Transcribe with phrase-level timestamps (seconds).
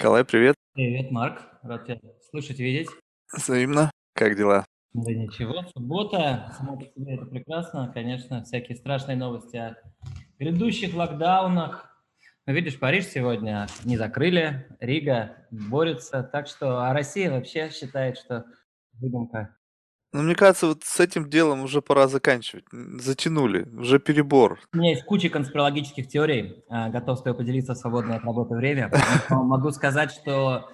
[0.00, 0.54] Николай, привет.
[0.72, 1.42] Привет, Марк.
[1.62, 2.00] Рад тебя
[2.30, 2.88] слышать, видеть.
[3.36, 3.90] Взаимно.
[4.14, 4.64] Как дела?
[4.94, 7.90] Да ничего, суббота, само по себе это прекрасно.
[7.92, 9.76] Конечно, всякие страшные новости о
[10.38, 11.94] грядущих локдаунах.
[12.46, 16.22] Но видишь, Париж сегодня не закрыли, Рига борется.
[16.22, 18.46] Так что, а Россия вообще считает, что
[18.94, 19.54] выдумка.
[20.12, 22.64] Ну, мне кажется, вот с этим делом уже пора заканчивать.
[22.72, 24.58] Затянули, уже перебор.
[24.72, 26.64] У меня есть куча конспирологических теорий.
[26.68, 28.90] а, Готов с тобой поделиться в свободное от работы время.
[29.30, 30.68] Но Могу сказать, что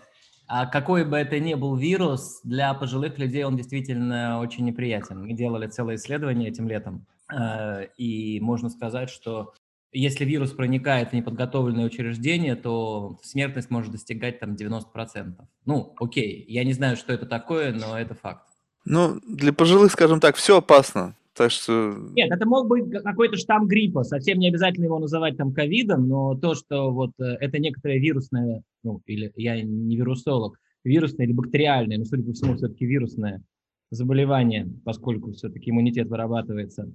[0.48, 5.22] а, какой бы это ни был вирус, для пожилых людей он действительно очень неприятен.
[5.26, 9.52] Мы делали целое исследование этим летом, а, и можно сказать, что
[9.92, 15.46] если вирус проникает в неподготовленное учреждение, то смертность может достигать там 90%.
[15.64, 18.46] Ну, окей, я не знаю, что это такое, но это факт.
[18.86, 21.14] Ну, для пожилых, скажем так, все опасно.
[21.34, 21.94] Так что...
[22.14, 24.04] Нет, это мог быть ка- какой-то штамм гриппа.
[24.04, 28.62] Совсем не обязательно его называть там ковидом, но то, что вот э, это некоторое вирусное,
[28.82, 33.42] ну, или я не вирусолог, вирусное или бактериальное, но, судя по всему, все-таки вирусное
[33.90, 36.90] заболевание, поскольку все-таки иммунитет вырабатывается,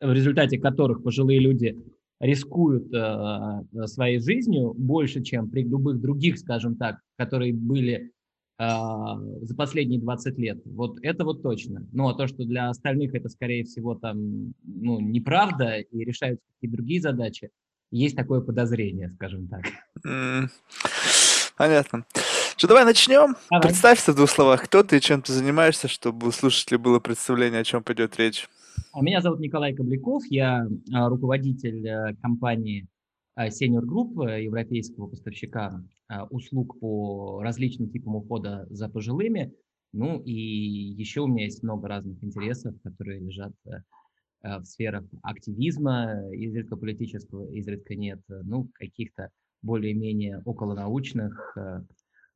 [0.00, 1.78] в результате которых пожилые люди
[2.20, 8.12] рискуют э, своей жизнью больше, чем при любых других, скажем так, которые были
[8.58, 10.62] за последние 20 лет.
[10.64, 11.86] Вот это вот точно.
[11.92, 16.76] Ну, а то, что для остальных это, скорее всего, там, ну, неправда и решаются какие-то
[16.76, 17.50] другие задачи,
[17.90, 19.64] есть такое подозрение, скажем так.
[21.56, 22.06] Понятно.
[22.56, 23.36] Что, давай начнем.
[23.50, 23.68] Давай.
[23.68, 27.60] Представься в двух словах, кто ты и чем ты занимаешься, чтобы у слушателей было представление,
[27.60, 28.48] о чем пойдет речь.
[28.92, 32.86] А Меня зовут Николай Кобляков, я а, руководитель э, компании
[33.34, 35.82] а, Senior Group, э, европейского поставщика а,
[36.30, 39.52] услуг по различным типам ухода за пожилыми.
[39.92, 43.70] Ну и еще у меня есть много разных интересов, которые лежат э,
[44.42, 49.30] э, в сферах активизма, изредка политического, изредка нет, э, ну, каких-то
[49.62, 51.56] более-менее околонаучных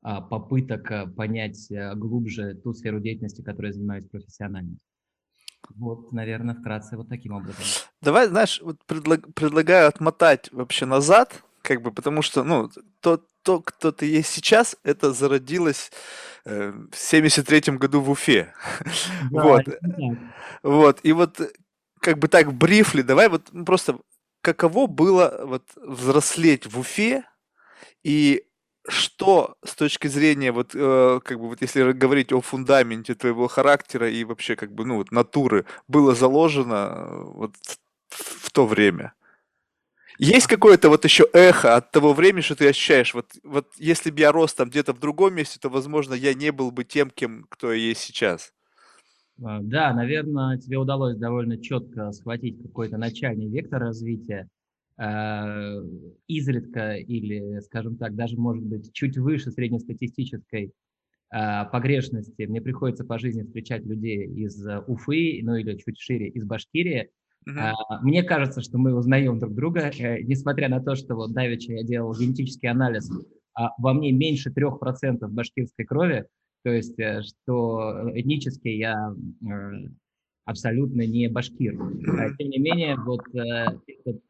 [0.03, 4.79] а, попыток понять глубже ту сферу деятельности, которой я занимаюсь профессионально.
[5.77, 7.63] Вот, наверное, вкратце вот таким образом.
[8.01, 12.70] Давай, знаешь, вот предлаг- предлагаю отмотать вообще назад, как бы, потому что, ну,
[13.01, 15.90] то, то, кто ты есть сейчас, это зародилось
[16.45, 18.55] э, в 73 году в Уфе.
[19.30, 19.64] Да, Вот.
[20.62, 21.48] Вот, и вот э,
[22.00, 23.98] как бы так брифли, давай вот просто
[24.42, 27.24] каково было вот взрослеть в Уфе
[28.02, 28.45] и
[28.89, 34.11] что с точки зрения вот э, как бы вот если говорить о фундаменте твоего характера
[34.11, 37.55] и вообще как бы ну вот натуры было заложено э, вот
[38.08, 39.12] в то время?
[40.23, 43.14] Есть какое-то вот еще эхо от того времени, что ты ощущаешь?
[43.14, 46.53] Вот, вот если бы я рос там где-то в другом месте, то, возможно, я не
[46.53, 48.53] был бы тем, кем кто я есть сейчас.
[49.42, 54.47] А, Да, наверное, тебе удалось довольно четко схватить какой-то начальный вектор развития.
[54.98, 55.80] Э,
[56.29, 60.75] Изредка или, скажем так, даже, может быть, чуть выше среднестатистической
[61.30, 66.29] а, погрешности мне приходится по жизни встречать людей из э, Уфы, ну или чуть шире,
[66.29, 67.09] из Башкирии.
[67.46, 71.73] А, Мне кажется, что мы узнаем друг друга, э, несмотря на то, что вот давеча
[71.73, 73.11] я делал генетический анализ,
[73.55, 76.27] а во мне меньше 3% башкирской крови,
[76.62, 79.14] то есть э, что этнически я
[80.45, 81.80] абсолютно не башкир.
[81.80, 84.23] А, Тем не менее, вот э, этот,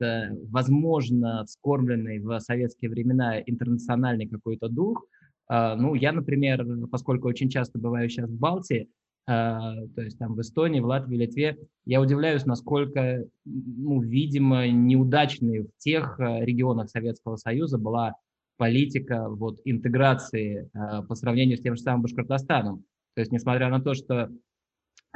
[0.50, 5.04] возможно, вскормленный в советские времена интернациональный какой-то дух,
[5.52, 8.88] а, ну, я, например, поскольку очень часто бываю сейчас в Балтии,
[9.26, 15.70] то есть там в Эстонии, в Латвии, Литве, я удивляюсь, насколько, ну, видимо, неудачной в
[15.78, 18.14] тех э, регионах Советского Союза была
[18.56, 22.84] политика вот интеграции э, по сравнению с тем же самым Башкортостаном.
[23.14, 24.30] То есть, несмотря на то, что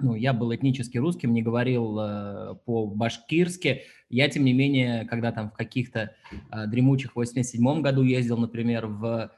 [0.00, 3.82] ну, я был этнически русским, не говорил э, по-башкирски.
[4.08, 6.14] Я, тем не менее, когда там в каких-то
[6.50, 9.30] э, дремучих 87 году ездил, например, в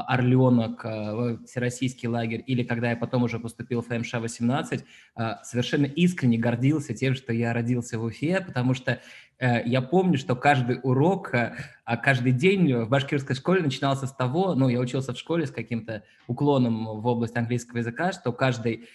[0.00, 4.84] Орленок, э, Всероссийский лагерь, или когда я потом уже поступил в ФМШ-18,
[5.16, 9.00] э, совершенно искренне гордился тем, что я родился в Уфе, потому что
[9.38, 11.54] э, я помню, что каждый урок, э,
[11.84, 15.50] а каждый день в башкирской школе начинался с того, ну, я учился в школе с
[15.50, 18.88] каким-то уклоном в область английского языка, что каждый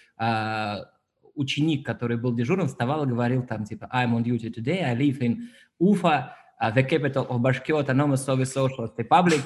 [1.36, 5.20] ученик, который был дежурным, вставал и говорил там типа I'm on duty today, I live
[5.20, 5.48] in
[5.80, 9.40] Ufa, uh, the capital of Bashkir Autonomous Soviet Socialist Republic,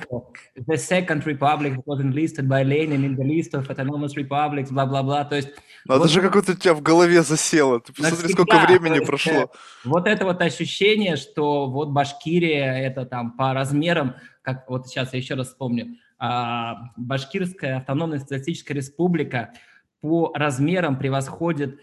[0.66, 5.24] the second republic was enlisted by Lenin in the list of autonomous republics, бла-бла-бла.
[5.24, 5.48] То есть
[5.84, 7.80] Ну, это вот же как-то у тебя в голове засело.
[7.80, 9.32] Ты посмотри, сколько навсегда, то времени есть, прошло.
[9.32, 9.46] э,
[9.84, 15.18] Вот это вот ощущение, что вот Башкирия, это там по размерам, как вот сейчас я
[15.18, 19.52] еще раз вспомню, а, Башкирская автономная социалистическая республика
[20.00, 21.80] по размерам превосходит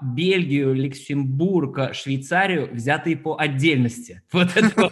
[0.00, 4.22] Бельгию, Люксембург, Швейцарию, взятые по отдельности.
[4.32, 4.88] Вот это.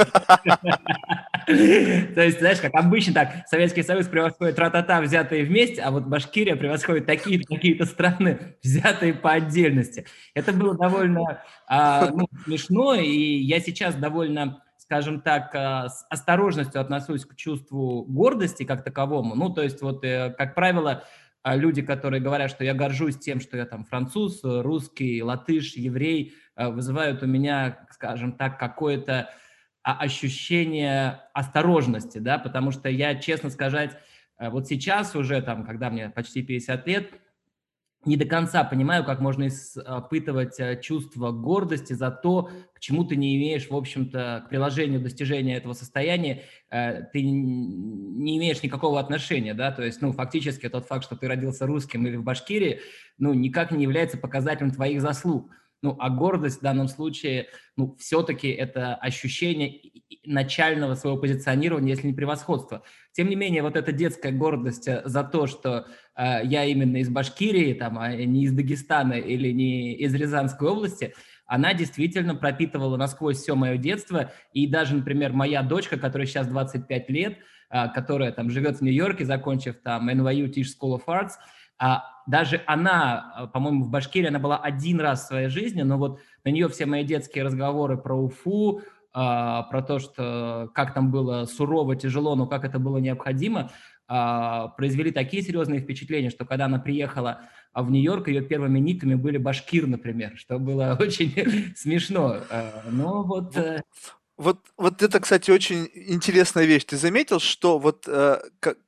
[1.46, 6.56] То есть, знаешь, как обычно так, Советский Союз превосходит тра-та-та, взятые вместе, а вот Башкирия
[6.56, 10.06] превосходит такие-то какие-то страны, взятые по отдельности.
[10.32, 16.78] Это было довольно а, ну, смешно, и я сейчас довольно скажем так, а, с осторожностью
[16.81, 19.34] отношусь к чувству гордости как таковому.
[19.34, 21.05] Ну, то есть, вот, э, как правило, а,
[21.44, 26.70] люди, которые говорят, что я горжусь тем, что я там француз, русский, латыш, еврей, а,
[26.70, 29.31] вызывают у меня, скажем так, какое-то
[29.82, 33.99] ощущение осторожности, да, потому что я, честно сказать,
[34.38, 37.11] вот сейчас уже, там, когда мне почти 50 лет,
[38.06, 43.17] не до конца понимаю, как можно испытывать э, чувство гордости за то, к чему ты
[43.17, 49.55] не имеешь, в общем-то, к приложению достижения этого состояния, э, ты не имеешь никакого отношения,
[49.55, 52.81] да, то есть, ну, фактически тот факт, что ты родился русским или в Башкирии,
[53.19, 55.50] ну, никак не является показателем твоих заслуг.
[55.83, 59.81] Ну, а гордость в данном случае, ну, все-таки это ощущение
[60.25, 62.83] начального своего позиционирования, если не превосходства.
[63.12, 67.75] Тем не менее, вот эта детская гордость э, за то, что я именно из Башкирии,
[67.75, 71.14] там, а не из Дагестана или не из Рязанской области,
[71.46, 74.32] она действительно пропитывала насквозь все мое детство.
[74.52, 77.38] И даже, например, моя дочка, которая сейчас 25 лет,
[77.70, 81.32] э, которая там живет в Нью-Йорке, закончив там NYU Tisch School of Arts,
[81.78, 86.20] а даже она, по-моему, в Башкирии она была один раз в своей жизни, но вот
[86.44, 88.81] на нее все мои детские разговоры про Уфу,
[89.12, 93.70] а, про то, что как там было сурово, тяжело, но как это было необходимо, а,
[94.06, 99.87] произвели такие серьезные впечатления, что когда она приехала в Нью-Йорк, ее первыми никами были башкир,
[99.87, 102.41] например, что было очень смешно.
[102.51, 103.56] А, но вот...
[103.56, 103.83] Э,
[104.37, 106.85] вот, вот это, кстати, очень интересная вещь.
[106.85, 108.79] Ты заметил, что вот э, как,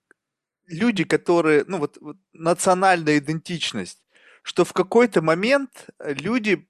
[0.67, 4.03] люди, которые, ну вот, вот национальная идентичность,
[4.43, 6.69] что в какой-то момент люди,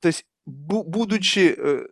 [0.00, 1.88] то есть бу- будучи, э,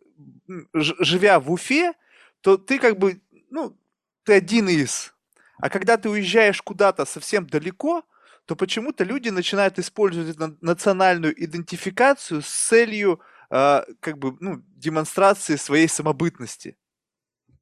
[0.74, 1.94] живя в Уфе,
[2.40, 3.20] то ты как бы,
[3.50, 3.76] ну,
[4.24, 5.14] ты один из.
[5.58, 8.04] А когда ты уезжаешь куда-то совсем далеко,
[8.46, 13.20] то почему-то люди начинают использовать национальную идентификацию с целью
[13.50, 16.76] э, как бы, ну, демонстрации своей самобытности.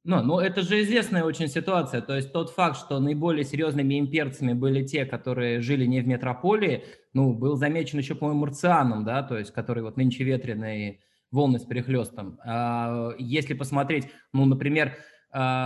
[0.03, 1.99] Ну, ну, это же известная очень ситуация.
[2.01, 6.83] То есть тот факт, что наиболее серьезными имперцами были те, которые жили не в метрополии,
[7.13, 10.99] ну, был замечен еще, по-моему, Марцианом, да, то есть который вот нынче ветреные
[11.31, 12.39] волны с перехлестом.
[12.45, 14.95] А, если посмотреть, ну, например,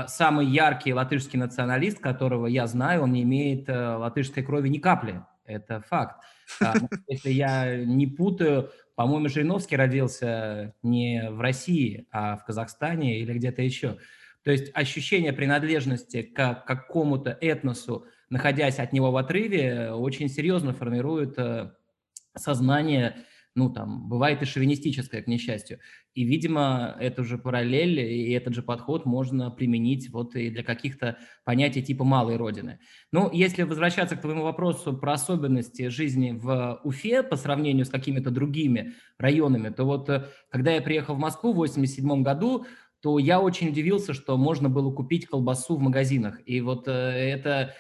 [0.08, 5.24] самый яркий латышский националист, которого я знаю, он не имеет э, латышской крови ни капли.
[5.46, 6.24] Это факт.
[6.62, 6.74] А,
[7.08, 13.62] если я не путаю, по-моему, Жириновский родился не в России, а в Казахстане или где-то
[13.62, 13.98] еще.
[14.44, 21.38] То есть ощущение принадлежности к какому-то этносу, находясь от него в отрыве, очень серьезно формирует
[21.38, 21.72] э,
[22.36, 23.26] сознание,
[23.60, 25.80] ну там, бывает и шовинистическое, к несчастью.
[26.14, 31.18] И, видимо, эту же параллель и этот же подход можно применить вот и для каких-то
[31.44, 32.80] понятий типа малой родины.
[33.12, 38.32] Ну, если возвращаться к твоему вопросу про особенности жизни в Уфе по сравнению с какими-то
[38.32, 42.66] другими районами, то вот э, когда я приехал в Москву в 87 году,
[43.02, 46.40] то я очень удивился, что можно было купить колбасу в магазинах.
[46.46, 47.76] И вот э, это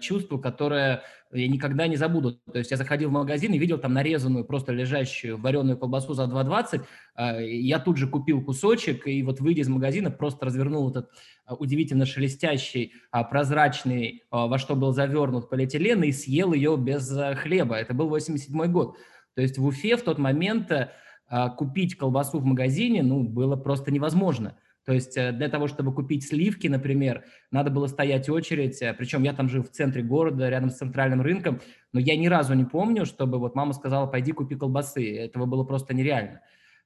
[0.00, 1.02] чувство, которое
[1.32, 2.32] я никогда не забуду.
[2.52, 6.24] То есть я заходил в магазин и видел там нарезанную, просто лежащую вареную колбасу за
[6.24, 6.84] 2,20.
[7.16, 11.10] Э, я тут же купил кусочек и вот выйдя из магазина просто развернул этот
[11.48, 17.10] э, удивительно шелестящий, э, прозрачный, э, во что был завернут полиэтилен и съел ее без
[17.16, 17.76] э, хлеба.
[17.76, 18.96] Это был 87 год.
[19.34, 20.70] То есть в Уфе в тот момент...
[20.70, 20.90] Э,
[21.28, 24.56] а, купить колбасу в магазине, ну, было просто невозможно.
[24.86, 29.24] То есть э, для того, чтобы купить сливки, например, надо было стоять очередь, э, причем
[29.24, 31.60] я там жил в центре города, рядом с центральным рынком,
[31.92, 35.16] но я ни разу не помню, чтобы вот мама сказала, пойди купи колбасы.
[35.18, 36.40] Этого было просто нереально.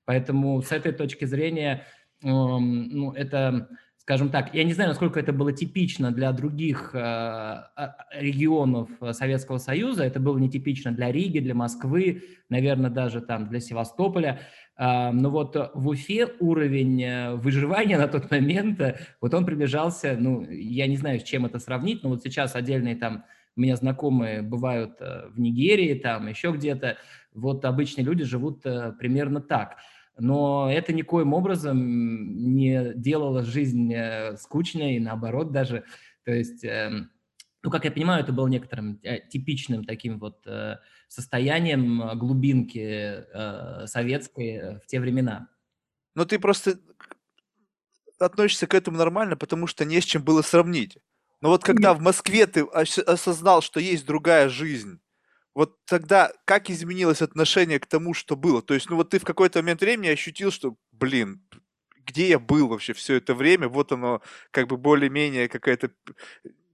[0.07, 1.85] Поэтому с этой точки зрения,
[2.23, 3.69] ну, это
[4.11, 9.59] скажем так, я не знаю, насколько это было типично для других э, а, регионов Советского
[9.59, 14.40] Союза, это было нетипично для Риги, для Москвы, наверное, даже там для Севастополя,
[15.13, 20.47] но вот в Уфе уровень э, выживания на тот момент, э, вот он приближался, ну,
[20.51, 23.25] я не знаю, с чем это сравнить, но вот сейчас отдельные там
[23.57, 26.97] у меня знакомые бывают в Нигерии, там еще где-то,
[27.35, 29.77] вот обычные люди живут примерно так–
[30.21, 35.85] но это никоим образом не делало жизнь э, скучной, наоборот даже.
[36.25, 37.11] То есть, эм,
[37.63, 40.77] ну, как я понимаю, это было некоторым э, типичным таким вот э,
[41.12, 43.25] состоянием глубинки
[43.87, 45.49] советской в те времена.
[46.14, 46.79] Но ты просто
[48.19, 50.99] относишься к этому нормально, потому что не с чем было сравнить.
[51.40, 55.00] Но вот когда в Москве ты осознал, что есть другая жизнь,
[55.55, 58.62] вот тогда как изменилось отношение к тому, что было?
[58.62, 61.43] То есть, ну вот ты в какой-то момент времени ощутил, что, блин,
[62.07, 65.90] где я был вообще все это время, вот оно как бы более-менее какая-то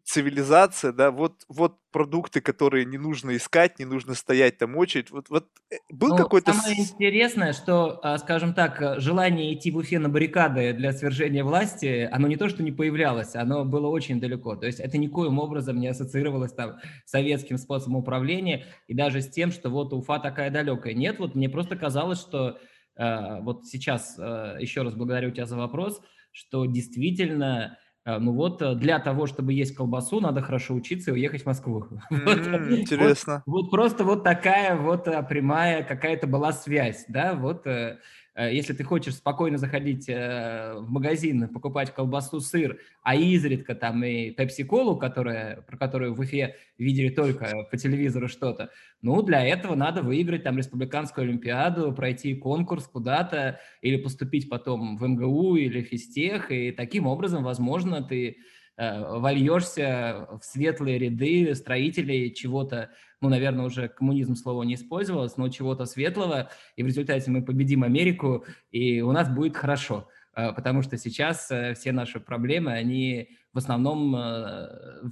[0.07, 5.11] цивилизация, да, вот, вот продукты, которые не нужно искать, не нужно стоять там очередь.
[5.11, 6.53] Вот, вот э, был ну, какой-то...
[6.53, 11.43] Самое интересное, что, а, скажем так, э, желание идти в Уфе на баррикады для свержения
[11.43, 14.55] власти, оно не то, что не появлялось, оно было очень далеко.
[14.55, 19.29] То есть это никоим образом не ассоциировалось там с советским способом управления и даже с
[19.29, 20.95] тем, что вот Уфа такая далекая.
[20.95, 22.61] Нет, вот мне просто казалось, что
[22.97, 28.99] э, вот сейчас, еще раз благодарю тебя за вопрос, что действительно ну вот э, для
[29.01, 31.87] того, чтобы есть колбасу, надо хорошо учиться и уехать в Москву.
[32.11, 33.43] Mm, интересно.
[33.47, 37.99] Вот, вот просто вот такая вот э, прямая какая-то была связь, да, вот э, Э,
[38.45, 44.31] если ты хочешь спокойно заходить э, в магазин, покупать колбасу, сыр, а изредка там и
[44.31, 50.03] пепси-колу, которая, про которую в Уфе видели только по телевизору что-то, ну, для этого надо
[50.03, 56.73] выиграть там республиканскую олимпиаду, пройти конкурс куда-то или поступить потом в МГУ или физтех, и
[56.73, 58.37] таким образом, возможно, ты
[58.79, 62.91] Э, вольешься в светлые ряды строителей чего-то,
[63.21, 67.83] ну, наверное, уже коммунизм слово не использовалось, но чего-то светлого, и в результате мы победим
[67.83, 73.31] Америку, и у нас будет хорошо, э, потому что сейчас э, все наши проблемы, они
[73.53, 74.15] в основном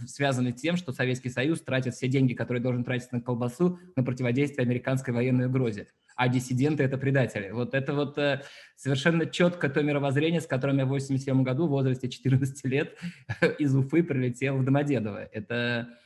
[0.06, 4.04] связаны с тем, что Советский Союз тратит все деньги, которые должен тратить на колбасу, на
[4.04, 7.50] противодействие американской военной угрозе а диссиденты– это предатели.
[7.50, 8.42] Вот это вот э,
[8.76, 12.96] совершенно четко то мировоззрение, с которым я в 87 году в возрасте 14 лет
[13.58, 15.28] из Уфы прилетел в Домодедово.
[15.32, 16.03] Это э,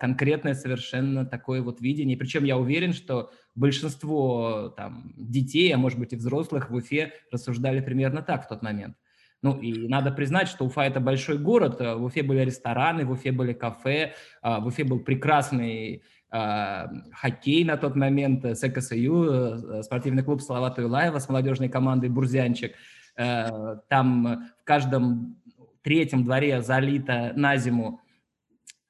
[0.00, 2.16] конкретное совершенно такое вот видение.
[2.16, 7.80] Причем я уверен, что большинство там, детей, а может быть и взрослых в Уфе рассуждали
[7.80, 8.96] примерно так в тот момент.
[9.42, 11.80] Ну, и надо признать, что Уфа– это большой город.
[11.80, 17.76] В Уфе были рестораны, в Уфе были кафе, а в Уфе был прекрасный хоккей на
[17.76, 22.72] тот момент, с СКСЮ, э, спортивный клуб Салавата Юлаева с молодежной командой «Бурзянчик».
[23.16, 25.36] Э, там в каждом
[25.82, 28.00] третьем дворе залита на зиму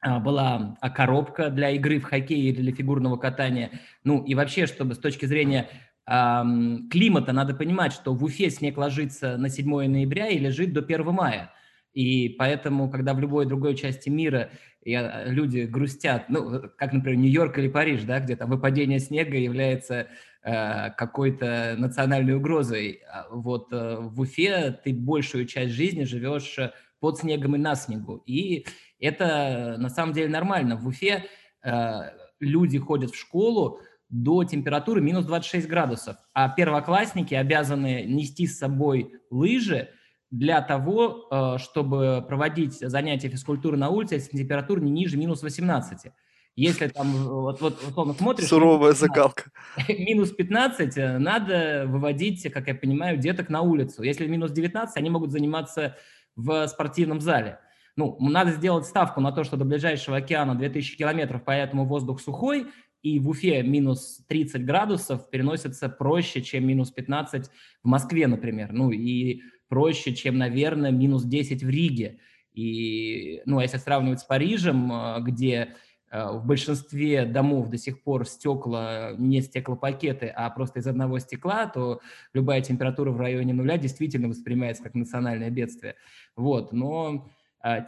[0.03, 3.71] была коробка для игры в хоккей или для фигурного катания.
[4.05, 5.69] Ну и вообще, чтобы с точки зрения
[6.05, 11.05] климата, надо понимать, что в Уфе снег ложится на 7 ноября и лежит до 1
[11.13, 11.53] мая.
[11.93, 14.51] И поэтому, когда в любой другой части мира
[14.87, 20.07] а, люди грустят, ну, как, например, Нью-Йорк или Париж, да, где там выпадение снега является
[20.43, 23.01] э, какой-то национальной угрозой.
[23.13, 26.59] А вот э, в Уфе ты большую часть жизни живешь
[27.01, 28.23] под снегом и на снегу.
[28.25, 28.67] И
[29.01, 30.77] это на самом деле нормально.
[30.77, 31.25] В Уфе
[31.63, 32.01] э,
[32.41, 39.15] люди ходят в школу до температуры минус 26 градусов, а первоклассники обязаны нести с собой
[39.31, 39.89] лыжи,
[40.31, 46.13] для того, э, чтобы проводить занятия физкультуры на улице, если температура не ниже минус 18.
[46.57, 48.49] Если там, вот, вот условно смотришь...
[48.49, 49.51] Суровая закалка.
[49.89, 54.03] Минус 15 э, надо выводить, как я понимаю, деток на улицу.
[54.03, 55.97] Если минус 19, они могут заниматься
[56.37, 57.61] в спортивном зале.
[57.97, 62.67] Ну, надо сделать ставку на то, что до ближайшего океана 2000 километров, поэтому воздух сухой,
[63.03, 67.47] и в Уфе минус 30 градусов переносится проще, чем минус 15
[67.83, 68.73] в Москве, например.
[68.73, 72.19] Ну, и проще, чем, наверное, минус 10 в Риге.
[72.53, 75.75] И, ну, а если сравнивать с Парижем, э, где
[76.11, 81.67] э, в большинстве домов до сих пор стекла не стеклопакеты, а просто из одного стекла,
[81.67, 82.01] то
[82.35, 85.95] любая температура в районе нуля действительно воспринимается как национальное бедствие.
[86.37, 87.31] Вот, но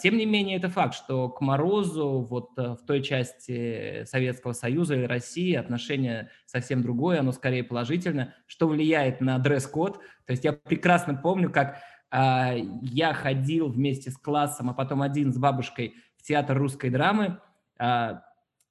[0.03, 4.95] тем не менее, это факт, что к морозу вот э, в той части Советского Союза
[4.95, 9.99] или России отношение совсем другое, оно скорее положительно, что влияет на дресс-код.
[10.27, 11.79] То есть я прекрасно помню, как
[12.11, 12.53] а,
[12.83, 17.41] я ходил вместе с классом, а потом один с бабушкой в театр русской драмы,
[17.79, 18.23] а,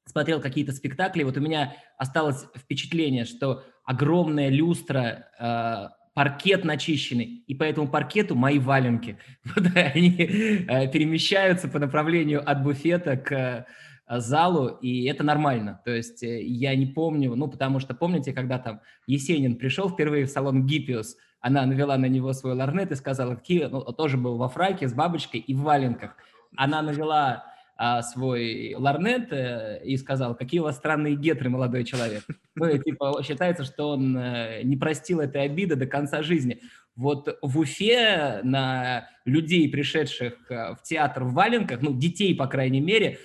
[0.05, 1.23] смотрел какие-то спектакли.
[1.23, 8.35] Вот у меня осталось впечатление, что огромная люстра а, паркет начищенный, и по этому паркету
[8.35, 9.17] мои валенки.
[9.55, 15.81] Вот, они э, перемещаются по направлению от буфета к э, залу, и это нормально.
[15.83, 20.25] То есть э, я не помню, ну, потому что помните, когда там Есенин пришел впервые
[20.25, 24.37] в салон Гиппиус, она навела на него свой ларнет и сказала, какие, ну, тоже был
[24.37, 26.15] во фраке с бабочкой и в валенках.
[26.55, 27.45] Она навела
[27.77, 32.23] а, свой ларнет э, и сказал, какие у вас странные гетры, молодой человек.
[32.55, 36.61] Ну, типа, считается, что он э, не простил этой обиды до конца жизни.
[36.95, 42.81] Вот в Уфе на людей, пришедших э, в театр в валенках, ну, детей, по крайней
[42.81, 43.19] мере,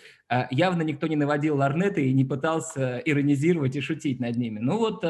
[0.50, 4.58] явно никто не наводил ларнеты и не пытался иронизировать и шутить над ними.
[4.58, 5.04] Ну вот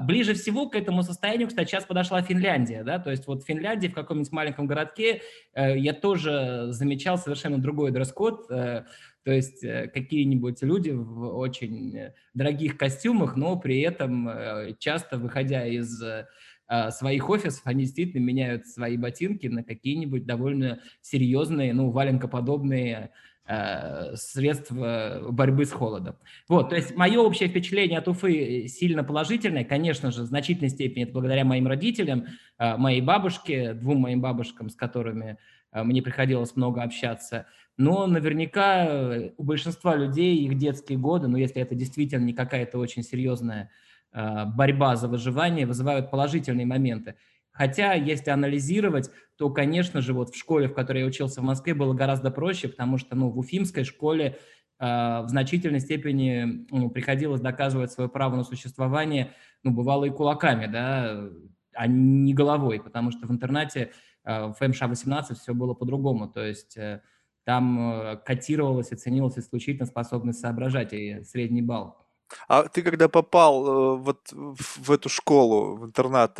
[0.00, 3.88] ближе всего к этому состоянию, кстати, сейчас подошла Финляндия, да, то есть вот в Финляндии,
[3.88, 5.22] в каком-нибудь маленьком городке,
[5.54, 8.84] э, я тоже замечал совершенно другой дресс-код, э,
[9.24, 14.28] то есть э, какие-нибудь люди в очень дорогих костюмах, но при этом
[14.78, 16.02] часто выходя из
[16.90, 23.12] своих офисов, они действительно меняют свои ботинки на какие-нибудь довольно серьезные, ну, валенкоподобные
[23.46, 26.16] э, средства борьбы с холодом.
[26.48, 29.64] Вот, то есть мое общее впечатление от Уфы сильно положительное.
[29.64, 32.26] Конечно же, в значительной степени это благодаря моим родителям,
[32.58, 35.38] э, моей бабушке, двум моим бабушкам, с которыми
[35.72, 37.46] э, мне приходилось много общаться.
[37.76, 42.78] Но наверняка э, у большинства людей их детские годы, ну если это действительно не какая-то
[42.78, 43.70] очень серьезная
[44.12, 47.16] э, борьба за выживание, вызывают положительные моменты.
[47.56, 51.72] Хотя, если анализировать, то, конечно же, вот в школе, в которой я учился в Москве,
[51.72, 54.38] было гораздо проще, потому что, ну, в Уфимской школе
[54.78, 59.32] э, в значительной степени ну, приходилось доказывать свое право на существование,
[59.62, 61.30] ну, бывало и кулаками, да,
[61.74, 63.92] а не головой, потому что в интернате
[64.24, 67.00] э, в МШ-18 все было по-другому, то есть э,
[67.44, 71.96] там э, котировалась и ценилась исключительно способность соображать и средний балл.
[72.48, 76.38] А ты когда попал э, вот в эту школу, в интернат,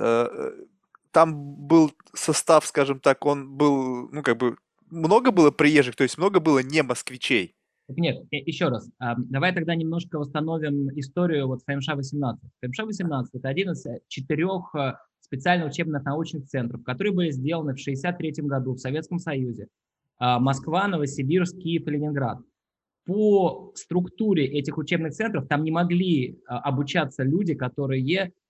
[1.16, 1.34] там
[1.66, 4.58] был состав, скажем так, он был, ну, как бы,
[4.90, 7.54] много было приезжих, то есть много было не москвичей?
[7.88, 12.36] Нет, еще раз, а, давай тогда немножко восстановим историю вот ФМШ-18.
[12.62, 18.46] ФМШ-18– это один из четырех э, специально учебных научных центров, которые были сделаны в 1963
[18.46, 19.68] году в Советском Союзе.
[20.18, 22.40] А, Москва, Новосибирск, Киев Ленинград.
[23.06, 28.02] По структуре этих учебных центров там не могли а, обучаться люди, которые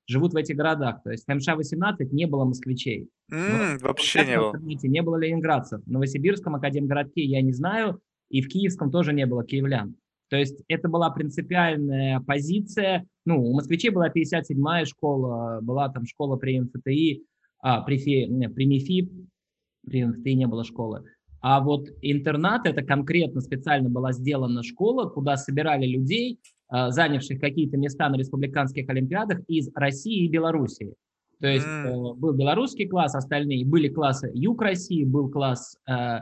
[0.07, 1.03] живут в этих городах.
[1.03, 3.09] То есть в МШ-18 не было москвичей.
[3.33, 4.57] Mm, вообще не было.
[4.59, 5.83] Не было ленинградцев.
[5.85, 9.97] В Новосибирском академгородке я не знаю, и в Киевском тоже не было киевлян.
[10.29, 13.07] То есть это была принципиальная позиция.
[13.25, 17.23] Ну, у москвичей была 57-я школа, была там школа при МФТИ,
[17.61, 19.11] а, при, ФИ, при МИФИ,
[19.87, 21.05] при МФТИ не было школы.
[21.41, 28.09] А вот интернат, это конкретно специально была сделана школа, куда собирали людей, занявших какие-то места
[28.09, 30.95] на республиканских олимпиадах из России и Белоруссии.
[31.41, 32.15] То есть mm.
[32.15, 36.21] был белорусский класс, остальные были классы Юг России, был класс э,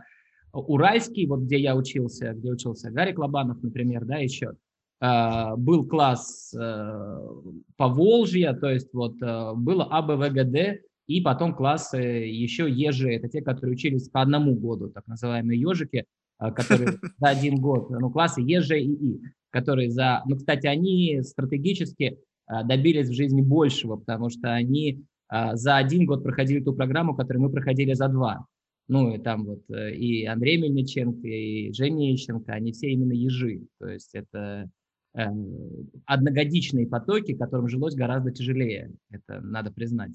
[0.53, 4.55] Уральский, вот где я учился, где учился Гарик Лобанов, например, да, еще.
[5.01, 7.29] Э, был класс э,
[7.77, 13.75] Поволжья, то есть вот э, было АБВГД, и потом классы еще ежи, это те, которые
[13.75, 16.05] учились по одному году, так называемые ежики, э,
[16.39, 19.21] которые за один год, ну, классы ЕЖ и И
[19.55, 20.23] которые за...
[20.27, 26.07] Ну, кстати, они стратегически а, добились в жизни большего, потому что они а, за один
[26.07, 28.47] год проходили ту программу, которую мы проходили за два.
[28.89, 33.63] Ну, и там вот э, и Андрей Мельниченко, и Женя Ищенко, они все именно ежи.
[33.79, 34.69] То есть это
[35.17, 35.25] э,
[36.05, 38.93] одногодичные потоки, которым жилось гораздо тяжелее.
[39.11, 40.13] Это надо признать.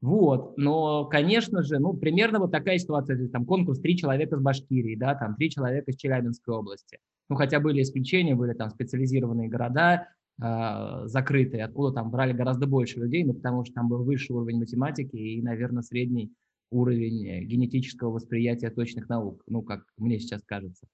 [0.00, 4.96] Вот, но, конечно же, ну, примерно вот такая ситуация, там конкурс три человека с Башкирии,
[4.96, 6.98] да, там три человека из Челябинской области.
[7.30, 10.08] Ну, хотя были исключения, были там специализированные города,
[10.42, 14.58] э, закрытые, откуда там брали гораздо больше людей, ну, потому что там был высший уровень
[14.58, 16.32] математики и, наверное, средний
[16.70, 20.86] уровень генетического восприятия точных наук, ну, как мне сейчас кажется.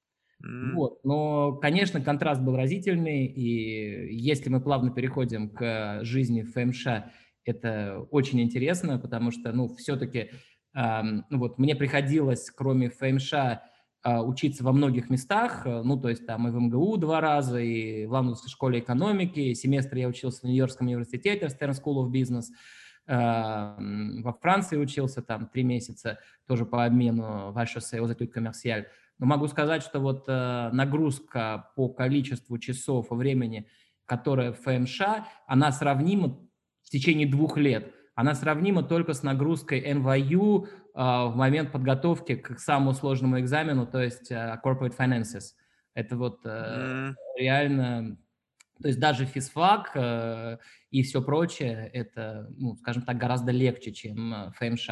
[0.44, 0.74] Mm.
[0.74, 1.04] Вот.
[1.04, 6.86] Но, конечно, контраст был разительный, и если мы плавно переходим к жизни в ФМШ,
[7.44, 10.30] это очень интересно, потому что, ну, все-таки,
[10.74, 16.26] ну, вот мне приходилось, кроме ФМШ, э, учиться во многих местах, э, ну, то есть
[16.26, 20.44] там и в МГУ два раза, и в Лондонской школе экономики, семестр я учился в
[20.44, 22.44] Нью-Йоркском университете, в Stern School of Business,
[23.06, 28.86] э, во Франции учился там три месяца, тоже по обмену в HEC aux études.
[29.18, 33.66] Но могу сказать, что вот э, нагрузка по количеству часов и времени,
[34.06, 35.02] которая в ФМШ,
[35.46, 36.38] она сравнима
[36.90, 42.58] в течение двух лет, она сравнима только с нагрузкой NYU э, в момент подготовки к
[42.58, 45.52] самому сложному экзамену, то есть э, Corporate Finances.
[45.94, 47.14] Это вот э, mm.
[47.38, 48.18] реально,
[48.82, 50.58] то есть даже физфак э,
[50.90, 54.90] и все прочее, это, ну, скажем так, гораздо легче, чем э, ФМШ.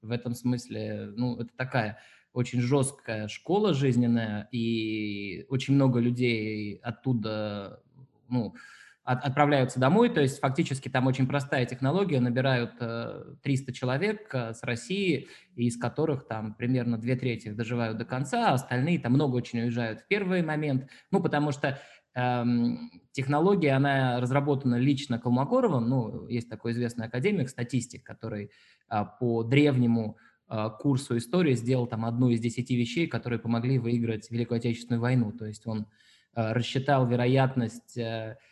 [0.00, 1.98] В этом смысле, ну, это такая
[2.32, 7.82] очень жесткая школа жизненная, и очень много людей оттуда,
[8.28, 8.54] ну,
[9.04, 14.54] от, отправляются домой, то есть фактически там очень простая технология, набирают э, 300 человек э,
[14.54, 19.36] с России, из которых там примерно две трети доживают до конца, а остальные там много
[19.36, 21.80] очень уезжают в первый момент, ну, потому что
[22.14, 28.52] эм, технология, она разработана лично Колмогоровым, ну, есть такой известный академик, статистик, который
[28.88, 30.16] э, по древнему
[30.48, 35.32] э, курсу истории сделал там одну из десяти вещей, которые помогли выиграть Великую Отечественную войну,
[35.32, 35.88] то есть он
[36.36, 38.51] э, рассчитал вероятность э, а,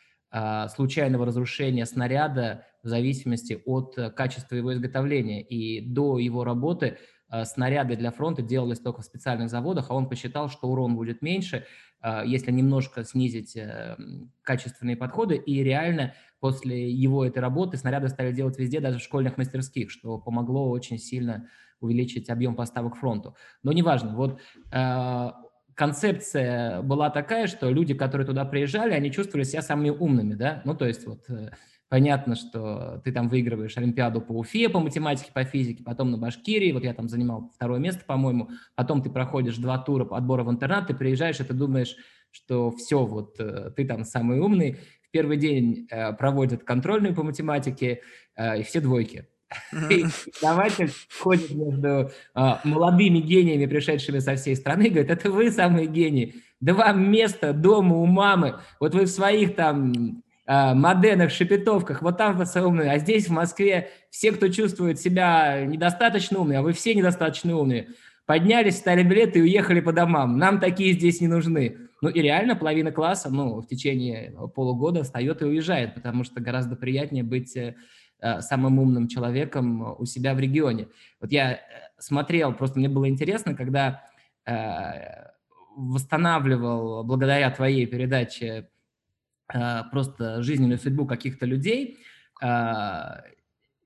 [0.68, 5.42] случайного разрушения снаряда в зависимости от э, качества его изготовления.
[5.42, 6.98] И до его работы
[7.30, 11.22] э, снаряды для фронта делались только в специальных заводах, а он посчитал, что урон будет
[11.22, 11.66] меньше,
[12.02, 13.96] э, если немножко снизить э,
[14.42, 19.36] качественные подходы, и реально после его этой работы снаряды стали делать везде, даже в школьных
[19.36, 21.48] мастерских, что помогло очень сильно
[21.80, 23.36] увеличить объем поставок фронту.
[23.62, 24.38] Но неважно, вот
[25.74, 30.74] концепция была такая, что люди, которые туда приезжали, они чувствовали себя самыми умными, да, ну,
[30.74, 31.26] то есть вот
[31.90, 36.72] понятно, что ты там выигрываешь Олимпиаду по Уфе, по математике, по физике, потом на Башкирии,
[36.72, 40.87] вот я там занимал второе место, по-моему, потом ты проходишь два тура отбора в интернат,
[40.87, 41.96] ты приезжаешь, и ты думаешь,
[42.30, 47.24] что все, вот э, ты там самый умный, в первый день э, проводят контрольную по
[47.24, 48.02] математике,
[48.37, 49.26] э, и все двойки.
[49.70, 52.10] Преподаватель ходит между
[52.64, 57.96] молодыми гениями, пришедшими со всей страны, говорит, это вы самые гении, да вам место дома
[57.96, 62.98] у мамы, вот вы в своих там Э, Моденах, Шепетовках, вот там вы умные, а
[62.98, 67.90] здесь, в Москве, все, кто чувствует себя недостаточно умные, а вы все недостаточно умные,
[68.26, 70.38] поднялись, стали билеты и уехали по домам.
[70.38, 71.76] Нам такие здесь не нужны.
[72.02, 76.74] Ну и реально половина класса, ну, в течение полугода встает и уезжает, потому что гораздо
[76.74, 77.76] приятнее быть э,
[78.40, 80.88] самым умным человеком у себя в регионе.
[81.20, 81.59] Вот я э,
[81.98, 84.02] смотрел, просто мне было интересно, когда
[85.76, 88.68] восстанавливал благодаря твоей передаче
[89.46, 91.98] просто жизненную судьбу каких-то людей.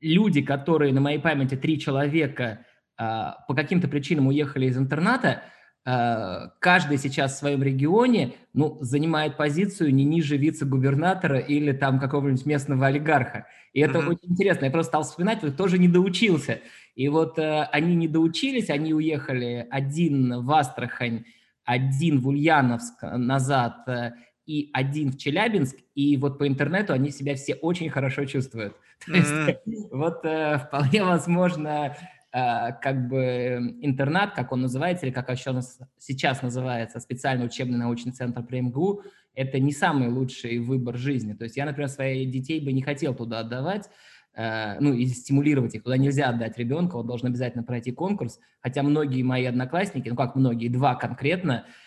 [0.00, 2.64] Люди, которые на моей памяти три человека
[2.96, 5.42] по каким-то причинам уехали из интерната,
[5.84, 12.86] каждый сейчас в своем регионе ну, занимает позицию не ниже вице-губернатора или там какого-нибудь местного
[12.86, 13.46] олигарха.
[13.74, 14.08] И это mm-hmm.
[14.08, 14.64] очень интересно.
[14.64, 16.60] Я просто стал вспоминать, вот тоже не доучился.
[16.94, 21.24] И вот э, они не доучились, они уехали один в Астрахань,
[21.64, 24.12] один в Ульяновск назад, э,
[24.46, 28.76] и один в Челябинск, и вот по интернету они себя все очень хорошо чувствуют.
[29.06, 31.96] То есть вот э, вполне возможно, э,
[32.34, 35.60] как бы интернат, как он называется, или как еще
[35.98, 39.02] сейчас называется, специальный учебный научный центр при МГУ,
[39.36, 41.34] это не самый лучший выбор жизни.
[41.34, 43.88] То есть я, например, своих детей бы не хотел туда отдавать,
[44.34, 45.84] э, ну, и стимулировать их.
[45.84, 48.40] Туда нельзя отдать ребенка, он должен обязательно пройти конкурс.
[48.60, 51.83] Хотя многие мои одноклассники, ну как многие, два конкретно, Э,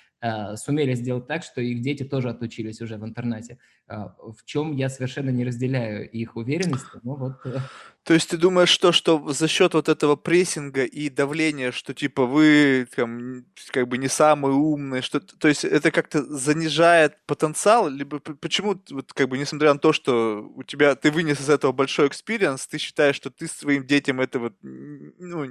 [0.55, 3.59] сумели сделать так, что их дети тоже отучились уже в интернете.
[3.89, 6.99] А, в чем я совершенно не разделяю их уверенности.
[7.03, 7.33] Ну, вот.
[7.45, 7.59] Э.
[8.03, 12.25] То есть ты думаешь, что, что за счет вот этого прессинга и давления, что типа
[12.25, 18.19] вы там, как бы не самые умные, что то есть это как-то занижает потенциал, либо
[18.19, 22.07] почему вот как бы несмотря на то, что у тебя ты вынес из этого большой
[22.07, 25.45] experience, ты считаешь, что ты своим детям это вот ну,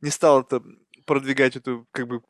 [0.00, 0.62] не стал это
[1.04, 2.22] продвигать эту как бы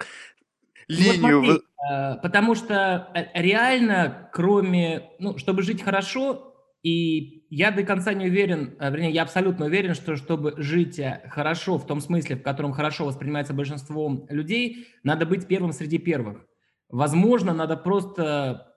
[0.89, 1.41] линию.
[1.41, 7.83] Вот смотри, э, потому что э, реально, кроме, ну, чтобы жить хорошо, и я до
[7.83, 12.37] конца не уверен, э, вернее, я абсолютно уверен, что чтобы жить хорошо в том смысле,
[12.37, 16.47] в котором хорошо воспринимается большинством людей, надо быть первым среди первых.
[16.89, 18.77] Возможно, надо просто,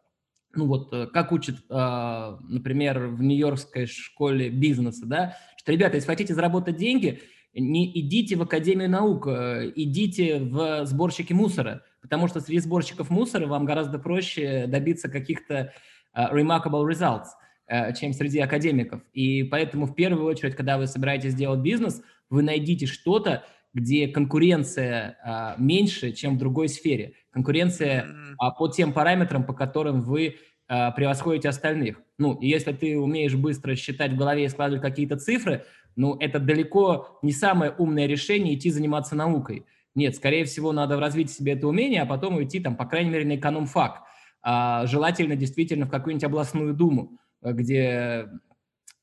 [0.56, 6.76] ну вот, как учат, например, в Нью-Йоркской школе бизнеса, да, что, ребята, если хотите заработать
[6.76, 7.22] деньги,
[7.54, 13.66] не идите в Академию наук, идите в сборщики мусора– потому что среди сборщиков мусора вам
[13.66, 15.72] гораздо проще добиться каких-то
[16.18, 17.28] uh, remarkable results,
[17.72, 19.02] uh, чем среди академиков.
[19.14, 23.44] И поэтому в первую очередь, когда вы собираетесь делать бизнес, вы найдите что-то,
[23.76, 27.14] где конкуренция uh, меньше, чем в другой сфере.
[27.30, 32.02] Конкуренция uh, по тем параметрам, по которым вы uh, превосходите остальных.
[32.18, 35.64] Ну, и если ты умеешь быстро считать в голове и складывать какие-то цифры,
[35.96, 39.68] ну, это далеко не самое умное решение идти заниматься наукой.
[39.96, 43.26] Нет, скорее всего, надо развить себе это умение, а потом уйти, там, по крайней мере,
[43.26, 44.04] на эконом-фак.
[44.42, 48.30] А, желательно действительно в какую-нибудь областную думу, где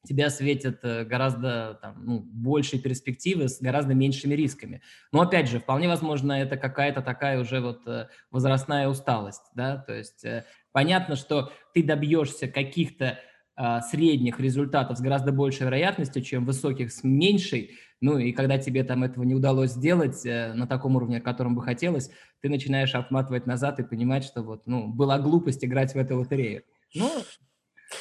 [0.07, 4.81] тебя светят э, гораздо там, ну, большие перспективы с гораздо меньшими рисками.
[5.13, 9.93] Но опять же, вполне возможно, это какая-то такая уже вот э, возрастная усталость, да, то
[9.93, 13.19] есть э, понятно, что ты добьешься каких-то
[13.59, 18.85] а, средних результатов с гораздо большей вероятностью, чем высоких с меньшей, ну и когда тебе
[18.85, 22.95] там этого не удалось сделать э, на таком уровне, о котором бы хотелось, ты начинаешь
[22.95, 26.63] отматывать назад и понимать, что вот, ну, была глупость играть в эту лотерею.
[26.95, 27.11] Ну,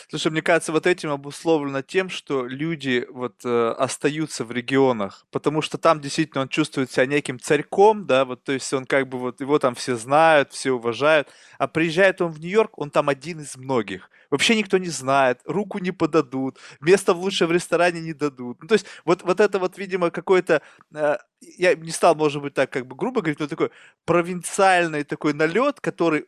[0.10, 5.62] Слушай, мне кажется, вот этим обусловлено тем, что люди вот э, остаются в регионах, потому
[5.62, 9.18] что там действительно он чувствует себя неким царьком, да, вот, то есть он как бы
[9.20, 13.42] вот, его там все знают, все уважают, а приезжает он в Нью-Йорк, он там один
[13.42, 14.10] из многих.
[14.32, 18.62] Вообще никто не знает, руку не подадут, место в лучшем ресторане не дадут.
[18.62, 20.62] Ну, то есть вот, вот это вот, видимо, какой-то,
[20.94, 21.18] э,
[21.58, 23.70] я не стал, может быть, так как бы грубо говорить, но такой
[24.06, 26.26] провинциальный такой налет, который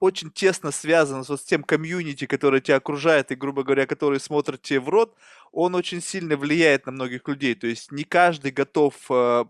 [0.00, 4.62] очень тесно связан вот с тем комьюнити, которое тебя окружает и, грубо говоря, который смотрит
[4.62, 5.16] тебе в рот,
[5.52, 7.54] он очень сильно влияет на многих людей.
[7.54, 9.44] То есть не каждый готов э,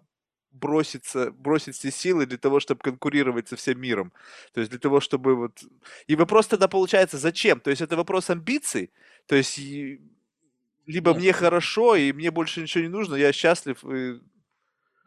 [0.51, 4.13] броситься, бросить все силы для того, чтобы конкурировать со всем миром.
[4.55, 5.63] То есть для того, чтобы вот...
[6.07, 7.61] И вопрос тогда получается, зачем?
[7.61, 8.91] То есть это вопрос амбиций?
[9.27, 11.21] То есть либо Нет.
[11.21, 14.21] мне хорошо, и мне больше ничего не нужно, я счастлив, и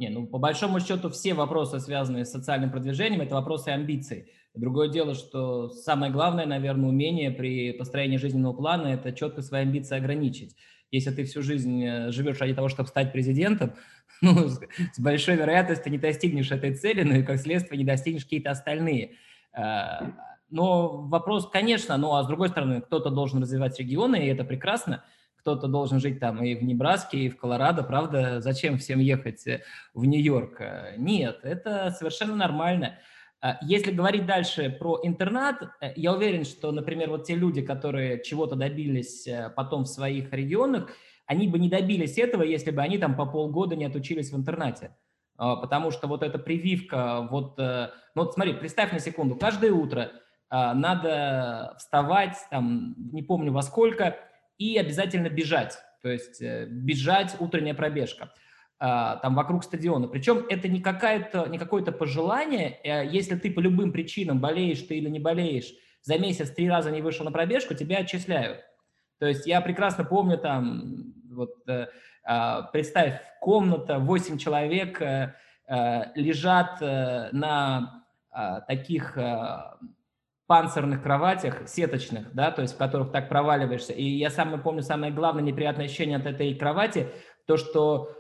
[0.01, 4.32] не, ну по большому счету все вопросы, связанные с социальным продвижением, это вопросы амбиций.
[4.53, 9.97] Другое дело, что самое главное, наверное, умение при построении жизненного плана– это четко свои амбиции
[9.97, 10.55] ограничить.
[10.91, 13.73] Если ты всю жизнь э, живешь ради того, чтобы стать президентом,
[14.21, 18.51] ну, с большой вероятностью не достигнешь этой цели, но и как следствие не достигнешь какие-то
[18.51, 19.15] остальные.
[19.53, 20.11] Э,
[20.49, 25.03] но вопрос, конечно, ну а с другой стороны, кто-то должен развивать регионы, и это прекрасно–
[25.41, 29.63] кто-то должен жить там и в Небраске, и в Колорадо, правда, зачем всем ехать э,
[29.93, 30.61] в Нью-Йорк?
[30.97, 32.99] Нет, это совершенно нормально.
[33.41, 38.21] А если говорить дальше про интернат, э, я уверен, что, например, вот те люди, которые
[38.23, 40.89] чего-то добились потом в своих регионах,
[41.25, 44.95] они бы не добились этого, если бы они там по полгода не отучились в интернате.
[45.38, 50.12] Потому что вот эта прививка, вот, ну вот смотри, представь на секунду, каждое утро
[50.51, 54.17] надо вставать, там, не помню во сколько,
[54.62, 58.32] и обязательно бежать, то есть э, бежать утренняя пробежка
[58.81, 60.07] там вокруг стадиона.
[60.07, 64.97] Причем это не, какая-то, не какое-то пожелание, э, если ты по любым причинам болеешь ты
[64.97, 68.61] или не болеешь, за месяц три раза не вышел на пробежку, тебя отчисляют.
[69.19, 71.89] То есть я прекрасно помню там, вот э,
[72.23, 74.99] а, представь, комната, 8 человек
[76.15, 79.17] лежат на а, таких
[80.47, 83.93] панцирных кроватях, сеточных, да, то есть в которых так проваливаешься.
[83.93, 87.07] И я сам помню самое главное неприятное ощущение от этой кровати,
[87.45, 88.11] то, что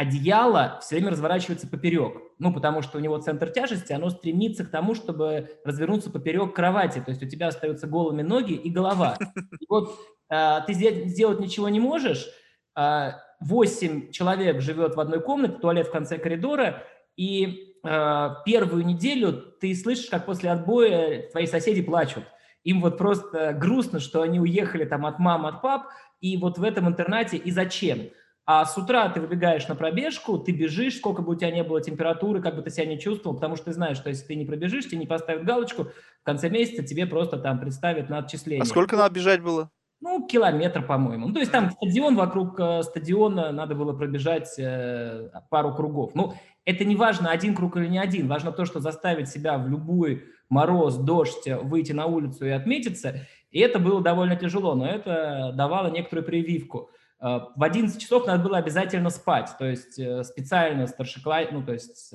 [0.00, 2.16] одеяло все время разворачивается поперек.
[2.38, 7.00] Ну, потому что у него центр тяжести, оно стремится к тому, чтобы развернуться поперек кровати.
[7.00, 9.18] То есть у тебя остаются голыми ноги и голова.
[9.60, 9.98] И вот
[10.30, 12.28] э, ты сделать ничего не можешь,
[12.76, 16.82] э, 8 человек живет в одной комнате, туалет в конце коридора,
[17.16, 22.24] и Э, первую неделю ты слышишь, как после отбоя твои соседи плачут.
[22.62, 25.86] Им вот просто грустно, что они уехали там от мам, от пап,
[26.20, 28.10] и вот в этом интернате и зачем?
[28.46, 31.80] А с утра ты выбегаешь на пробежку, ты бежишь, сколько бы у тебя не было
[31.80, 34.44] температуры, как бы ты себя не чувствовал, потому что ты знаешь, что если ты не
[34.44, 38.62] пробежишь, тебе не поставят галочку, в конце месяца тебе просто там представят на отчисление.
[38.62, 39.70] А сколько надо бежать было?
[40.02, 41.28] Ну, километр, по-моему.
[41.28, 46.14] Ну, то есть там стадион, вокруг э, стадиона надо было пробежать э, пару кругов.
[46.14, 46.32] Ну,
[46.64, 48.26] это не важно, один круг или не один.
[48.26, 53.26] Важно то, что заставить себя в любой мороз, дождь выйти на улицу и отметиться.
[53.50, 56.90] И это было довольно тяжело, но это давало некоторую прививку.
[57.20, 61.72] Э, в 11 часов надо было обязательно спать, то есть э, специально старшекласс, ну, то
[61.72, 62.12] есть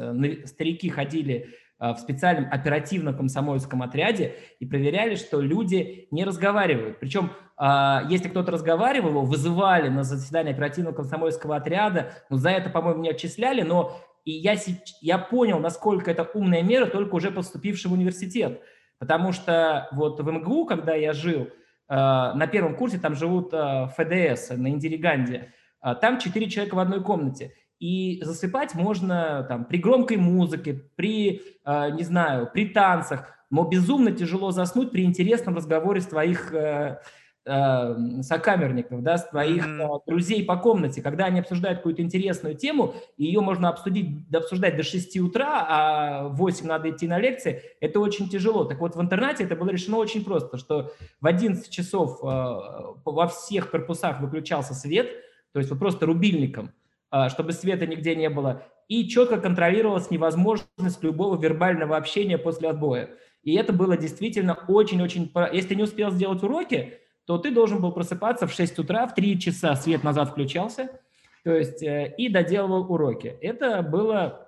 [0.47, 6.99] старики ходили Э, в специальном оперативно-комсомольском отряде и проверяли, что люди не разговаривают.
[6.99, 13.09] Причем, э, если кто-то разговаривал, вызывали на заседание оперативно-комсомольского отряда, ну, за это, по-моему, не
[13.09, 14.55] отчисляли, но и я,
[15.01, 18.61] я понял, насколько это умная мера, только уже поступивший в университет.
[18.97, 21.49] Потому что вот в МГУ, когда я жил, э,
[21.87, 25.53] на первом курсе там живут ФДС на Индириганде,
[26.01, 27.53] там четыре человека в одной комнате.
[27.79, 34.11] И засыпать можно там при громкой музыке, при, э, не знаю, при танцах, но безумно
[34.11, 36.53] тяжело заснуть при интересном разговоре с твоих
[37.45, 40.01] э, э, сокамерников, да, с твоих mm-hmm.
[40.07, 44.83] друзей по комнате, когда они обсуждают какую-то интересную тему, и ее можно обсудить, обсуждать до
[44.83, 48.65] 6 утра, а в 8 надо идти на лекции, это очень тяжело.
[48.65, 53.27] Так вот, в интернате это было решено очень просто, что в 11 часов э, во
[53.27, 55.07] всех корпусах выключался свет,
[55.51, 56.71] то есть вот просто рубильником–
[57.17, 63.09] а, чтобы света нигде не было, и четко контролировалась невозможность любого вербального общения после отбоя.
[63.41, 65.31] И это было действительно очень-очень...
[65.53, 69.15] Если ты не успел сделать уроки, то ты должен был просыпаться в 6 утра, в
[69.15, 70.89] 3 часа свет назад включался,
[71.43, 73.37] то есть э, и доделывал уроки.
[73.41, 74.47] Это было,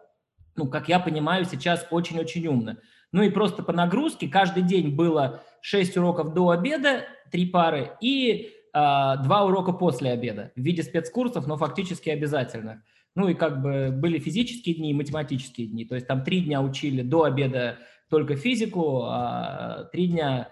[0.56, 2.78] ну, как я понимаю, сейчас очень-очень умно.
[3.12, 8.54] Ну и просто по нагрузке каждый день было 6 уроков до обеда, 3 пары, и
[8.80, 12.80] а, два урока после обеда в виде спецкурсов, но фактически обязательных.
[13.16, 15.84] Ну и как бы были физические дни и математические дни.
[15.84, 20.50] То есть там три дня учили до обеда только физику, а три дня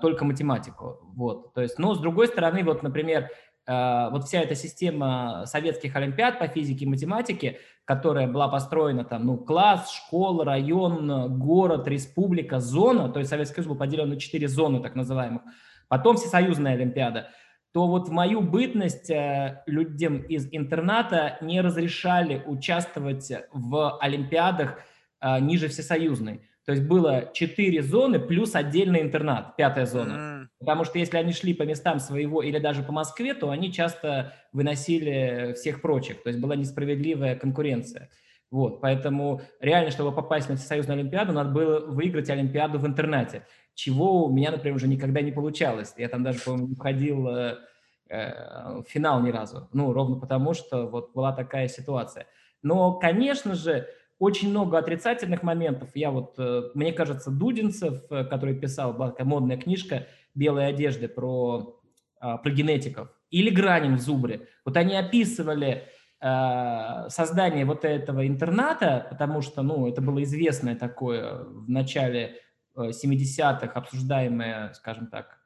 [0.00, 0.98] только математику.
[1.14, 1.54] Вот.
[1.54, 3.28] То есть, но с другой стороны, вот, например,
[3.66, 9.26] а, вот вся эта система советских олимпиад по физике и математике, которая была построена там,
[9.26, 14.48] ну, класс, школа, район, город, республика, зона, то есть Советский Союз был поделен на четыре
[14.48, 15.42] зоны так называемых,
[15.88, 17.28] потом всесоюзная олимпиада–
[17.72, 24.78] то вот в мою бытность э, людям из интерната не разрешали участвовать в олимпиадах
[25.20, 26.46] э, ниже всесоюзной.
[26.64, 30.12] То есть было четыре зоны плюс отдельный интернат, пятая зона.
[30.12, 30.46] Mm.
[30.60, 34.34] Потому что если они шли по местам своего или даже по Москве, то они часто
[34.52, 36.22] выносили всех прочих.
[36.22, 38.10] То есть была несправедливая конкуренция.
[38.52, 44.26] Вот, поэтому реально, чтобы попасть на Всесоюзную Олимпиаду, надо было выиграть Олимпиаду в интернете, чего
[44.26, 45.94] у меня, например, уже никогда не получалось.
[45.96, 47.56] Я там даже, по-моему, не входил э,
[48.10, 49.70] э, в финал ни разу.
[49.72, 52.26] Ну, ровно потому, что вот была такая ситуация.
[52.62, 53.88] Но, конечно же,
[54.22, 55.90] очень много отрицательных моментов.
[55.94, 61.82] Я вот, э, мне кажется, Дудинцев, э, который писал, модная книжка «Белые одежды» про,
[62.20, 64.46] а, про генетиков, или Гранин в Зубре.
[64.64, 65.88] Вот они описывали
[66.20, 72.36] э, создание вот этого интерната, потому что, ну, это было известное такое в начале
[72.76, 75.40] 70-х обсуждаемое, скажем так,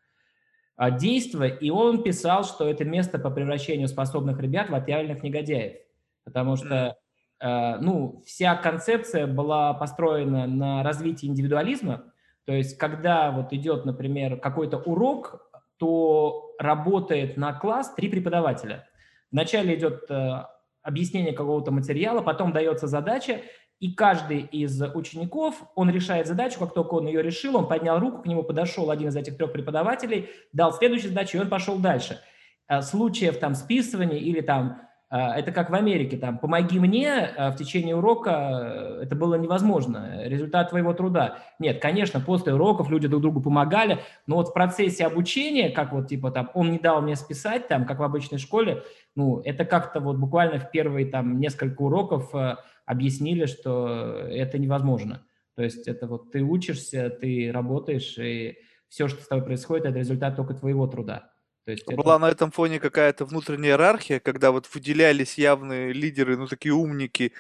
[1.00, 5.78] действие, и он писал, что это место по превращению способных ребят в отъявленных негодяев,
[6.24, 6.98] потому что
[7.40, 12.12] ну, вся концепция была построена на развитии индивидуализма,
[12.46, 18.88] то есть когда вот идет, например, какой-то урок, то работает на класс три преподавателя.
[19.30, 20.44] Вначале идет э,
[20.82, 23.42] объяснение какого-то материала, потом дается задача,
[23.80, 28.22] и каждый из учеников, он решает задачу, как только он ее решил, он поднял руку,
[28.22, 32.20] к нему подошел один из этих трех преподавателей, дал следующую задачу, и он пошел дальше.
[32.68, 37.56] Э, случаев там списывания или там это как в Америке, там, помоги мне а, в
[37.56, 41.38] течение урока, э, это было невозможно, результат твоего труда.
[41.60, 46.08] Нет, конечно, после уроков люди друг другу помогали, но вот в процессе обучения, как вот
[46.08, 48.82] типа там, он не дал мне списать, там, как в обычной школе,
[49.14, 55.22] ну, это как-то вот буквально в первые там несколько уроков э, объяснили, что это невозможно.
[55.54, 59.98] То есть это вот ты учишься, ты работаешь, и все, что с тобой происходит, это
[59.98, 61.30] результат только твоего труда.
[61.66, 62.18] То есть Была это...
[62.18, 67.32] на этом фоне какая-то внутренняя иерархия, когда вот выделялись явные лидеры, ну такие умники,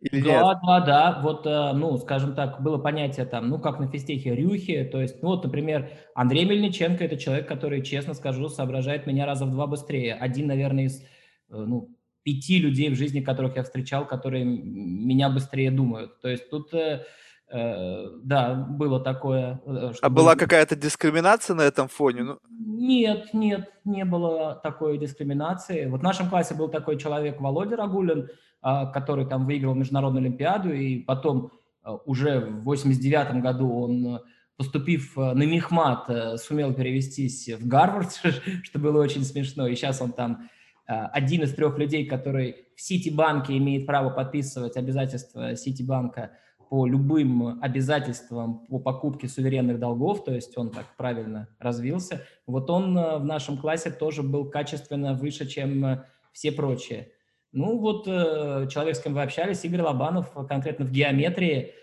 [0.00, 0.58] или да, нет?
[0.64, 1.20] да, да.
[1.22, 4.84] Вот, э, ну, скажем так, было понятие там, ну, как на физтехе Рюхи.
[4.84, 9.44] То есть, ну, вот, например, Андрей Мельниченко– это человек, который, честно скажу, соображает меня раза
[9.44, 10.14] в два быстрее.
[10.14, 11.04] Один, наверное, из, э,
[11.50, 16.20] ну, пяти людей в жизни, которых я встречал, которые меня быстрее думают.
[16.20, 17.04] То есть тут э,
[17.50, 19.60] да, было такое.
[19.64, 22.22] Э, а была какая-то дискриминация на этом фоне?
[22.22, 22.38] Ну...
[22.50, 25.86] Нет, нет, не было такой дискриминации.
[25.86, 28.28] Вот в нашем классе был такой человек Володя Рагулин,
[28.60, 31.52] а, который там выиграл международную олимпиаду, и потом
[31.84, 34.20] э, уже в 89 году он,
[34.58, 38.10] поступив на Мехмат, сумел перевестись в Гарвард,
[38.64, 40.50] что было очень смешно, и сейчас он там
[40.86, 46.30] один из трех людей, который в Ситибанке имеет право подписывать обязательства Ситибанка
[46.68, 52.96] по любым обязательствам по покупке суверенных долгов, то есть он так правильно развился, вот он
[52.96, 57.12] э, в нашем классе тоже был качественно выше, чем э, все прочие.
[57.52, 61.74] Ну вот э, человек, с кем вы общались, Игорь Лобанов, конкретно в геометрии,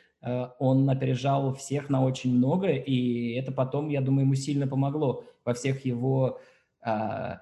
[0.57, 5.53] он опережал всех на очень много, и это потом, я думаю, ему сильно помогло во
[5.53, 6.39] всех его
[6.81, 7.41] а,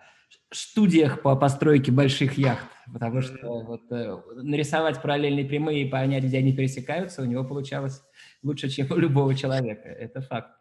[0.52, 6.40] студиях по постройке больших яхт, потому что вот, э, нарисовать параллельные прямые и понять, где
[6.40, 8.04] они пересекаются, у него получалось
[8.42, 9.88] лучше, чем у любого человека.
[9.90, 10.52] Это факт.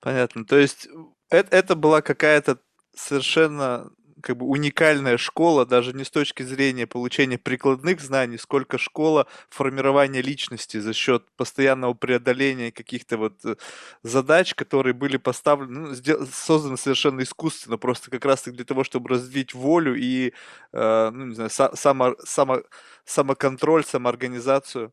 [0.00, 0.44] Понятно.
[0.44, 0.88] То есть
[1.28, 2.58] это, это была какая-то
[2.94, 9.26] совершенно как бы уникальная школа, даже не с точки зрения получения прикладных знаний, сколько школа
[9.48, 13.56] формирования личности за счет постоянного преодоления каких-то вот э,
[14.02, 19.54] задач, которые были поставлены, ну, созданы совершенно искусственно, просто как раз для того, чтобы развить
[19.54, 20.32] волю и,
[20.72, 22.62] э, ну, не знаю, са- само, само,
[23.04, 24.92] самоконтроль, самоорганизацию.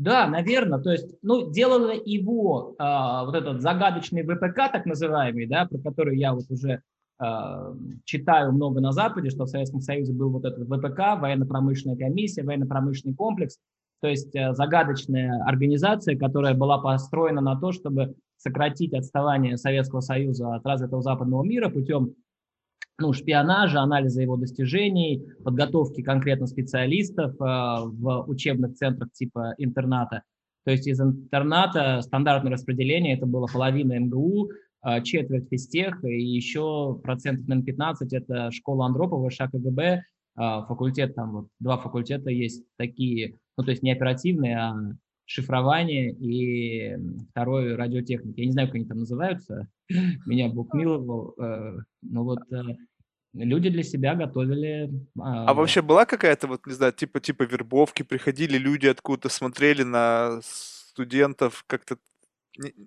[0.00, 0.78] Да, наверное.
[0.78, 2.82] То есть, ну, делало его э,
[3.26, 6.82] вот этот загадочный ВПК, так называемый, да, про который я вот уже
[8.04, 13.14] читаю много на Западе, что в Советском Союзе был вот этот ВПК, военно-промышленная комиссия, военно-промышленный
[13.14, 13.58] комплекс,
[14.00, 20.54] то есть э, загадочная организация, которая была построена на то, чтобы сократить отставание Советского Союза
[20.54, 22.14] от развитого западного мира путем
[22.98, 30.22] ну, шпионажа, анализа его достижений, подготовки конкретно специалистов э, в учебных центрах типа интерната.
[30.64, 34.50] То есть из интерната стандартное распределение, это было половина МГУ,
[35.04, 40.02] четверть физтех, и еще процентов, наверное, 15– это школа Андропова, ШКГБ,
[40.36, 44.74] а, факультет, там вот два факультета есть такие, ну, то есть не оперативные, а
[45.26, 46.96] шифрование и
[47.30, 48.40] второй радиотехника.
[48.40, 49.68] Я не знаю, как они там называются,
[50.26, 52.62] меня Бог миловал, э, но вот э,
[53.34, 54.90] люди для себя готовили.
[55.18, 59.82] А, а вообще была какая-то, вот, не знаю, типа, типа вербовки, приходили люди откуда-то, смотрели
[59.82, 61.96] на студентов, как-то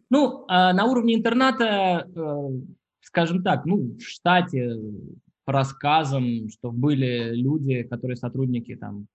[0.10, 2.50] ну, а на уровне интерната, э,
[3.02, 4.76] скажем так, ну, в штате
[5.46, 9.08] по рассказам, что были люди, которые сотрудники там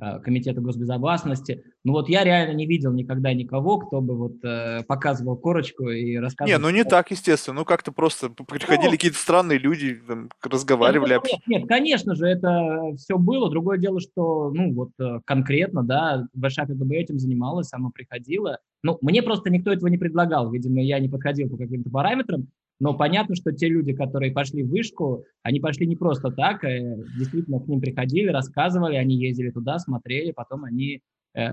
[0.00, 1.62] Э, Комитета госбезопасности.
[1.84, 6.16] Ну вот я реально не видел никогда никого, кто бы вот э, показывал корочку и
[6.16, 6.58] рассказывал.
[6.58, 7.56] Не, ну не так, естественно.
[7.56, 11.14] Ну как-то просто приходили ну, какие-то странные люди, там, разговаривали.
[11.14, 13.50] Нет, нет, нет, конечно же, это все было.
[13.50, 18.58] Другое дело, что, ну вот э, конкретно, да, ВШ КГБ этим занималась, сама приходила.
[18.82, 20.50] Ну, мне просто никто этого не предлагал.
[20.50, 22.48] Видимо, я не подходил по каким-то параметрам.
[22.80, 26.78] Но понятно, что те люди, которые пошли в вышку, они пошли не просто так, а
[27.18, 31.02] действительно к ним приходили, рассказывали, они ездили туда, смотрели, потом они
[31.34, 31.50] э,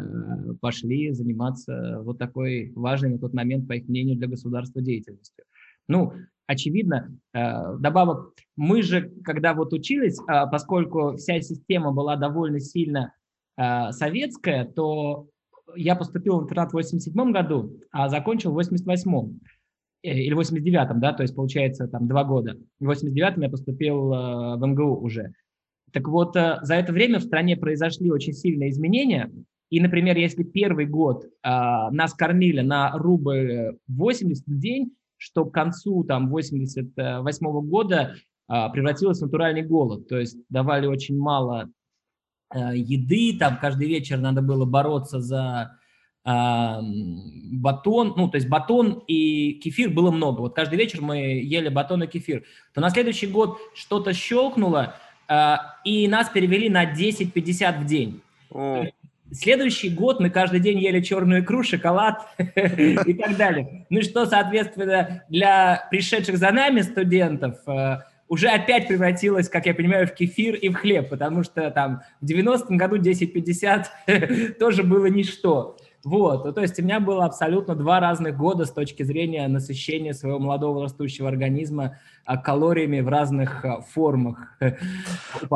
[0.61, 5.43] пошли заниматься вот такой важной на тот момент, по их мнению, для государства деятельностью.
[5.89, 6.13] Ну,
[6.47, 13.13] очевидно, э, добавок, мы же, когда вот учились, э, поскольку вся система была довольно сильно
[13.57, 15.28] э, советская, то
[15.76, 19.39] я поступил в интернат в 87 году, а закончил в 88
[20.03, 22.57] Э, или 89-м, да, то есть получается там два года.
[22.80, 25.34] В 89-м я поступил э, в МГУ уже.
[25.91, 29.32] Так вот, э, за это время в стране произошли очень сильные изменения.
[29.70, 36.05] И, например, если первый год нас кормили на рубль 80 в день, что к концу
[36.05, 38.15] там 88 -го года
[38.47, 40.07] превратилось в натуральный голод.
[40.07, 41.70] То есть давали очень мало
[42.53, 45.77] еды, там каждый вечер надо было бороться за
[46.25, 50.41] батон, ну, то есть батон и кефир было много.
[50.41, 52.43] Вот каждый вечер мы ели батон и кефир.
[52.73, 54.95] То на следующий год что-то щелкнуло,
[55.29, 58.21] а, и нас перевели на 10-50 в день.
[59.31, 63.85] Следующий год мы каждый день ели черную икру, шоколад и так далее.
[63.89, 69.73] Ну и что, соответственно, для пришедших за нами студентов а, уже опять превратилось, как я
[69.73, 75.05] понимаю, в кефир и в хлеб, потому что там в 90-м году 10-50 тоже было
[75.07, 75.78] ничто.
[76.03, 80.13] Вот, ну, то есть у меня было абсолютно два разных года с точки зрения насыщения
[80.13, 84.57] своего молодого растущего организма а, калориями в разных а, формах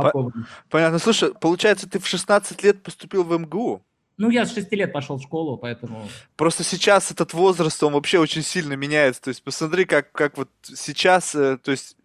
[0.69, 0.99] Понятно.
[0.99, 3.81] Слушай, получается, ты в 16 лет поступил в МГУ?
[4.17, 6.07] Ну, я с 6 лет пошел в школу, поэтому...
[6.35, 9.21] Просто сейчас этот возраст, он вообще очень сильно меняется.
[9.21, 11.95] То есть посмотри, как, как вот сейчас, э, то есть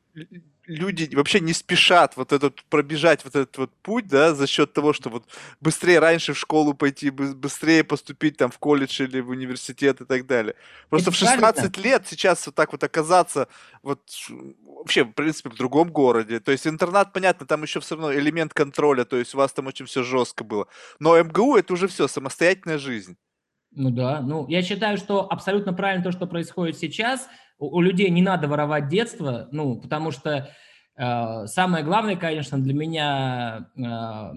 [0.67, 4.93] люди вообще не спешат вот этот пробежать вот этот вот путь, да, за счет того,
[4.93, 5.25] что вот
[5.61, 10.27] быстрее раньше в школу пойти, быстрее поступить там в колледж или в университет и так
[10.27, 10.55] далее.
[10.91, 11.83] Просто Это в 16 правильно.
[11.83, 13.49] лет сейчас вот так вот оказаться
[13.83, 14.01] вот
[14.65, 16.41] вообще, в принципе, в другом городе.
[16.41, 19.67] То есть интернат, понятно, там еще все равно элемент контроля, то есть у вас там
[19.67, 20.67] очень все жестко было.
[20.99, 23.17] Но МГУ это уже все, самостоятельная жизнь.
[23.73, 27.29] Ну да, ну я считаю, что абсолютно правильно то, что происходит сейчас–
[27.59, 30.51] у, у людей не надо воровать детство, ну, потому что
[30.97, 34.33] э, самое главное, конечно, для меня э,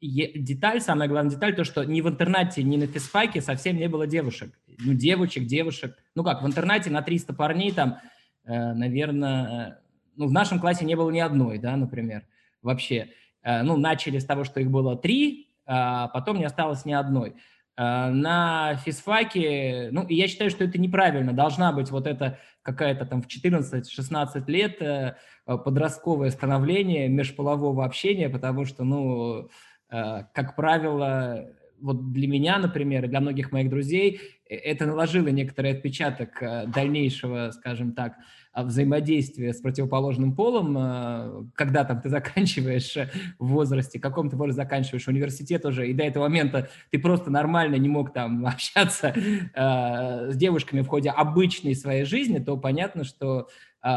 [0.00, 4.06] деталь, самая главная деталь, то, что ни в интернате, ни на физфаке совсем не было
[4.06, 4.58] девушек.
[4.78, 5.96] Ну, девочек, девушек.
[6.14, 7.98] Ну как, в интернате на 300 парней там,
[8.44, 9.82] э, наверное,
[10.16, 12.24] ну, в нашем классе не было ни одной, да, например,
[12.62, 13.10] вообще.
[13.42, 17.36] Э, ну, начали с того, что их было три, а потом не осталось ни одной.
[17.80, 21.32] Э, на физфаке, ну, я считаю, что это неправильно.
[21.32, 25.14] Должна быть вот эта какая-то там в 14-16 лет э,
[25.46, 29.48] подростковое становление межполового общения, потому что, ну,
[29.90, 31.46] э, как правило,
[31.80, 37.94] вот для меня, например, и для многих моих друзей это наложило некоторый отпечаток дальнейшего, скажем
[37.94, 38.16] так,
[38.54, 42.96] взаимодействие с противоположным полом, а, когда там ты заканчиваешь
[43.38, 47.76] в возрасте, каком ты возрасте заканчиваешь университет уже, и до этого момента ты просто нормально
[47.76, 53.48] не мог там общаться э, с девушками в ходе обычной своей жизни, то понятно, что
[53.82, 53.88] э,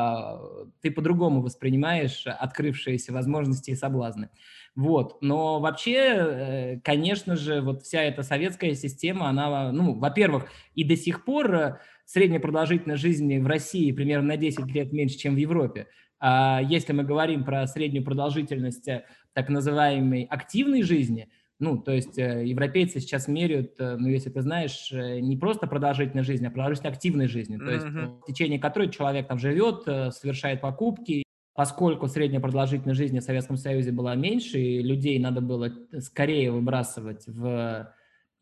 [0.82, 4.30] ты по-другому воспринимаешь открывшиеся возможности и соблазны.
[4.76, 5.18] Вот.
[5.22, 11.26] Но вообще, конечно же, вот вся эта советская система, она, ну, во-первых, и до сих
[11.26, 15.88] пор средняя продолжительность жизни в России примерно на 10 лет меньше, чем в Европе.
[16.26, 21.30] А если мы говорим про среднюю продолжительность э, так называемой активной жизни,
[21.60, 26.28] ну, то есть э, европейцы сейчас меряют, э, ну, если ты знаешь, не просто продолжительность
[26.28, 28.22] жизни, а продолжительность активной жизни, то есть mm-hmm.
[28.22, 29.84] в течение которой человек там живет,
[30.16, 31.24] совершает покупки,
[31.56, 37.28] поскольку средняя продолжительность жизни в Советском Союзе была меньше, и людей надо было скорее выбрасывать
[37.28, 37.94] в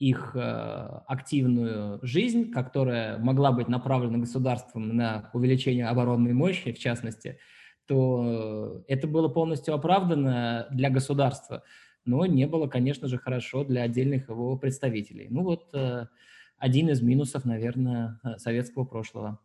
[0.01, 0.39] их э,
[1.05, 7.37] активную жизнь, которая могла быть направлена государством на увеличение оборонной мощи, в частности,
[7.85, 11.61] то это было полностью оправдано для государства,
[12.03, 15.27] но не было, конечно же, хорошо для отдельных его представителей.
[15.29, 16.07] Ну вот э,
[16.57, 19.39] один из минусов, наверное, советского прошлого.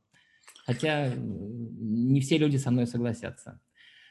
[0.64, 3.60] Хотя не все люди со мной согласятся.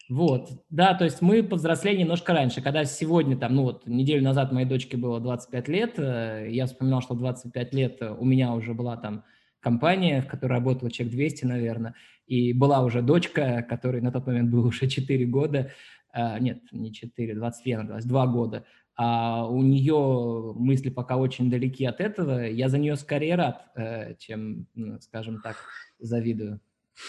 [0.08, 2.62] Вот, да, то есть мы повзрослели немножко раньше.
[2.62, 7.02] Когда сегодня, там, ну вот, неделю назад моей дочке было 25 лет, э, я вспоминал,
[7.02, 9.24] что 25 лет у меня уже была там
[9.60, 11.96] компания, в которой работало человек 200, наверное,
[12.28, 15.72] и была уже дочка, которой на тот момент было уже 4 года,
[16.14, 22.00] а, нет, не 4, 21, 22 года, а у нее мысли пока очень далеки от
[22.00, 22.46] этого.
[22.46, 24.68] Я за нее скорее рад, э, чем,
[25.02, 25.58] скажем так,
[26.00, 26.62] завидую.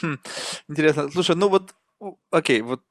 [0.03, 0.17] Хм,
[0.69, 1.09] интересно.
[1.11, 1.75] Слушай, ну вот,
[2.31, 2.83] окей, вот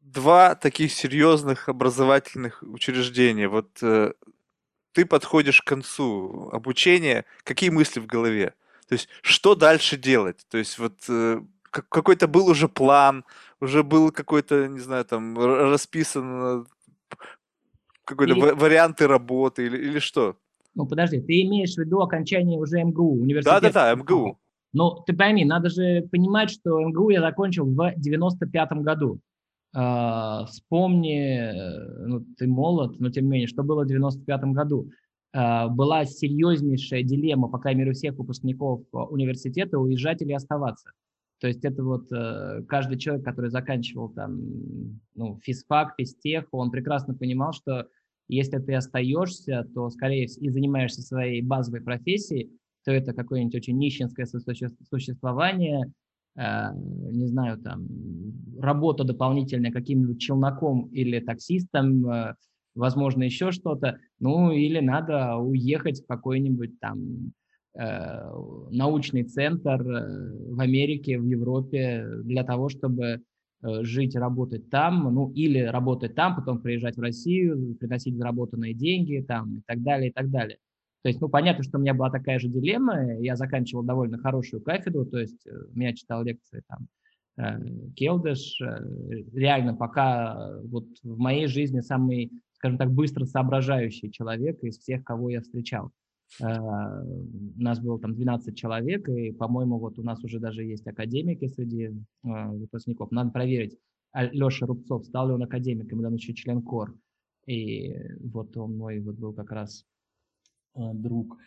[0.00, 3.48] два таких серьезных образовательных учреждения.
[3.48, 4.12] Вот э,
[4.92, 8.54] ты подходишь к концу обучения, какие мысли в голове?
[8.88, 10.44] То есть, что дальше делать?
[10.48, 13.24] То есть, вот э, какой-то был уже план,
[13.60, 16.66] уже был какой-то, не знаю, там, расписан
[18.04, 18.40] какой-то или...
[18.40, 20.36] варианты работы или, или что?
[20.74, 23.60] Ну, подожди, ты имеешь в виду окончание уже МГУ, университета?
[23.60, 24.38] Да-да-да, МГУ.
[24.72, 29.20] Ну, ты пойми, надо же понимать, что МГУ я закончил в 95-м году.
[29.72, 34.90] Вспомни, э, ну, ты молод, но тем не менее, что было в 95-м году.
[35.32, 40.90] Uh, была серьезнейшая дилемма, по крайней мере, у всех выпускников университета, уезжать или оставаться.
[41.40, 44.40] То есть это вот uh, каждый человек, который заканчивал там,
[45.14, 47.86] ну, физфак, физтех, он прекрасно понимал, что
[48.26, 52.50] если ты остаешься, то, скорее и занимаешься своей базовой профессией,
[52.84, 55.92] то это какое-нибудь очень нищенское существование,
[56.36, 57.86] Э, не знаю, там,
[58.58, 62.34] работа дополнительная каким-нибудь челноком или таксистом, э,
[62.74, 67.32] возможно, еще что-то, ну, или надо уехать в какой-нибудь там
[67.78, 68.32] э,
[68.70, 73.22] научный центр в Америке, в Европе для того, чтобы
[73.62, 79.58] жить, работать там, ну, или работать там, потом приезжать в Россию, приносить заработанные деньги там
[79.58, 80.56] и так далее, и так далее.
[81.02, 83.18] То есть, ну, понятно, что у меня была такая же дилемма.
[83.20, 86.88] Я заканчивал довольно хорошую кафедру, то есть э, меня читал лекции там
[87.38, 88.60] э, Келдыш.
[88.60, 88.84] Э,
[89.32, 95.30] реально пока вот в моей жизни самый, скажем так, быстро соображающий человек из всех, кого
[95.30, 95.90] я встречал.
[96.38, 101.48] У нас было там 12 человек, и, по-моему, вот у нас уже даже есть академики
[101.48, 101.90] среди
[102.22, 103.10] выпускников.
[103.10, 103.76] Надо проверить.
[104.12, 106.94] А Леша Рубцов, стал ли он академиком, или он еще член КОР.
[107.46, 109.84] И вот он мой вот был как раз
[110.74, 111.38] друг.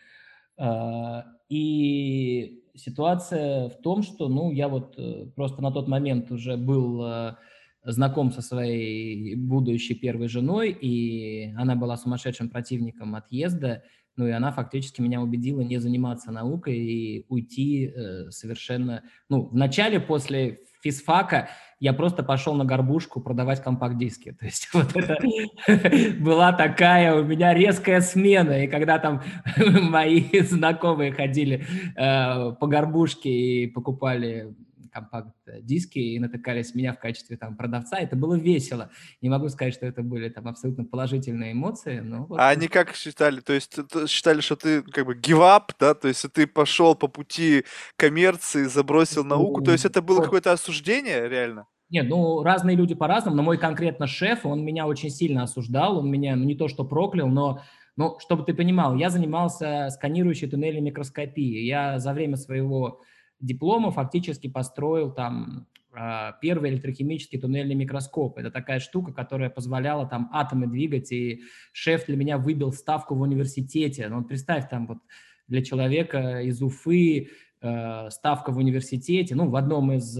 [0.56, 6.56] А, и ситуация в том, что, ну, я вот э, просто на тот момент уже
[6.56, 7.36] был э,
[7.84, 13.82] знаком со своей будущей первой женой, и она была сумасшедшим противником отъезда,
[14.16, 19.02] ну и она фактически меня убедила не заниматься наукой и уйти э, совершенно...
[19.28, 21.48] Ну, вначале после физфака
[21.80, 24.32] я просто пошел на горбушку продавать компакт-диски.
[24.32, 25.18] То есть вот это
[26.20, 28.64] была такая у меня резкая смена.
[28.64, 29.22] И когда там
[29.56, 34.54] мои знакомые ходили э, по горбушке и покупали
[34.94, 38.90] компакт-диски и натыкались меня в качестве там продавца, это было весело.
[39.20, 42.26] Не могу сказать, что это были там абсолютно положительные эмоции, но...
[42.26, 42.38] Вот...
[42.38, 43.40] А они как считали?
[43.40, 43.76] То есть
[44.08, 45.94] считали, что ты как бы give up, да?
[45.94, 47.64] То есть ты пошел по пути
[47.96, 49.60] коммерции, забросил науку?
[49.62, 51.66] То есть это было какое-то осуждение реально?
[51.90, 56.10] Нет, ну, разные люди по-разному, но мой конкретно шеф, он меня очень сильно осуждал, он
[56.10, 57.60] меня, ну, не то что проклял, но,
[57.96, 61.66] ну, чтобы ты понимал, я занимался сканирующей туннельной микроскопией.
[61.66, 63.00] Я за время своего
[63.44, 68.38] диплома фактически построил там а, первый электрохимический туннельный микроскоп.
[68.38, 71.42] Это такая штука, которая позволяла там атомы двигать, и
[71.72, 74.08] шеф для меня выбил ставку в университете.
[74.08, 74.98] Ну, представь, там вот
[75.46, 77.28] для человека из Уфы
[77.60, 80.18] э, ставка в университете, ну, в одном из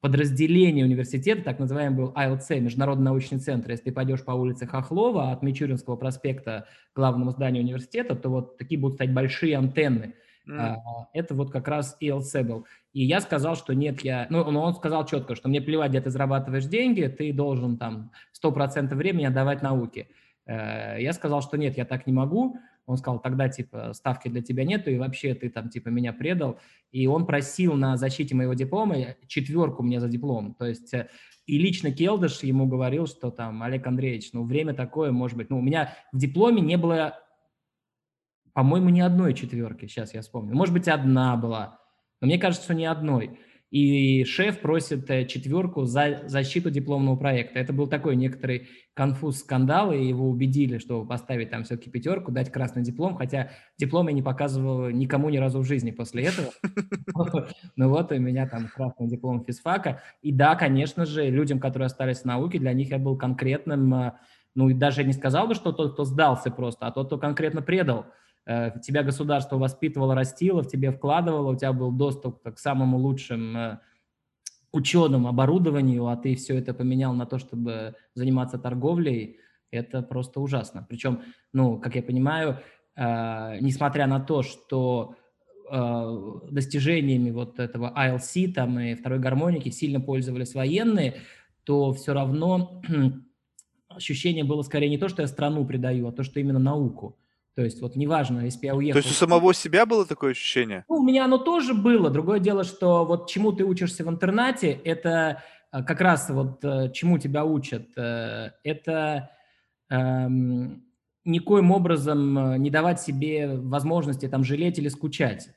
[0.00, 3.70] подразделений университета, так называемый был АЛЦ, Международный научный центр.
[3.70, 8.56] Если ты пойдешь по улице Хохлова от Мичуринского проспекта к главному зданию университета, то вот
[8.56, 10.14] такие будут стоять большие антенны–
[10.48, 10.76] Mm.
[11.12, 12.66] Это вот как раз ELC был.
[12.92, 14.26] И я сказал, что нет, я...
[14.30, 18.10] Ну, он сказал четко, что мне плевать, где ты зарабатываешь деньги, ты должен там
[18.42, 20.08] 100% времени отдавать науке.
[20.46, 22.58] Э, я сказал, что нет, я так не могу.
[22.86, 26.60] Он сказал, тогда, типа, ставки для тебя нету, и вообще ты там, типа, меня предал.
[26.92, 30.54] И он просил на защите моего диплома четверку мне за диплом.
[30.54, 31.08] То есть э,
[31.46, 35.58] и лично Келдыш ему говорил, что там, Олег Андреевич, ну, время такое, может быть, ну,
[35.58, 37.18] у меня в дипломе не было
[38.56, 40.56] по-моему, ни одной четверки, сейчас я вспомню.
[40.56, 41.78] Может быть, одна была,
[42.22, 43.38] но мне кажется, ни одной.
[43.70, 47.58] И шеф просит э, четверку за защиту дипломного проекта.
[47.58, 52.50] Это был такой некоторый конфуз, скандал, и его убедили, что поставить там все-таки пятерку, дать
[52.50, 56.48] красный диплом, хотя диплом я не показывал никому ни разу в жизни после этого.
[57.76, 60.00] Ну вот у меня там красный диплом физфака.
[60.22, 64.12] И да, конечно же, людям, которые остались в науке, для них я был конкретным, э,
[64.54, 67.60] ну и даже не сказал бы, что тот, кто сдался просто, а тот, кто конкретно
[67.60, 68.06] предал
[68.46, 73.78] тебя государство воспитывало, растило, в тебе вкладывало, у тебя был доступ к самому лучшим э,
[74.72, 79.38] ученым оборудованию, а ты все это поменял на то, чтобы заниматься торговлей,
[79.72, 80.86] это просто ужасно.
[80.88, 81.22] Причем,
[81.52, 82.60] ну, как я понимаю,
[82.94, 85.16] э, несмотря на то, что
[85.68, 91.16] э, достижениями вот этого ILC там и второй гармоники сильно пользовались военные,
[91.64, 92.80] то все равно
[93.88, 97.18] ощущение было скорее не то, что я страну предаю, а то, что именно науку.
[97.56, 99.00] То есть вот неважно, если я уехал...
[99.00, 100.84] То есть у самого себя было такое ощущение?
[100.90, 102.10] Ну, у меня оно тоже было.
[102.10, 105.42] Другое дело, что вот чему ты учишься в интернате, это
[105.72, 107.88] э, как раз вот э, чему тебя учат.
[107.96, 109.30] Э, это
[109.88, 110.84] эм,
[111.24, 115.48] никоим образом не давать себе возможности там жалеть или скучать.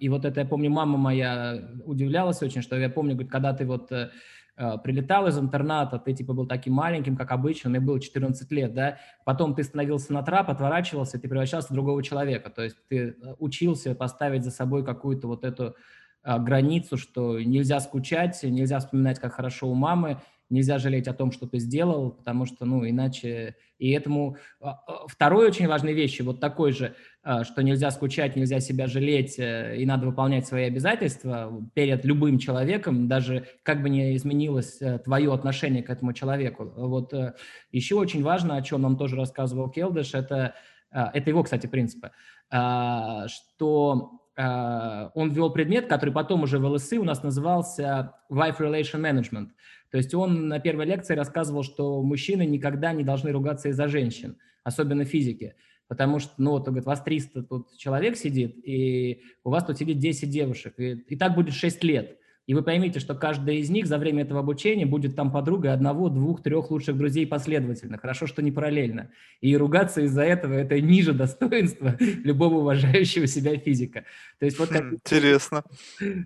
[0.00, 3.66] И вот это, я помню, мама моя удивлялась очень, что я помню, говорит, когда ты
[3.66, 3.90] вот
[4.56, 8.98] прилетал из интерната, ты типа был таким маленьким, как обычно, мне было 14 лет, да,
[9.24, 13.34] потом ты становился на трап, отворачивался, ты превращался в другого человека, то есть ты э,
[13.38, 15.74] учился поставить за собой какую-то вот эту
[16.24, 21.32] а, границу, что нельзя скучать, нельзя вспоминать, как хорошо у мамы, нельзя жалеть о том,
[21.32, 23.56] что ты сделал, потому что, ну, иначе...
[23.78, 28.36] И этому а, а, второй очень важной вещи, вот такой же, а, что нельзя скучать,
[28.36, 33.90] нельзя себя жалеть, э, и надо выполнять свои обязательства перед любым человеком, даже как бы
[33.90, 36.72] не изменилось э, твое отношение к этому человеку.
[36.76, 37.34] Вот э,
[37.72, 40.54] еще очень важно, о чем нам тоже рассказывал Келдыш, это,
[40.90, 42.12] это его, кстати, принципы,
[42.48, 49.48] что он ввел предмет, который потом уже в ЛСИ у нас назывался Wife Relation Management–
[49.94, 54.38] то есть он на первой лекции рассказывал, что мужчины никогда не должны ругаться из-за женщин,
[54.64, 55.54] особенно физики.
[55.86, 60.00] Потому что, ну, вот, говорит, вас 300 тут человек сидит, и у вас тут сидит
[60.00, 62.18] 10 девушек, и, и так будет 6 лет.
[62.46, 66.10] И вы поймите, что каждая из них за время этого обучения будет там подругой одного,
[66.10, 67.96] двух, трех лучших друзей последовательно.
[67.96, 69.10] Хорошо, что не параллельно.
[69.40, 74.04] И ругаться из-за этого– это ниже достоинства любого уважающего себя физика.
[74.38, 75.64] То есть вот хм, Интересно.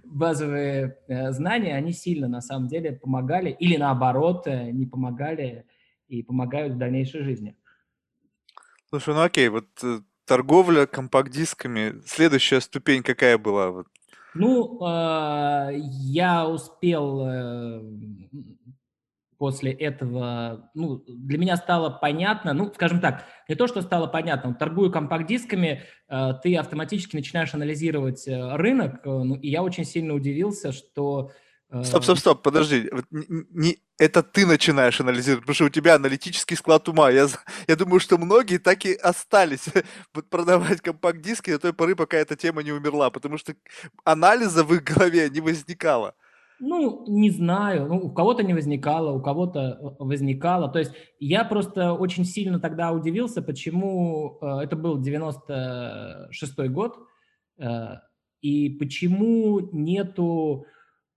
[0.04, 5.66] базовые э, знания, они сильно на самом деле помогали или наоборот э, не помогали
[6.08, 7.54] и помогают в дальнейшей жизни.
[8.88, 13.70] Слушай, ну окей, вот э, торговля компакт-дисками, следующая ступень какая была?
[13.70, 13.86] Вот
[14.34, 17.80] ну, э, я успел э,
[19.38, 24.52] после этого, ну, для меня стало понятно, ну, скажем так, не то, что стало понятно,
[24.52, 30.12] торгую компакт-дисками, э, ты автоматически начинаешь анализировать э, рынок, э, ну, и я очень сильно
[30.14, 31.30] удивился, что
[31.82, 32.88] Стоп, стоп, стоп, подожди.
[32.90, 37.10] Вот не, это ты начинаешь анализировать, потому что у тебя аналитический склад ума.
[37.10, 37.26] Я,
[37.66, 39.66] я думаю, что многие так и остались
[40.30, 43.54] продавать компакт-диски до той поры, пока эта тема не умерла, потому что
[44.04, 46.14] анализа в их голове не возникало.
[46.60, 47.86] Ну, не знаю.
[47.86, 50.68] Ну, у кого-то не возникало, у кого-то э, возникало.
[50.68, 56.96] То есть я просто очень сильно тогда удивился, почему э, это был 96-й год,
[57.58, 57.96] э,
[58.40, 60.64] и почему нету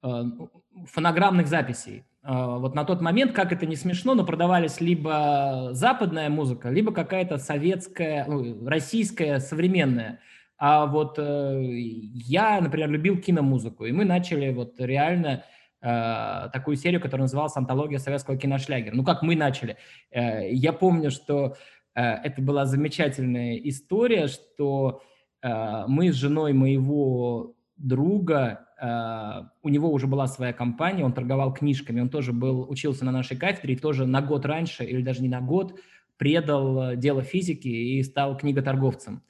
[0.01, 2.03] фонограммных записей.
[2.23, 6.93] Э, вот на тот момент, как это не смешно, но продавались либо западная музыка, либо
[6.93, 10.19] какая-то советская, ну, российская, современная.
[10.57, 15.43] А вот э, я, например, любил киномузыку, и мы начали вот реально
[15.81, 18.95] э, такую серию, которая называлась «Антология советского киношлягера».
[18.95, 19.77] Ну, как мы начали?
[20.11, 21.57] Э, я помню, что
[21.95, 25.01] э, это была замечательная история, что
[25.41, 31.53] э, мы с женой моего друга Э, у него уже была своя компания, он торговал
[31.53, 35.21] книжками, он тоже был, учился на нашей кафедре и тоже на год раньше, или даже
[35.21, 35.79] не на год,
[36.17, 39.21] предал э, дело физики и стал книготорговцем.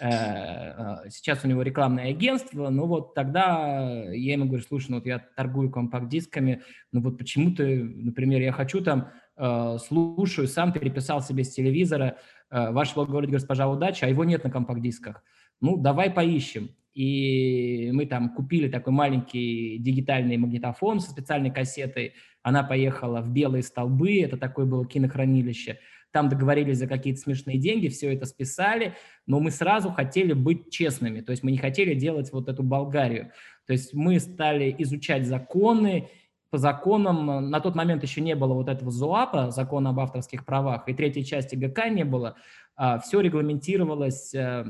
[0.00, 5.06] Э, сейчас у него рекламное агентство, ну вот тогда я ему говорю, слушай, ну вот
[5.06, 9.10] я торгую компакт-дисками, ну вот почему ты, например, я хочу там,
[9.78, 12.16] слушаю, сам переписал себе с телевизора,
[12.50, 15.22] ваш говорит госпожа удача, а его нет на компакт-дисках.
[15.60, 22.14] Ну, давай поищем и мы там купили такой маленький дигитальный магнитофон со специальной кассетой.
[22.42, 25.78] Она поехала в Белые столбы, это такое было кинохранилище.
[26.10, 28.94] Там договорились за какие-то смешные деньги, все это списали,
[29.28, 33.30] но мы сразу хотели быть честными, то есть мы не хотели делать вот эту Болгарию.
[33.68, 36.08] То есть мы стали изучать законы,
[36.50, 40.88] по законам, на тот момент еще не было вот этого ЗОАПа, закона об авторских правах,
[40.88, 42.34] и третьей части ГК не было,
[42.74, 44.64] а все регламентировалось э,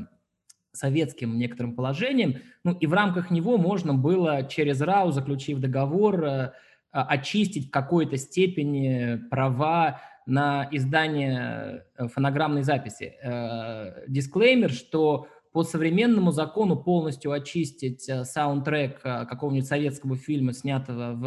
[0.73, 6.53] советским некоторым положением, ну и в рамках него можно было через РАУ, заключив договор, э,
[6.93, 13.15] очистить в какой-то степени права на издание э, фонограммной записи.
[13.23, 21.25] Э, дисклеймер, что по современному закону полностью очистить саундтрек какого-нибудь советского фильма, снятого в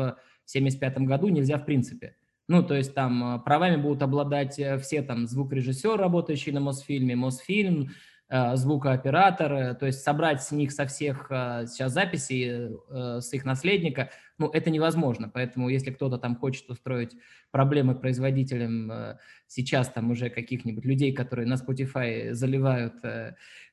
[0.51, 2.15] 1975 году, нельзя в принципе.
[2.47, 7.89] Ну, то есть там правами будут обладать все там звукорежиссер, работающий на Мосфильме, Мосфильм,
[8.31, 14.09] звукооператор, то есть собрать с них со всех э, сейчас записей, э, с их наследника,
[14.37, 15.29] ну, это невозможно.
[15.31, 17.11] Поэтому если кто-то там хочет устроить
[17.51, 22.95] проблемы производителям сейчас там уже каких-нибудь людей, которые на Spotify заливают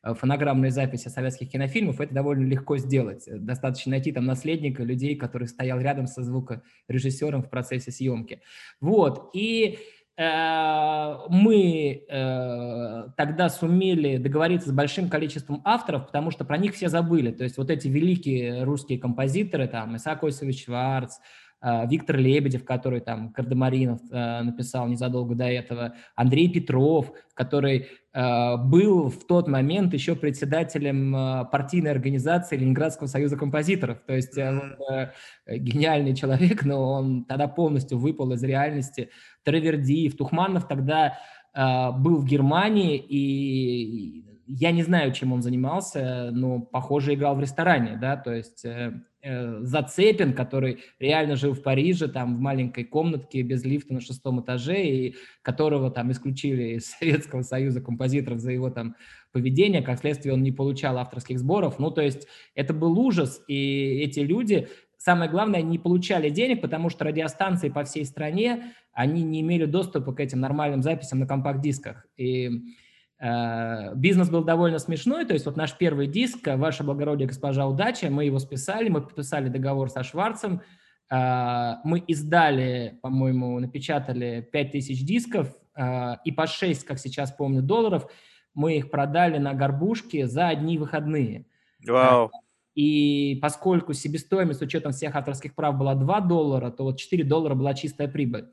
[0.03, 3.25] фонограммные записи советских кинофильмов, это довольно легко сделать.
[3.27, 8.43] Достаточно найти там наследника, людей, который стоял рядом со звукорежиссером в процессе съемки.
[8.81, 16.59] Вот, и э, мы э, тогда сумели договориться с большим количеством авторов, потому что про
[16.59, 17.31] них все забыли.
[17.31, 21.19] То есть вот эти великие русские композиторы, там Исаак Осипович Шварц,
[21.61, 27.89] а, Виктор Лебедев, который там Кардемаринов написал незадолго до этого, Андрей Петров, который
[28.21, 33.99] был в тот момент еще председателем партийной организации Ленинградского союза композиторов.
[34.07, 34.77] То есть он
[35.47, 39.11] гениальный человек, но он тогда полностью выпал из реальности.
[39.45, 41.19] Травердиев, Тухманов тогда
[41.55, 47.99] был в Германии, и я не знаю, чем он занимался, но, похоже, играл в ресторане,
[48.01, 53.43] да, то есть э, э, Зацепин, который реально жил в Париже, там, в маленькой комнатке
[53.43, 58.71] без лифта на шестом этаже, и которого там исключили из Советского Союза композиторов за его
[58.71, 58.95] там
[59.33, 64.01] поведение, как следствие он не получал авторских сборов, ну, то есть это был ужас, и
[64.03, 69.41] эти люди, самое главное, не получали денег, потому что радиостанции по всей стране, они не
[69.41, 72.51] имели доступа к этим нормальным записям на компакт-дисках, и Э,
[73.21, 78.25] бизнес был довольно смешной, то есть вот наш первый диск «Ваше благородие, госпожа удача», мы
[78.25, 80.63] его списали, мы подписали договор со Шварцем,
[81.11, 88.09] э, мы издали, по-моему, напечатали 5000 дисков э, и по 6, как сейчас помню, долларов,
[88.55, 91.47] мы их продали на горбушке за одни выходные.
[91.87, 92.31] Вау.
[92.77, 97.57] И поскольку себестоимость с учетом всех авторских прав была 2 доллара, то вот 4 доллара
[97.57, 98.47] была чистая прибыль.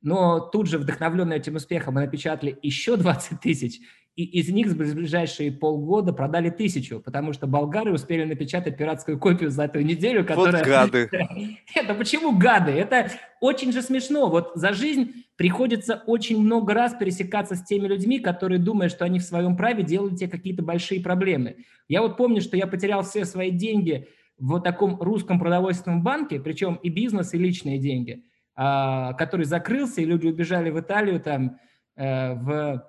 [0.00, 3.80] Но тут же, вдохновленные этим успехом, мы напечатали еще 20 тысяч,
[4.18, 9.48] и из них в ближайшие полгода продали тысячу, потому что болгары успели напечатать пиратскую копию
[9.48, 10.64] за эту неделю, которая...
[10.64, 11.08] Вот гады.
[11.74, 12.72] Это почему гады?
[12.72, 14.28] Это очень же смешно.
[14.28, 19.20] Вот за жизнь приходится очень много раз пересекаться с теми людьми, которые думают, что они
[19.20, 21.58] в своем праве делают тебе какие-то большие проблемы.
[21.86, 26.74] Я вот помню, что я потерял все свои деньги в таком русском продовольственном банке, причем
[26.82, 28.24] и бизнес, и личные деньги,
[28.58, 31.58] который закрылся, и люди убежали в Италию там
[31.96, 32.84] э, в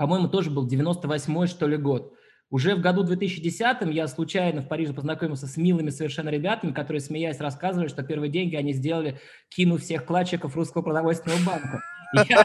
[0.00, 2.14] по-моему, тоже был 98-й, что ли, год.
[2.48, 7.38] Уже в году 2010 я случайно в Париже познакомился с милыми совершенно ребятами, которые, смеясь,
[7.38, 9.20] рассказывали, что первые деньги они сделали,
[9.50, 11.80] кинув всех вкладчиков русского продовольственного банка.
[12.28, 12.42] Я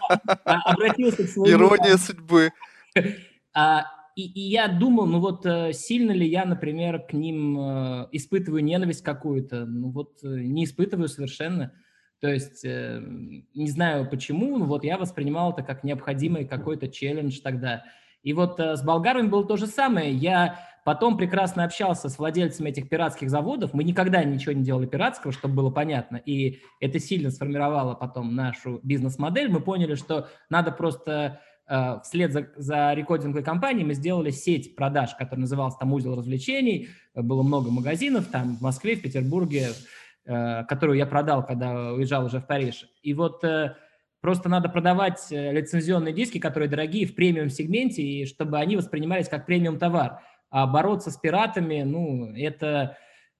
[0.65, 1.57] обратился к своему...
[1.57, 2.51] Ирония судьбы.
[3.57, 3.85] А,
[4.17, 8.61] и, и я думал, ну вот э, сильно ли я, например, к ним э, испытываю
[8.65, 9.65] ненависть какую-то?
[9.65, 11.71] Ну вот не испытываю совершенно.
[12.21, 13.01] То есть э,
[13.53, 17.83] не знаю почему, но вот я воспринимал это как необходимый какой-то челлендж тогда.
[18.23, 20.11] И вот э, с болгарами было то же самое.
[20.11, 23.73] Я потом прекрасно общался с владельцами этих пиратских заводов.
[23.73, 26.17] Мы никогда ничего не делали пиратского, чтобы было понятно.
[26.17, 29.49] И это сильно сформировало потом нашу бизнес-модель.
[29.49, 35.11] Мы поняли, что надо просто э, вслед за, за рекординговой компанией мы сделали сеть продаж,
[35.15, 36.87] которая называлась там «Узел развлечений».
[37.13, 39.69] Было много магазинов там в Москве, в Петербурге,
[40.25, 42.89] которую я продал, когда уезжал уже в Париж.
[43.03, 43.75] И вот э,
[44.21, 49.45] просто надо продавать э, лицензионные диски, которые дорогие в премиум-сегменте, и чтобы они воспринимались как
[49.45, 50.21] премиум-товар.
[50.49, 52.97] А бороться с пиратами, ну, это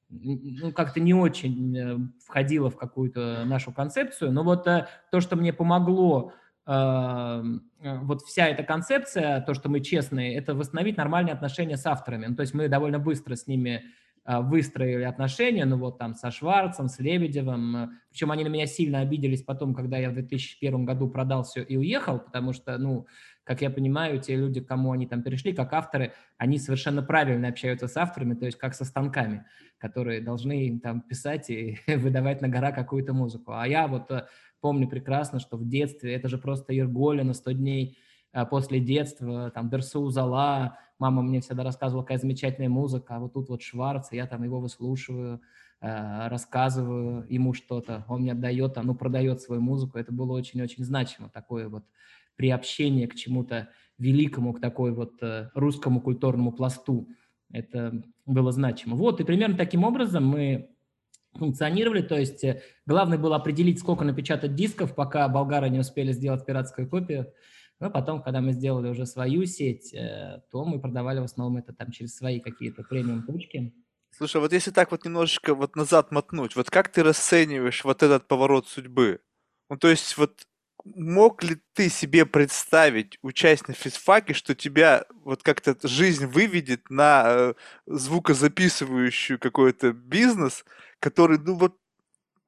[0.10, 4.32] ну, как-то не очень входило в какую-то нашу концепцию.
[4.32, 6.34] Но вот то, что мне помогло
[6.68, 12.26] вот вся эта концепция, то, что мы честные, это восстановить нормальные отношения с авторами.
[12.28, 13.84] Ну, то есть мы довольно быстро с ними
[14.26, 19.44] выстроили отношения, ну вот там со Шварцем, с Лебедевым, причем они на меня сильно обиделись
[19.44, 23.06] потом, когда я в 2001 году продал все и уехал, потому что, ну,
[23.46, 27.88] как я понимаю, те люди, кому они там перешли, как авторы, они совершенно правильно общаются
[27.88, 29.46] с авторами, то есть как со станками,
[29.78, 33.54] которые должны там писать и выдавать на гора какую-то музыку.
[33.54, 34.26] А я вот э,
[34.62, 38.00] помню прекрасно, что в детстве это же просто Ерголина 100 дней
[38.34, 43.34] а, после детства, там Дерсу Зала, мама мне всегда рассказывала, какая замечательная музыка, а вот
[43.34, 45.42] тут вот Шварц, я там его выслушиваю,
[45.82, 51.30] а, рассказываю ему что-то, он мне отдает, ну, продает свою музыку, это было очень-очень значимо,
[51.30, 51.86] такое вот
[52.36, 57.08] приобщение к чему-то великому, к такой вот э, русскому культурному пласту,
[57.52, 58.96] это было значимо.
[58.96, 60.70] Вот, и примерно таким образом мы
[61.34, 66.46] функционировали, то есть э, главное было определить, сколько напечатать дисков, пока болгары не успели сделать
[66.46, 67.32] пиратскую копию,
[67.80, 71.74] но потом, когда мы сделали уже свою сеть, э, то мы продавали в основном это
[71.74, 73.74] там через свои какие-то премиум-точки.
[74.12, 78.28] Слушай, вот если так вот немножечко вот назад мотнуть, вот как ты расцениваешь вот этот
[78.28, 79.20] поворот судьбы?
[79.70, 80.48] Ну, то есть вот
[80.86, 87.24] мог ли ты себе представить, участие на физфаке, что тебя вот как-то жизнь выведет на
[87.28, 87.54] э,
[87.88, 90.64] звукозаписывающую какой-то бизнес,
[91.00, 91.78] который, ну вот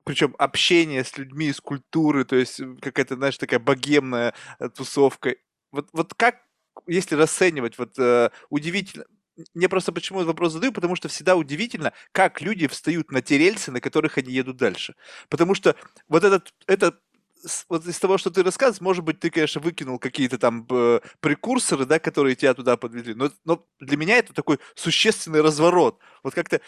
[0.07, 5.35] причем общение с людьми из культуры, то есть какая-то, знаешь, такая богемная э, тусовка.
[5.73, 6.37] Вот, вот как,
[6.87, 9.03] если расценивать, вот э, удивительно,
[9.53, 13.37] мне просто почему этот вопрос задаю, потому что всегда удивительно, как люди встают на те
[13.37, 14.95] рельсы, на которых они едут дальше.
[15.27, 15.75] Потому что
[16.07, 16.97] вот этот, это
[17.67, 21.85] вот из того, что ты рассказываешь, может быть, ты, конечно, выкинул какие-то там э, прекурсоры,
[21.85, 25.99] да, которые тебя туда подвели, но, но для меня это такой существенный разворот.
[26.23, 26.61] Вот как-то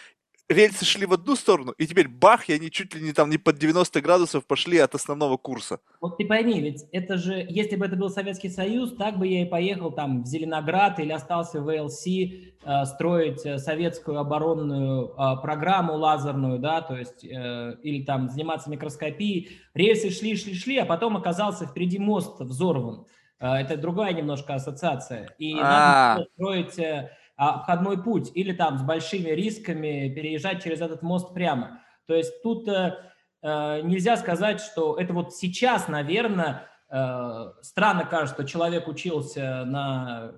[0.50, 3.38] рельсы шли в одну сторону, и теперь бах, и они чуть ли не там не
[3.38, 5.80] под 90 градусов пошли от основного курса.
[6.02, 9.44] Вот ты пойми, ведь это же, если бы это был Советский Союз, так бы я
[9.44, 15.42] и поехал там в Зеленоград или остался в ВЛС э, строить э, советскую оборонную э,
[15.42, 19.52] программу лазерную, да, то есть, э, или там заниматься микроскопией.
[19.76, 23.06] Рельсы шли, шли, шли, а потом оказался впереди мост взорван.
[23.40, 25.30] Э, это другая немножко ассоциация.
[25.38, 26.18] И А-а-а.
[26.18, 27.10] надо строить...
[27.40, 31.82] Э, обходной путь или там с большими рисками переезжать через этот мост прямо.
[32.06, 32.98] То есть тут э,
[33.42, 40.34] э, нельзя сказать, что это вот сейчас, наверное, э, странно кажется, что человек учился на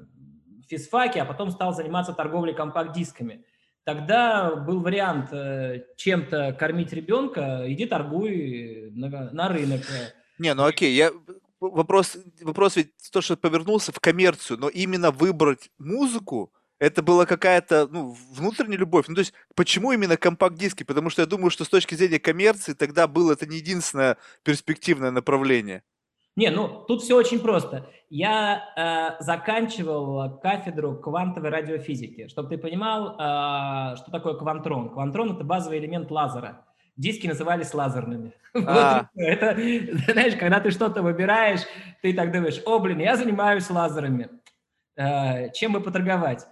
[0.70, 3.46] физфаке, а потом стал заниматься торговлей компакт-дисками.
[3.84, 5.32] Тогда был вариант
[5.96, 9.82] чем-то кормить ребенка, иди торгуй на, на рынок.
[10.38, 11.12] Не, ну окей, я
[11.60, 17.88] вопрос, вопрос ведь то, что повернулся в коммерцию, но именно выбрать музыку, это была какая-то
[17.92, 19.06] ну, внутренняя любовь.
[19.08, 20.84] Ну, то есть, почему именно компакт-диски?
[20.84, 25.12] Потому что я думаю, что с точки зрения коммерции тогда было это не единственное перспективное
[25.12, 25.84] направление.
[26.36, 27.88] Не, ну тут все очень просто.
[28.10, 32.28] Я э, заканчивал кафедру квантовой радиофизики.
[32.30, 34.90] Чтобы ты понимал, э, что такое квантрон.
[34.90, 36.66] Квантрон– это базовый элемент лазера.
[36.98, 38.34] Диски назывались лазерными.
[38.66, 39.08] А.
[39.14, 39.56] Вот это,
[40.12, 41.62] знаешь, когда ты что-то выбираешь,
[42.02, 44.30] ты так думаешь, о, блин, я занимаюсь лазерами.
[44.96, 46.48] Э, чем бы поторговать?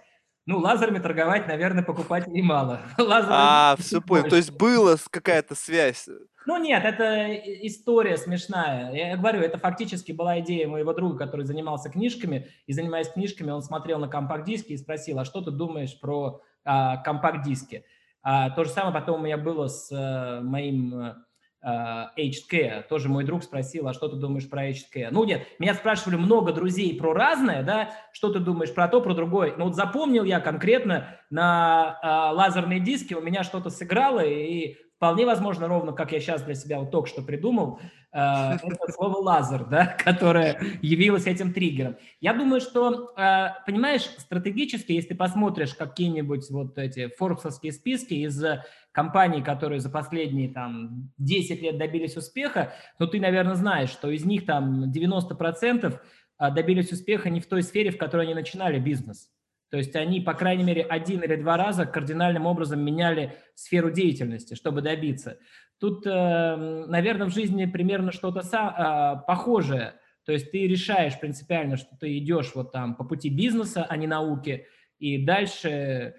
[0.50, 2.80] Ну, лазерами торговать, наверное, покупателей мало.
[2.98, 4.28] Лазерами а, все понял.
[4.28, 6.08] То есть была какая-то связь.
[6.44, 7.32] Ну нет, это
[7.64, 8.92] история смешная.
[8.92, 13.62] Я говорю, это фактически была идея моего друга, который занимался книжками, и занимаясь книжками, он
[13.62, 17.84] смотрел на компакт-диски и спросил, а что ты думаешь про а, компакт-диски?
[18.24, 21.14] А, то же самое потом у меня было с а, моим
[21.62, 22.82] Aged Care.
[22.88, 25.08] Тоже мой друг спросил, а что ты думаешь про Aged Care?
[25.10, 29.14] Ну нет, меня спрашивали много друзей про разное, да, что ты думаешь про то, про
[29.14, 29.54] другое.
[29.56, 35.24] Но вот запомнил я конкретно на э, лазерные диски, у меня что-то сыграло, и вполне
[35.24, 37.80] возможно, ровно как я сейчас для себя вот только что придумал,
[38.12, 41.96] э, это слово лазер, да, которое явилось этим триггером.
[42.20, 48.44] Я думаю, что, э, понимаешь, стратегически, если ты посмотришь какие-нибудь вот эти форбсовские списки из
[48.92, 54.24] компаний, которые за последние там 10 лет добились успеха, но ты, наверное, знаешь, что из
[54.24, 56.00] них там 90%
[56.38, 59.30] а, добились успеха не в той сфере, в которой они начинали бизнес.
[59.70, 64.54] То есть они, по крайней мере, один или два раза кардинальным образом меняли сферу деятельности,
[64.54, 65.38] чтобы добиться.
[65.78, 69.94] Тут, э, наверное, в жизни примерно что-то а, похожее.
[70.26, 74.06] То есть ты решаешь принципиально, что ты идешь вот там по пути бизнеса, а не
[74.06, 74.66] науки,
[74.98, 76.14] и дальше...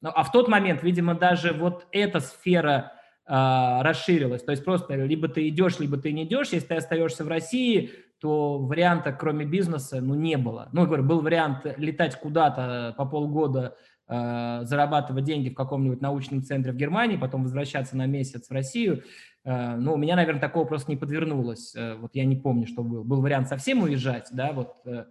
[0.00, 2.92] Ну, а в тот момент, видимо, даже вот эта сфера
[3.26, 3.32] э,
[3.82, 4.42] расширилась.
[4.42, 6.50] То есть просто либо ты идешь, либо ты не идешь.
[6.50, 10.68] Если ты остаешься в России, то варианта, кроме бизнеса, ну, не было.
[10.72, 13.76] Ну, говорю, был вариант летать куда-то по полгода,
[14.08, 19.02] э, зарабатывать деньги в каком-нибудь научном центре в Германии, потом возвращаться на месяц в Россию.
[19.44, 21.74] Э, ну, у меня, наверное, такого просто не подвернулось.
[21.74, 23.04] Э, вот я не помню, что был.
[23.04, 24.74] Был вариант совсем уезжать, да, вот.
[24.86, 25.04] Э,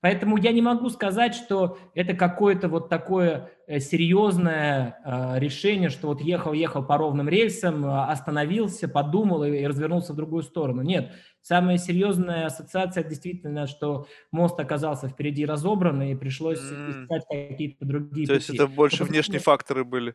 [0.00, 6.08] поэтому я не могу сказать, что это какое-то вот такое э, серьезное э, решение, что
[6.08, 10.82] вот ехал, ехал по ровным рельсам, остановился, подумал и, развернулся в другую сторону.
[10.82, 18.26] Нет, Самая серьезная ассоциация действительно, что мост оказался впереди разобран, и пришлось искать какие-то другие
[18.26, 18.52] То пути.
[18.52, 20.14] есть это больше внешние факторы были?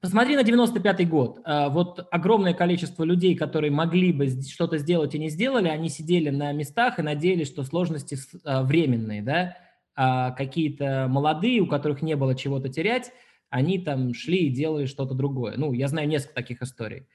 [0.00, 1.40] Посмотри на 95-й год.
[1.44, 6.30] А, вот огромное количество людей, которые могли бы что-то сделать и не сделали, они сидели
[6.30, 9.58] на местах и надеялись, что сложности а, временные, да,
[9.94, 13.12] а какие-то молодые, у которых не было чего-то терять,
[13.50, 15.54] они там шли и делали что-то другое.
[15.58, 17.06] Ну, я знаю несколько таких историй.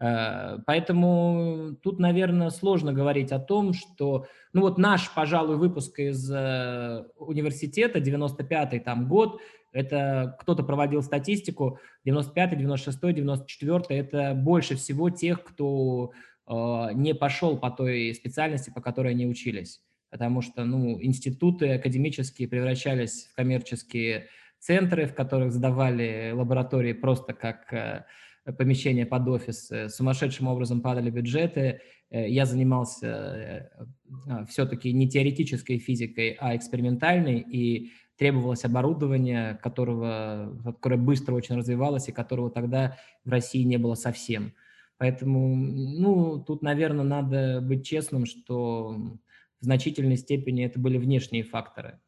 [0.00, 6.28] Э, поэтому тут, наверное, сложно говорить о том, что, ну вот наш, пожалуй, выпуск из
[6.32, 9.40] э, университета, 95-й там год,
[9.72, 16.12] это кто-то проводил статистику, 95-й, 96-й, 94-й, это больше всего тех, кто
[16.46, 19.80] э, не пошел по той специальности, по которой они учились.
[20.10, 28.06] Потому что, ну, институты академические превращались в коммерческие центры, в которых сдавали лаборатории просто как
[28.44, 31.80] помещения под офис, э, сумасшедшим образом падали бюджеты.
[32.10, 40.96] Э, я занимался э, все-таки не теоретической физикой, а экспериментальной, и требовалось оборудование, которого, которое
[40.96, 44.54] быстро очень развивалось и которого тогда в России не было совсем.
[44.98, 49.18] Поэтому, ну, тут, наверное, надо быть честным, что
[49.60, 52.00] в значительной степени это были внешние факторы.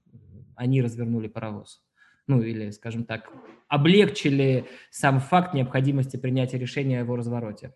[0.55, 1.83] Они развернули паровоз
[2.27, 3.31] ну или, скажем так,
[3.69, 7.75] облегчили сам факт необходимости принятия решения о его развороте.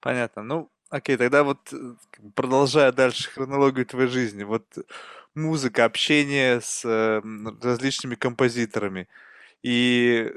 [0.00, 0.42] Понятно.
[0.42, 1.94] Ну, Окей, тогда вот э,
[2.36, 4.66] продолжая дальше хронологию твоей жизни, вот
[5.36, 7.22] музыка, общение с э,
[7.62, 9.08] различными композиторами.
[9.62, 10.32] И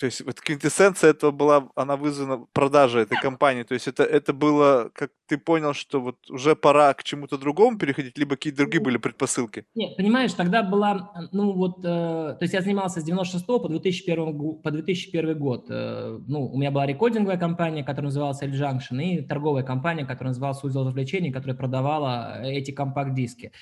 [0.00, 3.64] то есть вот квинтэссенция этого была, она вызвана продажей этой компании.
[3.64, 7.76] То есть это, это было, как ты понял, что вот уже пора к чему-то другому
[7.76, 9.66] переходить, либо какие-то другие были предпосылки?
[9.74, 14.62] Нет, понимаешь, тогда была, ну вот, э, то есть я занимался с 96 по 2001,
[14.62, 15.66] по 2001 год.
[15.68, 20.30] Э, ну, у меня была рекординговая компания, которая называлась L Junction, и торговая компания, которая
[20.30, 23.52] называлась Узел развлечений, которая продавала эти компакт-диски.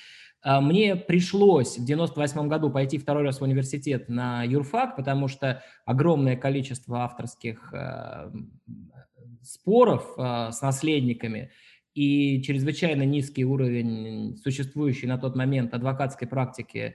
[0.45, 6.37] Мне пришлось в 98 году пойти второй раз в университет на юрфак, потому что огромное
[6.37, 8.31] количество авторских э,
[9.43, 11.51] споров э, с наследниками
[11.95, 16.95] и чрезвычайно низкий уровень существующей на тот момент адвокатской практики,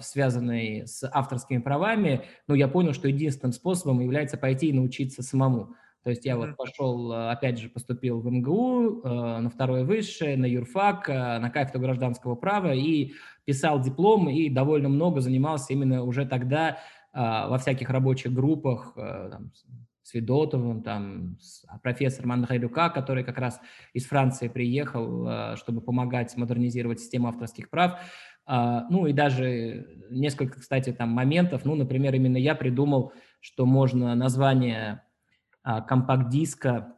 [0.00, 5.76] связанной с авторскими правами, ну, я понял, что единственным способом является пойти и научиться самому.
[6.02, 10.36] То есть я вот пошел, э, опять же, поступил в МГУ, э, на второе высшее,
[10.36, 13.12] на юрфак, э, на кафедру гражданского права и
[13.44, 16.78] писал диплом, и довольно много занимался именно уже тогда
[17.12, 19.50] во всяких рабочих группах, там,
[20.04, 23.60] с Федотовым, там, с профессором Андре Люка, который как раз
[23.94, 27.98] из Франции приехал, чтобы помогать модернизировать систему авторских прав.
[28.46, 34.86] Ну и даже несколько, кстати, там моментов, ну, например, именно я придумал, что можно название
[34.92, 35.09] а,
[35.62, 36.94] компакт-диска,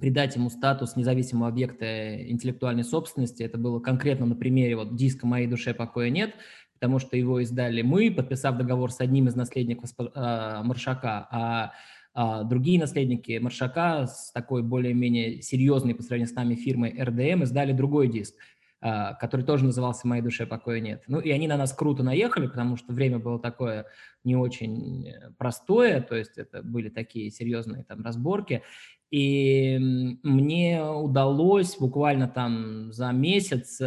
[0.00, 3.42] придать ему статус независимого объекта интеллектуальной собственности.
[3.42, 6.34] Это было конкретно на примере вот диска «Моей душе покоя нет»,
[6.74, 11.72] потому что его издали мы, подписав договор с одним из наследников а, Маршака, а,
[12.14, 17.72] а другие наследники Маршака с такой более-менее серьезной по сравнению с нами фирмой РДМ издали
[17.72, 18.34] другой диск.
[18.80, 21.02] А, который тоже назывался «Моей душе покоя нет».
[21.08, 23.86] Ну, и они на нас круто наехали, потому что время было такое
[24.22, 28.62] не очень э, простое, то есть это были такие серьезные там разборки.
[29.10, 29.78] И
[30.22, 33.80] мне удалось буквально там за месяц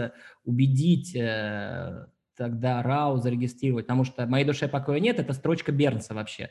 [0.44, 6.50] убедить э, тогда РАУ зарегистрировать, потому что «Моей душе покоя нет»— это строчка Бернса вообще.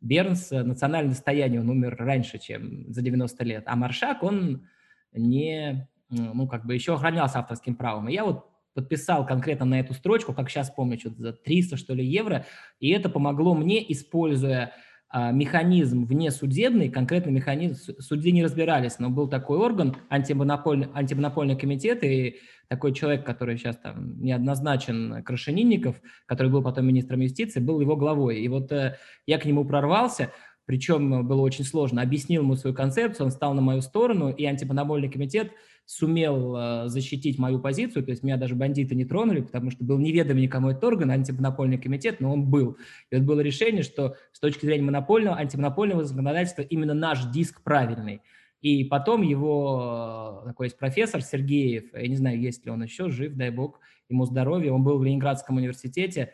[0.00, 4.66] Бернс— национальное достояние, он умер раньше, чем за 90 лет, а Маршак, он
[5.12, 8.08] не ну, как бы еще охранялся авторским правом.
[8.08, 11.94] И я вот подписал конкретно на эту строчку, как сейчас помню, что-то за 300, что
[11.94, 12.44] ли, евро,
[12.80, 14.72] и это помогло мне, используя
[15.08, 22.02] а, механизм внесудебный, конкретно механизм, судьи не разбирались, но был такой орган, антимонопольный, антимонопольный комитет,
[22.02, 27.94] и такой человек, который сейчас там неоднозначен, Крашенинников, который был потом министром юстиции, был его
[27.94, 28.40] главой.
[28.40, 28.96] И вот э,
[29.26, 30.32] я к нему прорвался,
[30.64, 35.10] причем было очень сложно, объяснил ему свою концепцию, он стал на мою сторону, и антимонопольный
[35.10, 35.52] комитет–
[35.86, 39.98] сумел э, защитить мою позицию, то есть меня даже бандиты не тронули, потому что был
[39.98, 42.78] неведомый никому этот орган, антимонопольный комитет, но он был.
[43.10, 48.22] И вот было решение, что с точки зрения монопольного, антимонопольного законодательства именно наш диск правильный.
[48.60, 53.10] И потом его э, такой есть профессор Сергеев, я не знаю, есть ли он еще
[53.10, 56.32] жив, дай бог ему здоровья, он был в Ленинградском университете,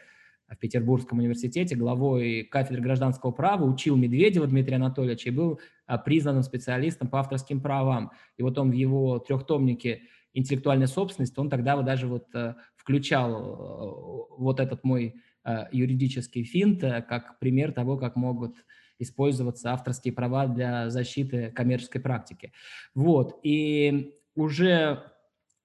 [0.51, 6.43] в Петербургском университете главой кафедры гражданского права, учил Медведева Дмитрия Анатольевича и был а, признанным
[6.43, 8.11] специалистом по авторским правам.
[8.37, 10.03] И вот он в его трехтомнике
[10.35, 16.45] интеллектуальной собственности, он тогда вот даже вот э, включал э, вот этот мой э, юридический
[16.45, 18.57] финт как пример того, как могут
[18.99, 22.53] использоваться авторские права для защиты коммерческой практики.
[22.95, 25.03] Вот, и уже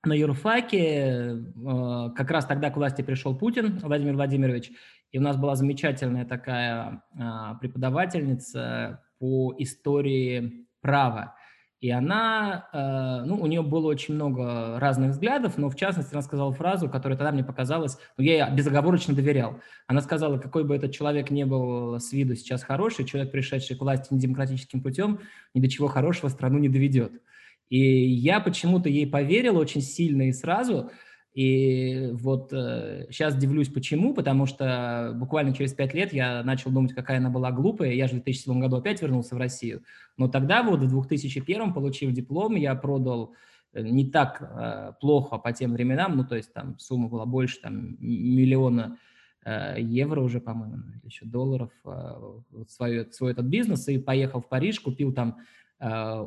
[0.05, 4.71] на юрфаке э, как раз тогда к власти пришел Путин, Владимир Владимирович,
[5.11, 11.35] и у нас была замечательная такая а, преподавательница по истории права.
[11.81, 16.21] И она, э, ну, у нее было очень много разных взглядов, но в частности она
[16.21, 19.59] сказала фразу, которая тогда мне показалась, ну, я ей безоговорочно доверял.
[19.85, 23.81] Она сказала, какой бы этот человек не был с виду сейчас хороший, человек, пришедший к
[23.81, 25.19] власти недемократическим путем,
[25.53, 27.21] ни до чего хорошего страну не доведет.
[27.69, 30.91] И я почему-то ей поверил очень сильно и сразу.
[31.35, 36.93] И вот э, сейчас дивлюсь почему, потому что буквально через пять лет я начал думать,
[36.93, 37.91] какая она была глупая.
[37.91, 39.83] Я же в 2007 году опять вернулся в Россию.
[40.15, 43.33] Но тогда вот в 2001, получив диплом, я продал
[43.73, 47.59] э, не так э, плохо по тем временам, ну то есть там сумма была больше
[47.59, 48.97] там миллиона
[49.43, 52.39] э, евро уже, по-моему, или еще долларов, э,
[52.69, 55.39] свой, свой этот бизнес, и поехал в Париж, купил там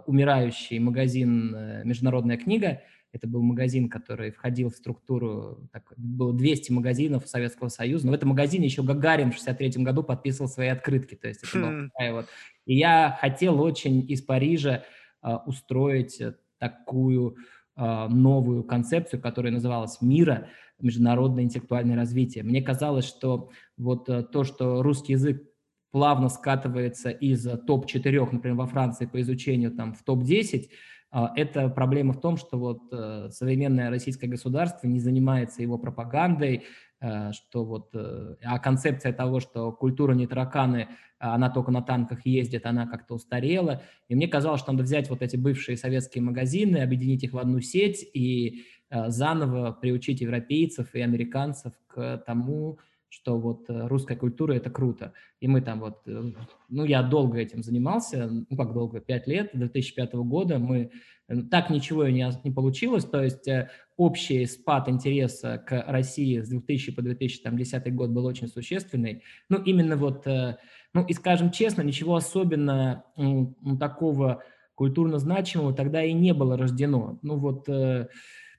[0.07, 2.83] умирающий магазин э, «Международная книга».
[3.13, 8.15] Это был магазин, который входил в структуру, так, было 200 магазинов Советского Союза, но в
[8.15, 11.15] этом магазине еще Гагарин в 63 году подписывал свои открытки.
[11.15, 12.27] То есть это была такая вот...
[12.67, 14.85] И я хотел очень из Парижа
[15.23, 16.21] э, устроить
[16.59, 17.37] такую
[17.77, 20.49] новую концепцию, которая называлась «Мира»,
[20.81, 22.43] международное интеллектуальное развитие.
[22.43, 25.48] Мне казалось, что вот то, что русский язык
[25.91, 30.69] плавно скатывается из топ-4, например, во Франции по изучению там, в топ-10,
[31.11, 36.65] а, это проблема в том, что вот э, современное российское государство не занимается его пропагандой,
[37.01, 41.81] э, что вот, э, а концепция того, что культура не тараканы, а она только на
[41.81, 43.83] танках ездит, она как-то устарела.
[44.09, 47.61] И мне казалось, что надо взять вот эти бывшие советские магазины, объединить их в одну
[47.61, 52.79] сеть и заново приучить европейцев и американцев к тому,
[53.11, 55.13] что вот э, русская культура– это круто.
[55.41, 56.33] И мы там вот, э,
[56.69, 60.91] ну, я долго этим занимался, ну, как долго, пять лет, 2005 года мы,
[61.29, 63.49] э, так ничего и не, не получилось, то есть
[63.97, 69.23] общий спад интереса к России с 2000 по 2010 год был очень существенный.
[69.49, 74.43] Ну, именно вот, ну, и скажем честно, ничего особенно ну, такого
[74.75, 77.19] культурно значимого тогда и не было рождено.
[77.23, 77.69] Ну, вот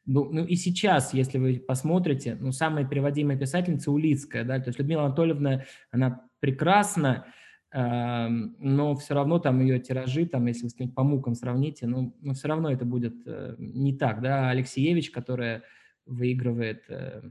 [0.10, 4.80] ну, ну и сейчас, если вы посмотрите, ну, самая переводимая писательница Улицкая, да, то есть
[4.80, 7.28] Людмила Анатольевна, она прекрасна,
[7.72, 12.18] э, но все равно там ее тиражи, там, если вы с по мукам сравните, ну,
[12.22, 15.62] ну все равно это будет э, не так, да, Алексеевич, которая
[16.08, 17.30] выигрывает э,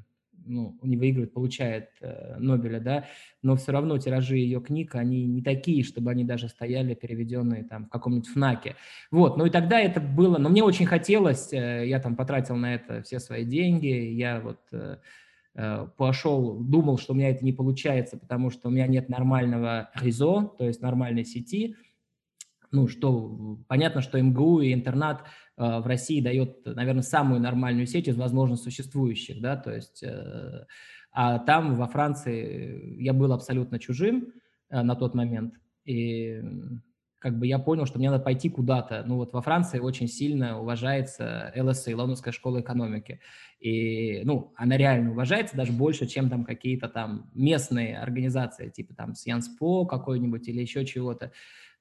[0.49, 3.05] ну, не выигрывает, получает э, Нобеля, да,
[3.43, 7.87] но все равно тиражи ее книг, они не такие, чтобы они даже стояли переведенные там
[7.87, 8.77] в каком-нибудь ФНАКе.
[9.11, 12.75] Вот, ну и тогда это было, но мне очень хотелось, э, я там потратил на
[12.75, 14.97] это все свои деньги, я вот э,
[15.55, 19.91] э, пошел, думал, что у меня это не получается, потому что у меня нет нормального
[19.95, 21.77] РИЗО, то есть нормальной сети,
[22.71, 25.25] ну, что понятно, что МГУ и интернат
[25.59, 30.67] в России дает, наверное, самую нормальную сеть из возможно существующих, да, то есть, э,
[31.13, 34.33] а там, во Франции, я был абсолютно чужим
[34.71, 35.55] э, на тот момент,
[35.85, 36.41] и
[37.19, 39.03] как бы я понял, что мне надо пойти куда-то.
[39.05, 43.21] Ну вот во Франции очень сильно уважается ЛСИ, Лондонская школа экономики.
[43.59, 49.15] И, ну, она реально уважается даже больше, чем там какие-то там местные организации, типа там
[49.17, 51.33] Сьянспо какой-нибудь или еще чего-то.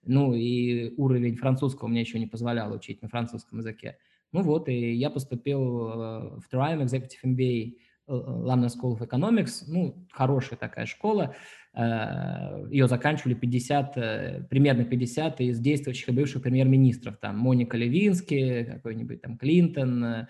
[0.08, 3.98] Ну и уровень французского мне еще не позволял учить на французском языке.
[4.32, 7.74] Ну вот, и я поступил э, в Triumph Executive MBA
[8.08, 11.34] э, London School of Economics, ну, хорошая такая школа,
[11.74, 19.22] э, ее заканчивали 50, примерно 50 из действующих и бывших премьер-министров, там Моника Левински, какой-нибудь
[19.22, 20.28] там Клинтон,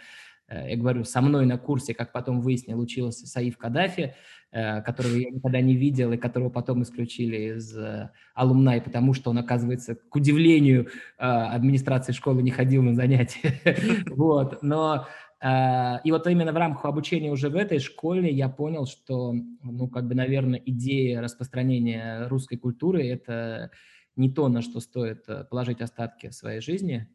[0.50, 4.16] я говорю, со мной на курсе, как потом выяснил, учился Саиф Каддафи,
[4.50, 9.32] Э, которого я никогда не видел и которого потом исключили из э, алумнай, потому что
[9.32, 13.60] он, оказывается, к удивлению э, администрации школы не ходил на занятия.
[14.16, 15.08] Вот, но
[15.40, 20.08] и вот именно в рамках обучения уже в этой школе я понял, что, ну, как
[20.08, 23.70] бы, наверное, идея распространения русской культуры– это
[24.16, 27.08] не то, на что стоит положить остатки своей жизни.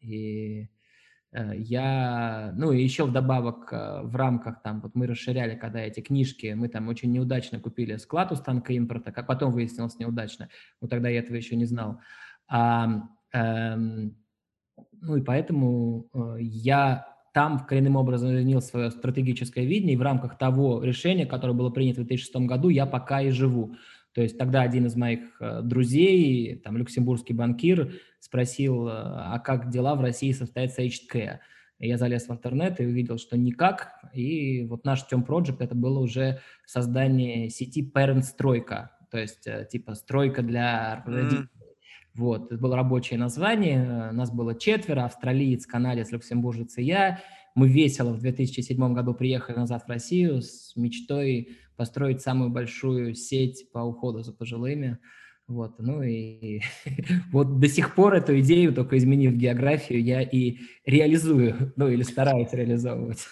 [0.00, 0.77] И Э,
[1.32, 6.54] я, ну и еще вдобавок э, в рамках там, вот мы расширяли, когда эти книжки,
[6.56, 10.48] мы там очень неудачно купили склад у станка импорта, как потом выяснилось неудачно,
[10.80, 12.00] но тогда я этого еще не знал.
[12.48, 13.02] А,
[13.32, 14.16] эм,
[15.00, 20.38] ну и поэтому э, я там коренным образом изменил свое стратегическое видение, и в рамках
[20.38, 23.76] того решения, которое было принято в 2006 году, я пока и живу.
[24.18, 29.70] То есть тогда один из моих э, друзей, там, люксембургский банкир, спросил, э, а как
[29.70, 31.38] дела в России состоят с HTK?
[31.78, 34.00] Я залез в интернет и увидел, что никак.
[34.12, 39.68] И вот наш Тем Project это было уже создание сети Parent Стройка, то есть э,
[39.70, 41.42] типа стройка для родителей.
[41.42, 41.48] Mm.
[42.14, 47.20] Вот, это было рабочее название, нас было четверо, австралиец, канадец, люксембуржец и я.
[47.58, 53.72] Мы весело в 2007 году приехали назад в Россию с мечтой построить самую большую сеть
[53.72, 54.98] по уходу за пожилыми.
[55.48, 56.60] Вот, ну и
[57.32, 62.52] вот до сих пор эту идею, только изменив географию, я и реализую, ну или стараюсь
[62.52, 63.26] реализовывать.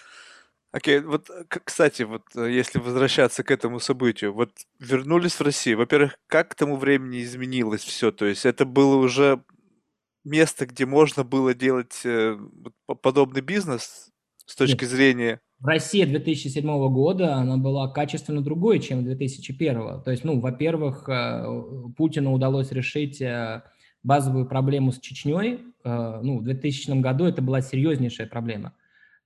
[0.73, 1.31] Окей, okay, вот,
[1.63, 4.51] кстати, вот э, если возвращаться к этому событию, вот
[4.81, 8.11] вернулись в Россию, во-первых, как к тому времени изменилось все?
[8.11, 9.45] То есть это было уже
[10.25, 12.37] место, где можно было делать э,
[13.01, 14.11] подобный бизнес
[14.47, 14.91] с точки Нет.
[14.91, 16.63] зрения Россия 2007
[16.93, 20.03] года, она была качественно другой, чем 2001.
[20.03, 21.45] То есть, ну, во-первых, э,
[21.97, 23.63] Путину удалось решить э,
[24.03, 25.61] базовую проблему с Чечней.
[25.83, 28.75] Э, ну, в 2000 году это была серьезнейшая проблема.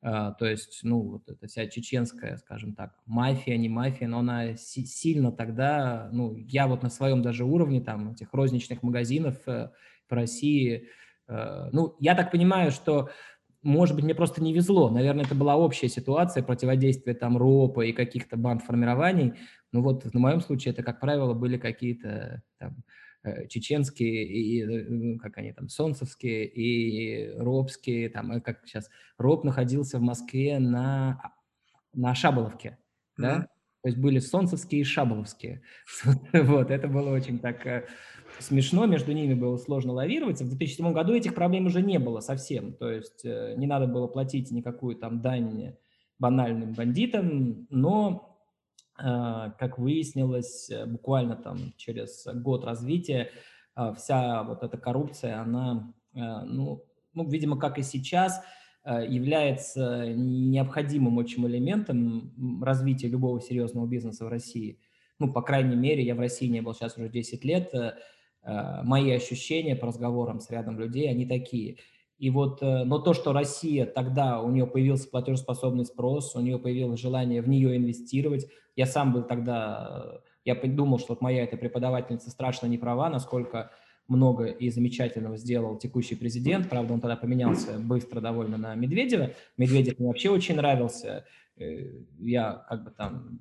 [0.03, 5.31] То есть, ну, вот эта вся чеченская, скажем так, мафия, не мафия, но она сильно
[5.31, 9.71] тогда, ну, я вот на своем даже уровне, там, этих розничных магазинов по
[10.09, 10.89] России,
[11.29, 13.11] ну, я так понимаю, что
[13.63, 14.91] может быть, мне просто не везло.
[14.91, 19.35] Наверное, это была общая ситуация противодействия там РОПа и каких-то банд-формирований.
[19.73, 22.83] Ну вот в моем случае это, как правило, были какие-то там
[23.23, 28.89] э, чеченские, и, э, как они там, солнцевские и ропские, там, э, как сейчас,
[29.19, 31.21] РОП находился в Москве на,
[31.93, 32.79] на Шаболовке,
[33.19, 33.49] да,
[33.83, 35.63] То есть были солнцевские и шаболовские.
[36.33, 37.67] Вот, это было очень так
[38.39, 40.41] смешно, между ними было сложно лавировать.
[40.41, 42.73] В 2007 году этих проблем уже не было совсем.
[42.73, 45.75] То есть э, не надо было платить никакую там дань
[46.19, 48.39] банальным бандитам, но,
[48.99, 49.03] э,
[49.59, 53.31] как выяснилось, буквально там через год развития
[53.97, 56.85] вся вот эта коррупция, она, ну,
[57.15, 58.43] ну, видимо, как и сейчас–
[58.83, 64.79] Э, является необходимым очень элементом развития любого серьезного бизнеса в России.
[65.19, 67.75] Ну, по крайней мере, я в России не был сейчас уже 10 лет.
[68.43, 71.77] Э, э, мои ощущения по разговорам с рядом людей, они такие.
[72.19, 77.01] И вот, но то, что Россия тогда, у нее появился платежеспособный спрос, у нее появилось
[77.01, 78.47] желание в нее инвестировать.
[78.77, 83.71] Я сам был тогда, я думал, что вот моя эта преподавательница страшно не права, насколько
[84.11, 86.69] много и замечательного сделал текущий президент.
[86.69, 89.31] Правда, он тогда поменялся быстро довольно на Медведева.
[89.57, 91.25] Медведев мне вообще очень нравился.
[91.57, 93.41] Э, я как бы там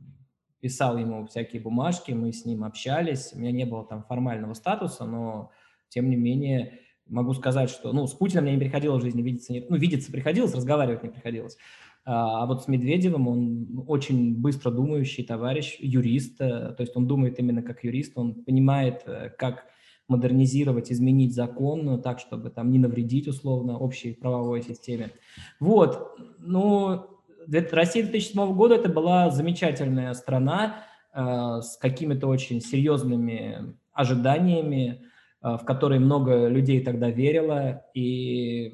[0.62, 3.32] писал ему всякие бумажки, мы с ним общались.
[3.34, 5.52] У меня не было там формального статуса, но
[5.90, 9.54] тем не менее могу сказать, что ну, с Путиным мне не приходилось в жизни видеться.
[9.68, 11.58] Ну, видеться приходилось, разговаривать не приходилось.
[12.06, 17.08] А, а вот с Медведевым он очень быстро думающий товарищ, юрист, э, то есть он
[17.08, 19.66] думает именно как юрист, он понимает, э, как
[20.08, 25.12] модернизировать, изменить закон ну, так, чтобы там не навредить условно общей правовой системе.
[25.60, 27.19] Вот, ну,
[27.52, 35.06] Россия 2007 года это была замечательная страна э, с какими-то очень серьезными ожиданиями,
[35.42, 38.74] э, в которые много людей тогда верило, и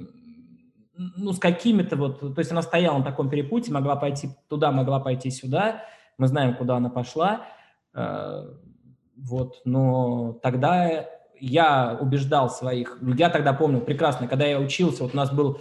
[0.98, 5.00] ну, с какими-то вот, то есть она стояла на таком перепуте, могла пойти туда, могла
[5.00, 5.84] пойти сюда,
[6.18, 7.46] мы знаем, куда она пошла,
[7.94, 8.50] э,
[9.18, 11.08] вот, но тогда
[11.40, 15.60] я убеждал своих, я тогда помню прекрасно, когда я учился, вот у нас был,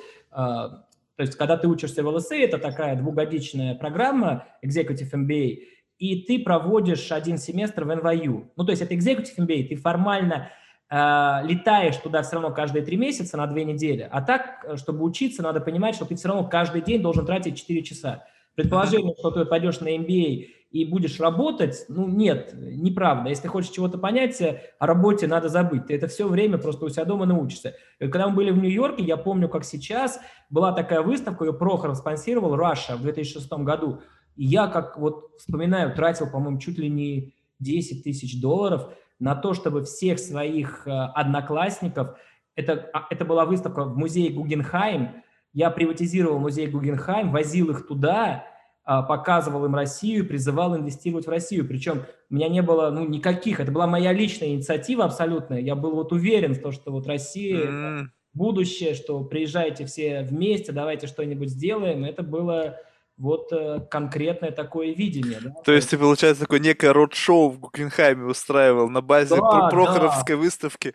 [1.16, 5.58] то есть когда ты учишься в ЛСА, это такая двухгодичная программа Executive MBA,
[5.98, 8.48] и ты проводишь один семестр в NYU.
[8.56, 10.50] Ну, то есть это Executive MBA, ты формально
[10.90, 15.42] э, летаешь туда все равно каждые три месяца на две недели, а так, чтобы учиться,
[15.42, 18.24] надо понимать, что ты все равно каждый день должен тратить 4 часа.
[18.56, 23.28] Предположение, что ты пойдешь на MBA и будешь работать, ну нет, неправда.
[23.28, 25.86] Если ты хочешь чего-то понять, о работе надо забыть.
[25.86, 27.76] Ты это все время просто у себя дома научишься.
[28.00, 30.18] Когда мы были в Нью-Йорке, я помню, как сейчас,
[30.50, 34.00] была такая выставка, ее Прохоров спонсировал, Russia в 2006 году.
[34.34, 39.54] И я, как вот вспоминаю, тратил, по-моему, чуть ли не 10 тысяч долларов на то,
[39.54, 42.16] чтобы всех своих э, одноклассников,
[42.56, 45.22] это, а, это была выставка в музее Гугенхайм,
[45.52, 48.44] я приватизировал музей Гугенхайм, возил их туда,
[48.84, 51.66] показывал им Россию, призывал инвестировать в Россию.
[51.66, 55.60] Причем у меня не было ну, никаких, это была моя личная инициатива абсолютная.
[55.60, 58.04] Я был вот уверен в том, что вот Россия mm.
[58.34, 62.04] будущее, что приезжайте все вместе, давайте что-нибудь сделаем.
[62.04, 62.78] Это было
[63.16, 65.38] вот э, конкретное такое видение.
[65.40, 65.50] Да?
[65.64, 70.42] То есть ты, получается, такое некое род-шоу в Гугенхайме устраивал на базе да, Прохоровской да.
[70.42, 70.94] выставки.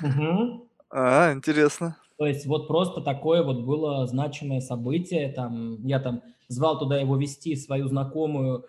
[0.00, 0.68] Угу.
[0.90, 1.96] А, интересно.
[2.16, 5.30] То есть вот просто такое вот было значимое событие.
[5.32, 8.66] Там, я там звал туда его вести свою знакомую,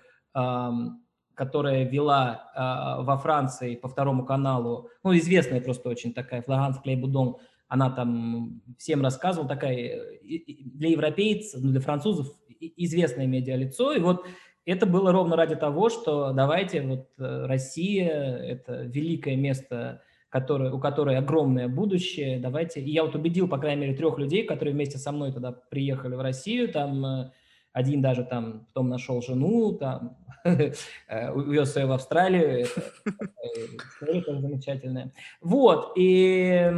[1.37, 7.37] которая вела а, во Франции по второму каналу, ну, известная просто очень такая, Флоранс Клейбудон,
[7.67, 12.27] она там всем рассказывала, такая для европейцев, ну, для французов
[12.59, 14.25] известное медиалицо, и вот
[14.65, 20.79] это было ровно ради того, что давайте вот э, Россия, это великое место, которое, у
[20.79, 24.97] которой огромное будущее, давайте, и я вот убедил, по крайней мере, трех людей, которые вместе
[24.97, 27.31] со мной тогда приехали в Россию, там э,
[27.77, 32.65] один даже там потом нашел жену, там, э, увез ее в Австралию.
[32.65, 35.13] История тоже замечательная.
[35.41, 36.71] Вот, и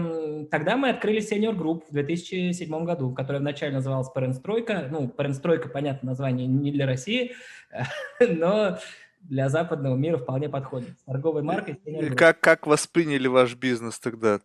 [0.51, 4.87] тогда мы открыли сеньор групп в 2007 году, которая вначале называлась Паренстройка.
[4.91, 7.31] Ну, Паренстройка, понятно, название не для России,
[8.19, 8.77] но
[9.19, 10.89] для западного мира вполне подходит.
[11.05, 11.79] торговой маркой.
[12.15, 14.39] Как, как восприняли ваш бизнес тогда?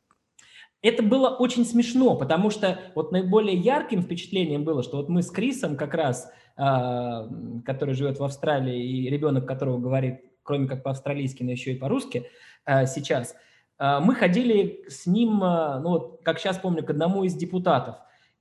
[0.82, 5.30] Это было очень смешно, потому что вот наиболее ярким впечатлением было, что вот мы с
[5.30, 7.28] Крисом как раз а,
[7.64, 12.30] который живет в Австралии, и ребенок которого говорит, кроме как по-австралийски, но еще и по-русски
[12.64, 13.34] а, сейчас,
[13.76, 17.96] а, мы ходили с ним, ну вот, как сейчас помню, к одному из депутатов.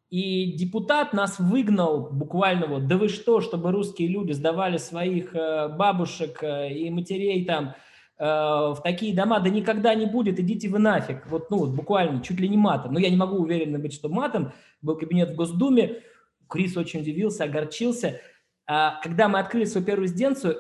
[0.09, 6.43] И депутат нас выгнал буквально вот, да вы что, чтобы русские люди сдавали своих бабушек
[6.43, 7.73] и матерей там
[8.19, 11.25] в такие дома, да никогда не будет, идите вы нафиг.
[11.25, 12.93] Вот, ну, вот буквально, чуть ли не матом.
[12.93, 14.53] Но я не могу уверенно быть, что матом.
[14.83, 16.03] Был кабинет в Госдуме,
[16.47, 18.21] Крис очень удивился, огорчился.
[18.67, 20.57] А, когда мы открыли свою первую резиденцию,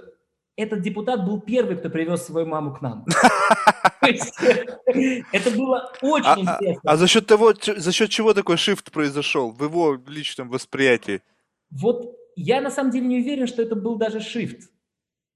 [0.55, 3.05] этот депутат был первый, кто привез свою маму к нам.
[4.01, 6.91] Это было очень а, а, интересно.
[6.91, 11.21] А за счет того, за счет чего такой шифт произошел в его личном восприятии?
[11.69, 14.69] Вот я на самом деле не уверен, что это был даже шифт.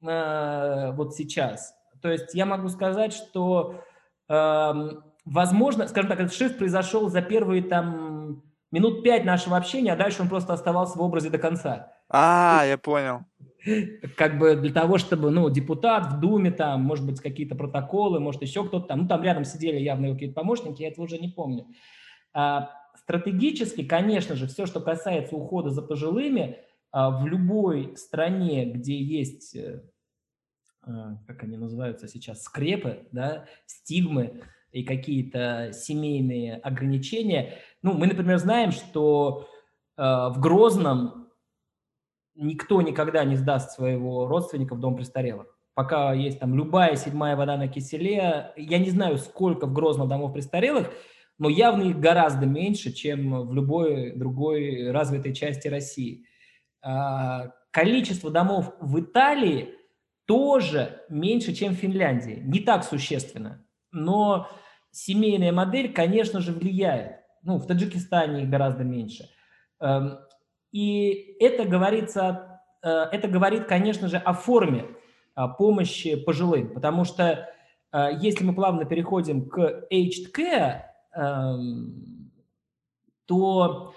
[0.02, 1.74] э, вот сейчас.
[2.02, 3.82] То есть я могу сказать, что,
[4.30, 4.74] э,
[5.26, 10.22] возможно, скажем так, этот шифт произошел за первые там минут пять нашего общения, а дальше
[10.22, 11.92] он просто оставался в образе до конца.
[12.10, 13.26] А, я понял.
[14.16, 18.42] Как бы для того, чтобы, ну, депутат в Думе, там, может быть, какие-то протоколы, может,
[18.42, 21.68] еще кто-то там, ну, там рядом сидели явно какие-то помощники, я этого уже не помню.
[22.34, 26.60] А, стратегически, конечно же, все, что касается ухода за пожилыми,
[26.92, 29.82] а, в любой стране, где есть, э,
[30.84, 37.56] а, как они называются сейчас, скрепы, да, стигмы и какие-то семейные ограничения.
[37.82, 39.50] Ну, мы, например, знаем, что
[39.98, 41.27] в Грозном
[42.38, 45.48] никто никогда не сдаст своего родственника в дом престарелых.
[45.74, 50.34] Пока есть там любая седьмая вода на киселе, я не знаю, сколько в Грозном домов
[50.34, 50.92] престарелых,
[51.38, 56.26] но явно их гораздо меньше, чем в любой другой развитой части России.
[56.82, 59.76] А, количество домов в Италии
[60.26, 62.42] тоже меньше, чем в Финляндии.
[62.44, 63.64] Не так существенно.
[63.92, 64.48] Но
[64.92, 67.18] семейная модель, конечно же, влияет.
[67.44, 69.30] Ну, в Таджикистане их гораздо меньше.
[70.72, 74.86] И это, говорится, э, это говорит, конечно же, о форме
[75.36, 77.50] а, помощи пожилым, потому что
[77.92, 80.82] э, если мы плавно переходим к aged care,
[81.14, 82.32] эм,
[83.26, 83.94] то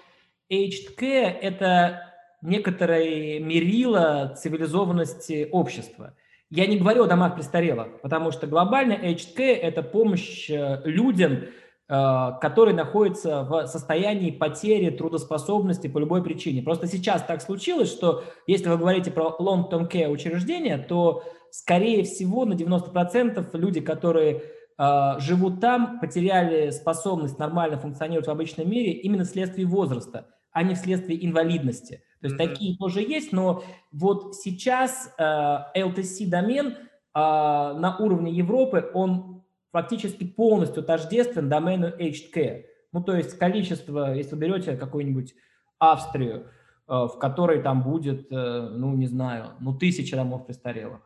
[0.51, 6.15] aged care– это некоторое мерило цивилизованности общества.
[6.49, 11.43] Я не говорю о домах престарелых, потому что глобально aged care– это помощь э, людям,
[11.43, 11.47] Э,
[11.91, 16.61] который находится в состоянии потери трудоспособности по любой причине.
[16.61, 22.45] Просто сейчас так случилось, что если вы говорите про long-term care учреждения, то, скорее всего,
[22.45, 24.43] на 90% люди, которые
[24.77, 30.75] э, живут там, потеряли способность нормально функционировать в обычном мире именно вследствие возраста, а не
[30.75, 32.03] вследствие инвалидности.
[32.21, 32.47] То есть mm-hmm.
[32.47, 35.23] такие тоже есть, но вот сейчас э,
[35.75, 36.73] LTC-домен э,
[37.13, 39.30] на уровне Европы, он
[39.71, 42.65] фактически полностью тождествен домену care.
[42.91, 45.33] Ну, то есть количество, если вы берете какую-нибудь
[45.79, 46.47] Австрию,
[46.87, 51.01] э, в которой там будет, э, ну, не знаю, ну, тысяча домов престарелых.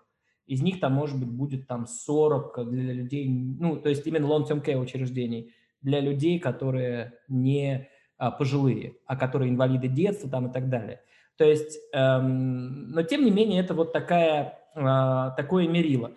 [0.47, 4.63] Из них там, может быть, будет там 40 для людей, ну, то есть именно long-term
[4.63, 7.87] care учреждений для людей, которые не
[8.17, 11.01] а, пожилые, а которые инвалиды детства там и так далее.
[11.37, 16.11] То есть, эм, но тем не менее, это вот такая, э, такое мерило.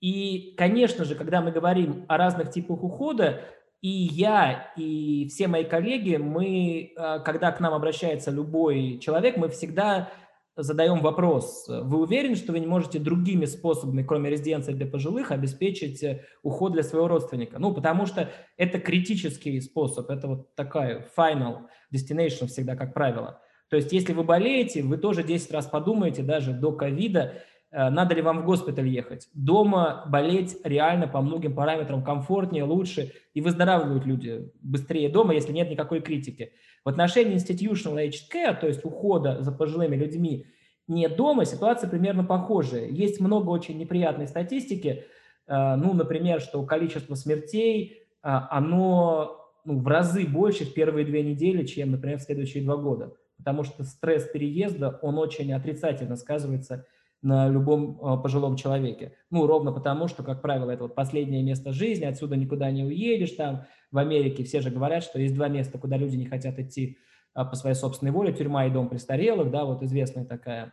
[0.00, 3.42] И, конечно же, когда мы говорим о разных типах ухода,
[3.82, 9.48] и я, и все мои коллеги, мы, э, когда к нам обращается любой человек, мы
[9.48, 10.10] всегда
[10.56, 16.02] задаем вопрос, вы уверены, что вы не можете другими способами, кроме резиденции для пожилых, обеспечить
[16.02, 17.58] э, уход для своего родственника?
[17.58, 23.40] Ну, потому что это критический способ, это вот такая final destination всегда, как правило.
[23.68, 27.34] То есть, если вы болеете, вы тоже 10 раз подумаете, даже до ковида,
[27.72, 29.28] надо ли вам в госпиталь ехать.
[29.32, 35.70] Дома болеть реально по многим параметрам комфортнее, лучше, и выздоравливают люди быстрее дома, если нет
[35.70, 36.52] никакой критики.
[36.84, 40.46] В отношении institutional aged care, то есть ухода за пожилыми людьми
[40.90, 42.88] не дома, ситуация примерно похожая.
[42.88, 45.04] Есть много очень неприятной статистики,
[45.46, 51.22] э, ну, например, что количество смертей, э, оно ну, в разы больше в первые две
[51.22, 53.14] недели, чем, например, в следующие два года.
[53.36, 56.86] Потому что стресс переезда, он очень отрицательно сказывается
[57.22, 59.12] любом а, пожилом человеке.
[59.30, 63.32] Ну, ровно потому, что, как правило, это вот последнее место жизни, отсюда никуда не уедешь.
[63.32, 66.98] Там в Америке все же говорят, что есть два места, куда люди не хотят идти
[67.34, 70.72] а, по своей собственной воле, тюрьма и дом престарелых, да, вот известная такая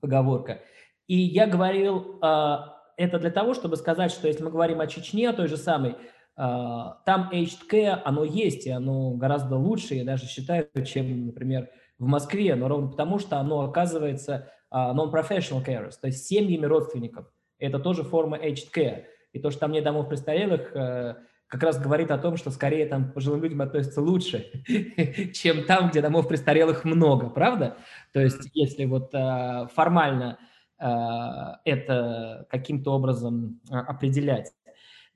[0.00, 0.60] поговорка.
[1.08, 5.32] И я говорил а, это для того, чтобы сказать, что если мы говорим о Чечне,
[5.32, 5.96] той же самой,
[6.36, 11.68] там aged оно есть, и оно гораздо лучше, я даже считаю, чем, например,
[11.98, 17.26] в Москве, но ровно потому, что оно оказывается non-professional carers, то есть семьями родственников.
[17.58, 19.04] Это тоже форма aged care.
[19.32, 21.16] И то, что там нет домов престарелых, uh,
[21.48, 24.50] как раз говорит о том, что скорее там пожилым людям относятся лучше,
[25.34, 27.78] чем там, где домов престарелых много, правда?
[28.12, 30.38] То есть если вот uh, формально
[30.80, 34.52] uh, это каким-то образом uh, определять.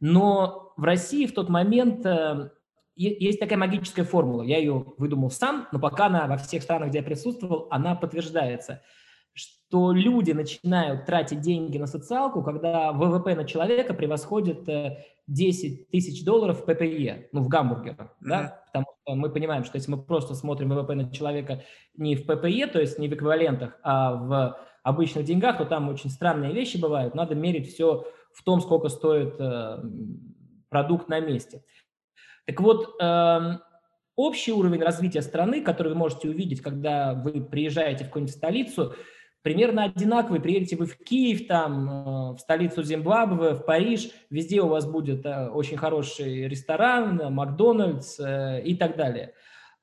[0.01, 2.05] Но в России в тот момент
[2.97, 6.99] есть такая магическая формула, я ее выдумал сам, но пока она во всех странах, где
[6.99, 8.83] я присутствовал, она подтверждается,
[9.35, 14.69] что люди начинают тратить деньги на социалку, когда ВВП на человека превосходит
[15.27, 18.29] 10 э, тысяч долларов в ППЕ, ну, в гамбургерах, mm-hmm.
[18.29, 21.63] да, потому что мы понимаем, что если мы просто смотрим ВВП на человека
[21.97, 26.11] не в ППЕ, то есть не в эквивалентах, а в обычных деньгах, то там очень
[26.11, 28.05] странные вещи бывают, надо мерить все
[28.35, 29.83] в том, сколько стоит э,
[30.69, 31.65] продукт на месте.
[32.47, 33.59] Так вот, э,
[34.17, 38.95] общий уровень развития страны, который вы можете увидеть, когда вы приезжаете в какую-нибудь столицу,
[39.43, 40.40] примерно одинаковый.
[40.40, 45.27] Приедете вы в Киев, там, э, в столицу Зимбабве, в Париж, везде у вас будет
[45.27, 49.35] э, очень хороший ресторан, Макдональдс э, и так далее.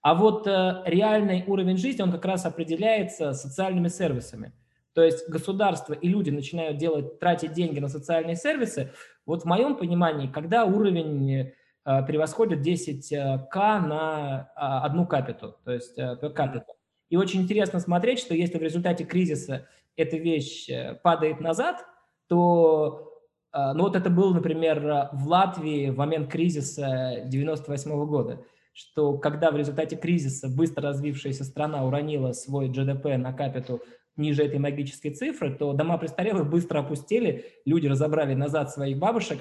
[0.01, 4.53] А вот реальный уровень жизни, он как раз определяется социальными сервисами.
[4.93, 8.93] То есть государство и люди начинают делать, тратить деньги на социальные сервисы.
[9.25, 11.51] Вот в моем понимании, когда уровень
[11.83, 16.78] превосходит 10к на одну капиту, то есть per capita.
[17.09, 21.85] И очень интересно смотреть, что если в результате кризиса эта вещь э, падает назад,
[22.27, 23.11] то,
[23.51, 29.17] э, ну вот это было, например, в Латвии в момент кризиса 98 -го года, что
[29.17, 33.81] когда в результате кризиса быстро развившаяся страна уронила свой ГДП на капиту
[34.15, 39.39] ниже этой магической цифры, то дома престарелых быстро опустили, люди разобрали назад своих бабушек,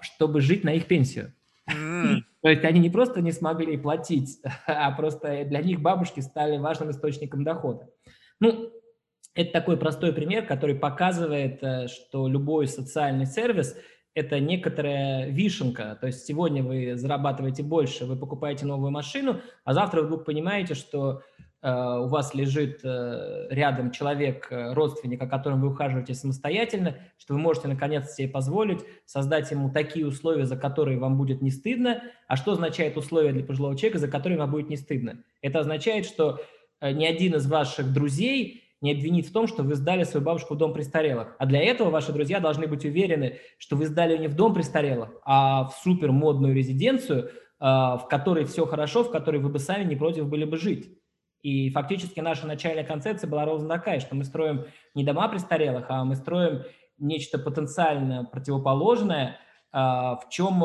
[0.00, 1.32] чтобы жить на их пенсию.
[2.42, 6.90] То есть они не просто не смогли платить, а просто для них бабушки стали важным
[6.90, 7.88] источником дохода.
[8.40, 8.70] Ну,
[9.34, 13.76] это такой простой пример, который показывает, э, что любой социальный сервис–
[14.14, 15.96] это некоторая вишенка.
[16.00, 20.74] То есть сегодня вы зарабатываете больше, вы покупаете новую машину, а завтра вы вдруг понимаете,
[20.74, 21.22] что
[21.62, 27.40] у вас лежит э, рядом человек, э, родственник, о котором вы ухаживаете самостоятельно, что вы
[27.40, 32.02] можете наконец себе позволить создать ему такие условия, за которые вам будет не стыдно.
[32.26, 35.22] А что означает условия для пожилого человека, за которые вам будет не стыдно?
[35.40, 36.40] Это означает, что
[36.80, 40.58] ни один из ваших друзей не обвинит в том, что вы сдали свою бабушку в
[40.58, 41.36] дом престарелых.
[41.38, 45.10] А для этого ваши друзья должны быть уверены, что вы сдали не в дом престарелых,
[45.24, 47.30] а в супер модную резиденцию,
[47.60, 50.98] в которой все хорошо, в которой вы бы сами не против были бы жить.
[51.42, 54.64] И фактически наша начальная концепция была ровно такая, что мы строим
[54.94, 56.62] не дома престарелых, а мы строим
[56.98, 59.38] нечто потенциально противоположное,
[59.72, 60.62] а, в чем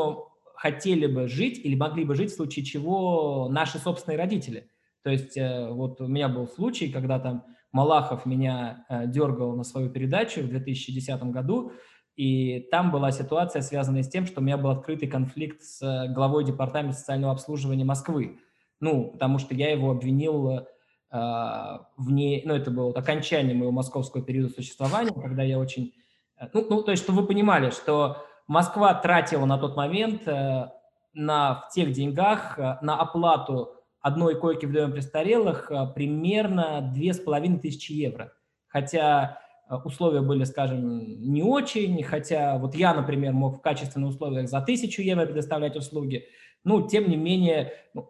[0.54, 4.70] хотели бы жить или могли бы жить в случае чего наши собственные родители.
[5.04, 9.62] То есть э, вот у меня был случай, когда там Малахов меня э, дергал на
[9.62, 11.72] свою передачу в 2010 году,
[12.16, 16.12] и там была ситуация, связанная с тем, что у меня был открытый конфликт с э,
[16.12, 18.40] главой департамента социального обслуживания Москвы.
[18.80, 20.66] Ну, потому что я его обвинил э,
[21.10, 25.94] в ней, ну, это было окончание моего московского периода существования, когда я очень,
[26.40, 30.70] э, ну, ну то есть, чтобы вы понимали, что Москва тратила на тот момент э,
[31.12, 36.94] на, в тех деньгах э, на оплату одной койки в доме престарелых э, примерно
[37.24, 38.32] половиной тысячи евро.
[38.68, 44.48] Хотя э, условия были, скажем, не очень, хотя вот я, например, мог в качественных условиях
[44.48, 46.26] за тысячу евро предоставлять услуги,
[46.64, 48.08] ну, тем не менее, ну,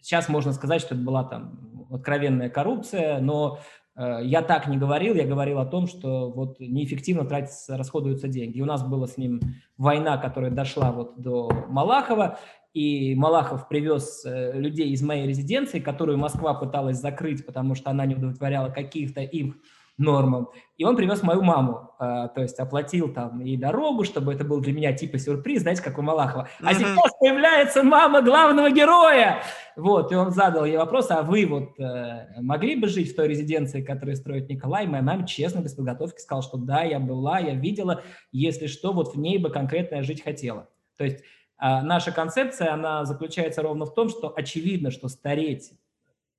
[0.00, 3.58] Сейчас можно сказать, что это была там откровенная коррупция, но
[3.96, 8.58] э, я так не говорил, я говорил о том, что вот неэффективно тратятся, расходуются деньги.
[8.58, 9.40] И у нас была с ним
[9.76, 12.38] война, которая дошла вот до Малахова,
[12.74, 18.06] и Малахов привез э, людей из моей резиденции, которую Москва пыталась закрыть, потому что она
[18.06, 19.56] не удовлетворяла каких-то их
[19.98, 20.48] нормам.
[20.76, 24.60] И он привез мою маму, э, то есть оплатил там и дорогу, чтобы это был
[24.60, 26.48] для меня типа сюрприз, знаете, как у Малахова.
[26.62, 26.76] А mm-hmm.
[26.76, 29.42] сейчас появляется мама главного героя.
[29.76, 33.28] Вот, и он задал ей вопрос, а вы вот э, могли бы жить в той
[33.28, 34.86] резиденции, которую строит Николай?
[34.86, 39.14] Моя мама честно, без подготовки сказала, что да, я была, я видела, если что, вот
[39.14, 40.68] в ней бы конкретно я жить хотела.
[40.96, 41.22] То есть э,
[41.82, 45.72] наша концепция, она заключается ровно в том, что очевидно, что стареть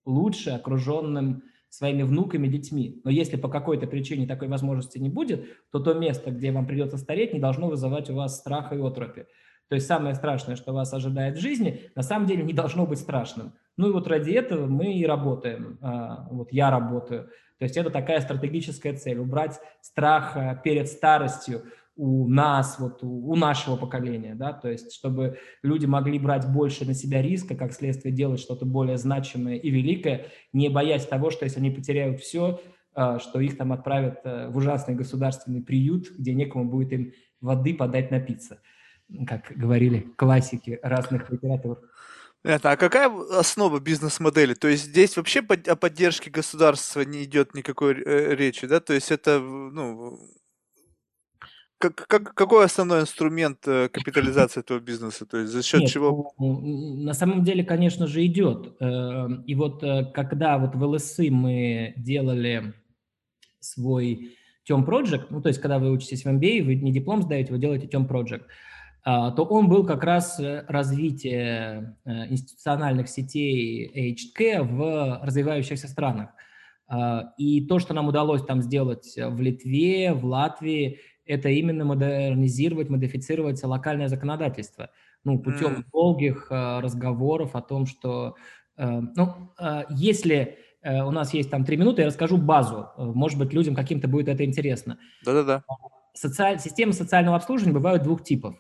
[0.06, 3.02] лучше окруженным своими внуками, детьми.
[3.04, 6.98] Но если по какой-то причине такой возможности не будет, то то место, где вам придется
[6.98, 9.26] стареть, не должно вызывать у вас страха и отропи.
[9.70, 13.00] То есть самое страшное, что вас ожидает в жизни, на самом деле не должно быть
[13.00, 13.54] страшным.
[13.78, 15.78] Ну и вот ради этого мы и работаем.
[15.82, 17.30] А, вот я работаю.
[17.60, 21.64] То есть это такая стратегическая цель– убрать страх а, перед старостью,
[22.00, 26.86] у нас, вот у, у нашего поколения, да, то есть чтобы люди могли брать больше
[26.86, 31.44] на себя риска, как следствие делать что-то более значимое и великое, не боясь того, что
[31.44, 32.62] если они потеряют все,
[32.94, 37.12] а, что их там отправят э, в ужасный государственный приют, где некому будет им
[37.42, 38.62] воды подать напиться,
[39.28, 41.82] как говорили классики разных литератур.
[42.44, 44.54] Это, а какая основа бизнес-модели?
[44.54, 48.80] То есть здесь вообще о поддержке государства не идет никакой э, речи, да?
[48.80, 50.18] То есть это, ну,
[51.80, 55.26] как, как, какой основной инструмент э, капитализации этого бизнеса?
[55.26, 56.34] То есть за счет Нет, чего?
[56.38, 56.60] Ну,
[57.04, 58.76] на самом деле, конечно же, идет.
[58.82, 62.74] Эм, и вот э, когда вот в ЛСИ мы делали
[63.62, 64.36] свой
[64.66, 67.60] Тем Project, ну, то есть когда вы учитесь в MBA, вы не диплом сдаете, вы
[67.60, 68.44] делаете Тем Project,
[69.06, 76.32] а, то он был как раз э, развитие институциональных сетей HK в развивающихся странах.
[76.88, 81.00] А, и то, что нам удалось там сделать в Литве, в Латвии,
[81.30, 84.90] это именно модернизировать, модифицировать локальное законодательство.
[85.24, 85.84] Ну, путем mm.
[85.94, 88.36] долгих э, разговоров о том, что,
[88.78, 92.88] э, ну, э, если э, у нас есть там три минуты, я расскажу базу.
[92.98, 94.98] Э, может быть, людям каким-то будет это интересно.
[95.24, 95.64] Да-да-да.
[96.14, 96.60] Социаль...
[96.60, 98.56] Системы социального обслуживания бывают двух типов.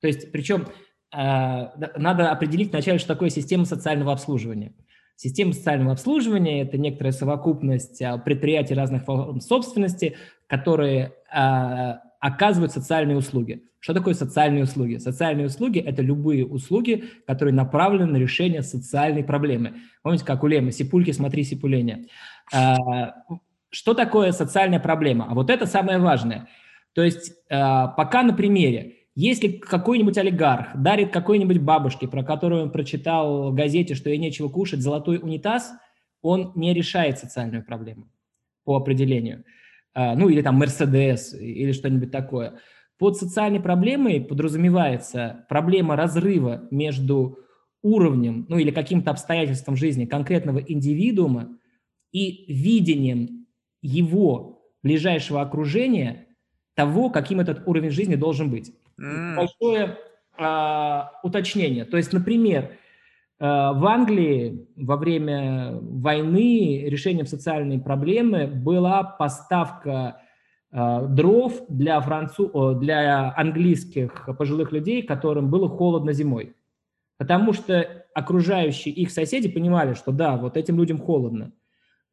[0.00, 0.66] То есть, причем
[1.14, 1.18] э,
[1.98, 4.72] надо определить вначале, что такое система социального обслуживания.
[5.16, 10.16] Система социального обслуживания– это некоторая совокупность а, предприятий разных форм собственности,
[10.48, 11.12] которые
[12.26, 13.62] оказывают социальные услуги.
[13.80, 14.96] Что такое социальные услуги?
[14.96, 19.74] Социальные услуги– это любые услуги, которые направлены на решение социальной проблемы.
[20.02, 22.06] Помните, как у Лемы «Сипульки, смотри, сипуление».
[22.52, 23.14] А,
[23.68, 25.26] что такое социальная проблема?
[25.28, 26.48] А вот это самое важное.
[26.94, 33.52] То есть пока на примере если какой-нибудь олигарх дарит какой-нибудь бабушке, про которую он прочитал
[33.52, 35.72] в газете, что ей нечего кушать, золотой унитаз,
[36.20, 38.08] он не решает социальную проблему
[38.64, 39.44] по определению.
[39.94, 42.58] А, ну, или там Мерседес, или что-нибудь такое.
[42.98, 47.38] Под социальной проблемой подразумевается проблема разрыва между
[47.82, 51.58] уровнем, ну или каким-то обстоятельством жизни конкретного индивидуума
[52.12, 53.46] и видением
[53.82, 56.26] его ближайшего окружения
[56.74, 58.72] того, каким этот уровень жизни должен быть.
[59.00, 59.36] Mm.
[59.36, 59.98] Большое
[60.38, 61.84] а, уточнение.
[61.84, 62.76] То есть, например,
[63.44, 70.22] в Англии во время войны решением социальной проблемы была поставка
[70.76, 72.74] а, дров для, францу...
[72.74, 76.56] для английских пожилых людей, которым было холодно зимой.
[77.16, 81.52] Потому что окружающие их соседи понимали, что да, вот этим людям холодно.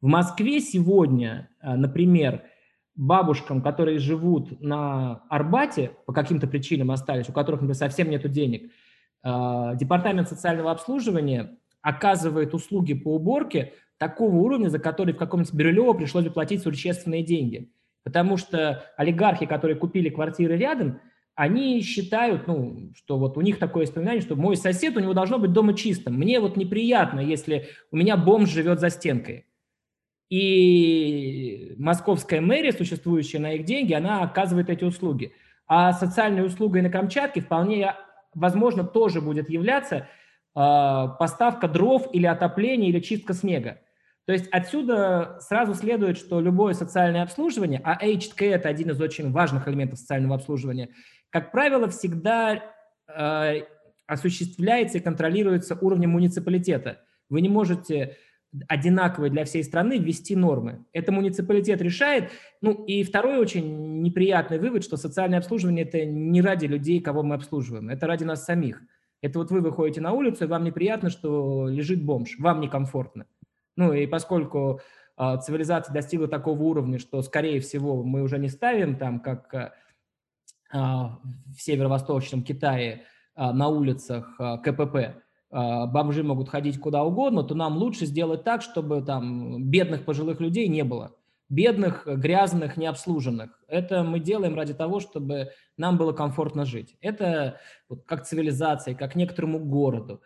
[0.00, 2.42] В Москве сегодня, а, например,
[2.94, 8.64] бабушкам, которые живут на Арбате, по каким-то причинам остались, у которых, например, совсем нет денег,
[8.64, 8.68] э,
[9.24, 16.24] Департамент социального обслуживания оказывает услуги по уборке такого уровня, за который в каком-нибудь Бирюлево пришлось
[16.24, 17.70] бы платить существенные деньги.
[18.04, 21.00] Потому что олигархи, которые купили квартиры рядом,
[21.34, 25.38] они считают, ну, что вот у них такое воспоминание, что мой сосед, у него должно
[25.38, 26.14] быть дома чистым.
[26.14, 29.46] Мне вот неприятно, если у меня бомж живет за стенкой.
[30.28, 35.32] И московская мэрия, существующая на их деньги, она оказывает эти услуги.
[35.66, 37.94] А социальной услугой на Камчатке вполне
[38.34, 40.04] возможно тоже будет являться э,
[40.54, 43.80] поставка дров или отопление или чистка снега.
[44.24, 49.32] То есть отсюда сразу следует, что любое социальное обслуживание, а HTK– это один из очень
[49.32, 50.90] важных элементов социального обслуживания,
[51.30, 52.62] как правило, всегда
[53.08, 53.62] э,
[54.06, 57.00] осуществляется и контролируется уровнем муниципалитета.
[57.30, 58.16] Вы не можете
[58.68, 60.84] одинаковые для всей страны ввести нормы.
[60.92, 62.30] Это муниципалитет решает.
[62.60, 67.34] Ну и второй очень неприятный вывод, что социальное обслуживание– это не ради людей, кого мы
[67.34, 68.82] обслуживаем, это ради нас самих.
[69.22, 73.26] Это вот вы выходите на улицу, и вам неприятно, что лежит бомж, вам некомфортно.
[73.76, 74.80] Ну и поскольку
[75.16, 79.70] э, цивилизация достигла такого уровня, что, скорее всего, мы уже не ставим там, как э,
[80.72, 83.04] в северо-восточном Китае
[83.34, 85.14] на улицах КПП, а,
[85.52, 90.66] бомжи могут ходить куда угодно, то нам лучше сделать так, чтобы там бедных пожилых людей
[90.68, 91.14] не было.
[91.50, 93.62] Бедных, грязных, необслуженных.
[93.68, 96.96] Это мы делаем ради того, чтобы нам было комфортно жить.
[97.02, 97.60] Это
[97.90, 100.22] вот как цивилизация, как некоторому городу.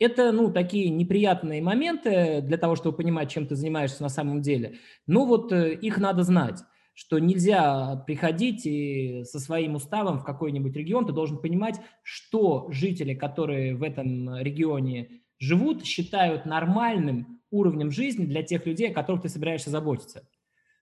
[0.00, 4.78] Это, ну, такие неприятные моменты для того, чтобы понимать, чем ты занимаешься на самом деле.
[5.06, 6.64] Ну, вот э, их надо знать
[6.94, 13.14] что нельзя приходить и со своим уставом в какой-нибудь регион, ты должен понимать, что жители,
[13.14, 19.28] которые в этом регионе живут, считают нормальным уровнем жизни для тех людей, о которых ты
[19.28, 20.28] собираешься заботиться.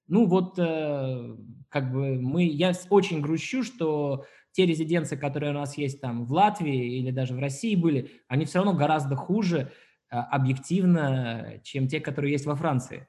[0.06, 1.36] Ну вот, э,
[1.70, 6.32] как бы мы, я очень грущу, что те резиденции, которые у нас есть там в
[6.32, 9.72] Латвии или даже в России были, они все равно гораздо хуже
[10.10, 13.08] э, объективно, чем те, которые есть во Франции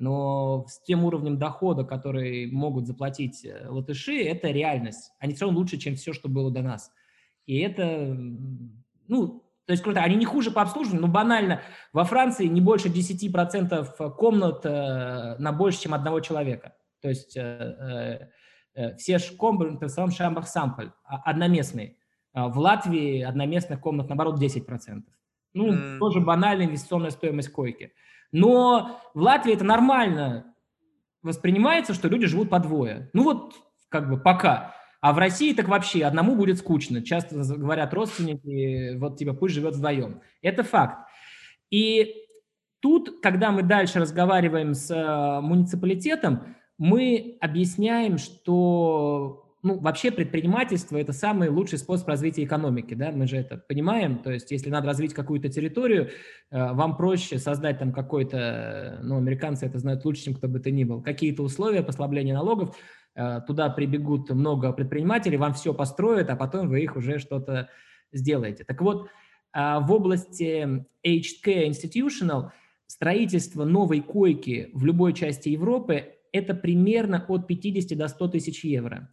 [0.00, 5.12] но с тем уровнем дохода, который могут заплатить э, латыши, это реальность.
[5.18, 6.90] Они все равно лучше, чем все, что было до нас.
[7.44, 8.16] И это,
[9.08, 10.00] ну, то есть круто.
[10.00, 11.60] Они не хуже по обслуживанию, но банально.
[11.92, 16.74] Во Франции не больше 10% комнат э, на больше, чем одного человека.
[17.02, 18.30] То есть э,
[18.96, 21.96] все комнаты в самом шамбах сампль, одноместные.
[22.32, 25.02] А в Латвии одноместных комнат, наоборот, 10%.
[25.52, 25.98] Ну, mm.
[25.98, 27.92] тоже банальная инвестиционная стоимость койки.
[28.32, 30.54] Но в Латвии это нормально
[31.22, 33.10] воспринимается, что люди живут по двое.
[33.12, 33.54] Ну вот,
[33.88, 34.74] как бы пока.
[35.00, 37.02] А в России так вообще одному будет скучно.
[37.02, 40.20] Часто говорят родственники, вот типа пусть живет вдвоем.
[40.42, 41.08] Это факт.
[41.70, 42.14] И
[42.80, 51.12] тут, когда мы дальше разговариваем с э, муниципалитетом, мы объясняем, что ну, вообще предпринимательство– это
[51.12, 55.12] самый лучший способ развития экономики, да, мы же это понимаем, то есть если надо развить
[55.12, 56.10] какую-то территорию,
[56.50, 60.70] э, вам проще создать там какой-то, ну, американцы это знают лучше, чем кто бы то
[60.70, 62.76] ни был, какие-то условия послабления налогов,
[63.14, 67.68] э, туда прибегут много предпринимателей, вам все построят, а потом вы их уже что-то
[68.12, 68.64] сделаете.
[68.64, 69.08] Так вот,
[69.52, 72.50] э, в области HK Institutional
[72.86, 79.12] строительство новой койки в любой части Европы– это примерно от 50 до 100 тысяч евро.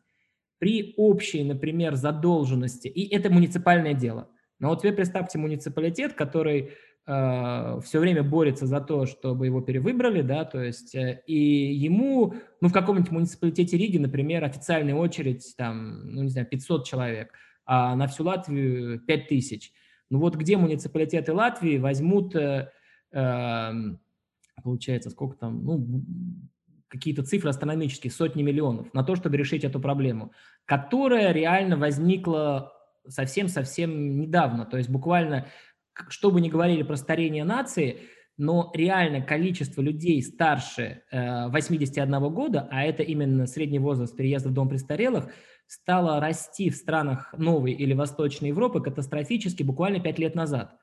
[0.60, 4.30] При общей, например, задолженности, и это муниципальное дело.
[4.60, 6.72] Но вот вы представьте муниципалитет, который
[7.06, 12.34] э, все время борется за то, чтобы его перевыбрали, да, то есть, э, и ему,
[12.60, 17.34] ну, в каком-нибудь муниципалитете Риги, например, официальная очередь, там, ну, не знаю, 500 человек,
[17.66, 19.72] а на всю Латвию 5000.
[20.10, 22.72] Ну вот где муниципалитеты Латвии возьмут, э,
[23.12, 23.72] э,
[24.64, 26.04] получается, сколько там, ну,
[26.88, 30.32] какие-то цифры астрономические, сотни миллионов, на то, чтобы решить эту проблему,
[30.66, 32.74] которая реально возникла
[33.08, 34.66] совсем-совсем недавно.
[34.66, 35.48] То есть буквально,
[36.10, 38.02] что бы ни говорили про старение нации,
[38.38, 44.54] но реально количество людей старше э, 81 года, а это именно средний возраст переезда в
[44.54, 45.30] дом престарелых,
[45.66, 50.76] стало расти в странах новой или восточной Европы катастрофически буквально 5 лет назад.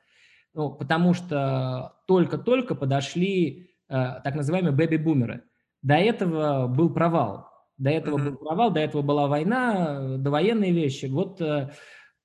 [0.53, 5.43] Ну, потому что только-только подошли э, так называемые бэби-бумеры.
[5.85, 7.47] До этого был провал.
[7.77, 8.31] До этого mm-hmm.
[8.31, 11.07] был провал, до этого была война, довоенные вещи.
[11.07, 11.73] Вот э,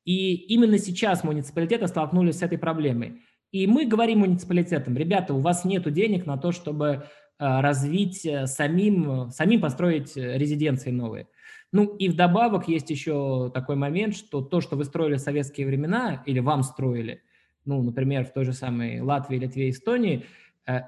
[0.05, 3.21] и именно сейчас муниципалитеты столкнулись с этой проблемой.
[3.51, 6.99] И мы говорим муниципалитетам, ребята, у вас нет денег на то, чтобы э,
[7.37, 11.27] развить э, самим, самим построить резиденции новые.
[11.73, 16.23] Ну и вдобавок есть еще такой момент, что то, что вы строили в советские времена
[16.25, 17.23] или вам строили,
[17.65, 20.25] ну, например, в той же самой Латвии, Литве, Эстонии,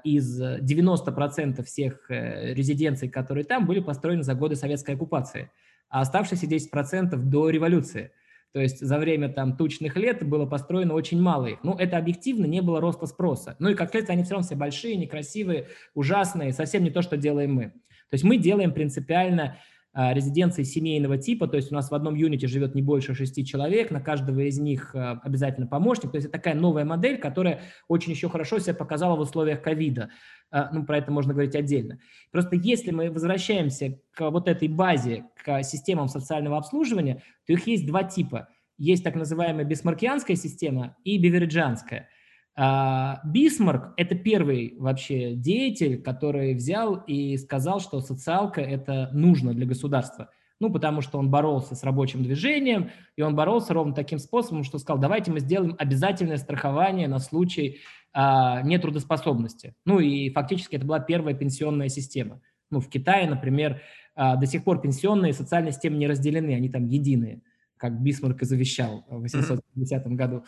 [0.04, 5.50] из 90% всех резиденций, которые там, были построены за годы советской оккупации,
[5.88, 8.10] а оставшиеся 10% до революции–
[8.52, 11.58] то есть за время там тучных лет было построено очень мало их.
[11.62, 13.56] Ну, это объективно не было роста спроса.
[13.58, 17.16] Ну и как следствие они все равно все большие, некрасивые, ужасные, совсем не то, что
[17.16, 17.64] делаем мы.
[17.70, 19.56] То есть мы делаем принципиально
[19.94, 23.90] резиденции семейного типа, то есть у нас в одном юните живет не больше шести человек,
[23.90, 28.12] на каждого из них а, обязательно помощник, то есть это такая новая модель, которая очень
[28.12, 30.10] еще хорошо себя показала в условиях ковида,
[30.50, 31.98] а, ну, про это можно говорить отдельно.
[32.30, 37.86] Просто если мы возвращаемся к вот этой базе, к системам социального обслуживания, то их есть
[37.86, 38.48] два типа.
[38.78, 42.11] Есть так называемая бисмаркианская система и бивериджанская– а,
[42.54, 50.30] Бисмарк– это первый вообще деятель, который взял и сказал, что социалка– это нужно для государства.
[50.60, 54.78] Ну, потому что он боролся с рабочим движением, и он боролся ровно таким способом, что
[54.78, 57.80] сказал, давайте мы сделаем обязательное страхование на случай
[58.12, 59.74] а, нетрудоспособности.
[59.84, 62.40] Ну, и фактически это была первая пенсионная система.
[62.70, 63.80] Ну, в Китае, например,
[64.14, 67.40] а, до сих пор пенсионные и социальные системы не разделены, они там единые,
[67.76, 70.44] как Бисмарк и завещал в 850 году.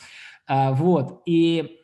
[0.47, 1.81] А, вот, и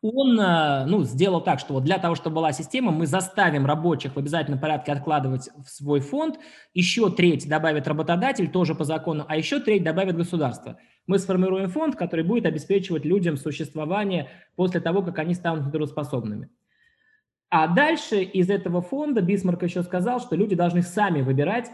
[0.00, 4.14] он э, ну, сделал так, что вот для того, чтобы была система, мы заставим рабочих
[4.14, 6.38] в обязательном порядке откладывать в свой фонд,
[6.72, 10.78] еще треть добавит работодатель, тоже по закону, а еще треть добавит государство.
[11.06, 16.48] Мы сформируем фонд, который будет обеспечивать людям существование после того, как они станут нетрудоспособными.
[17.50, 21.70] А дальше из этого фонда Бисмарк еще сказал, что люди должны сами выбирать,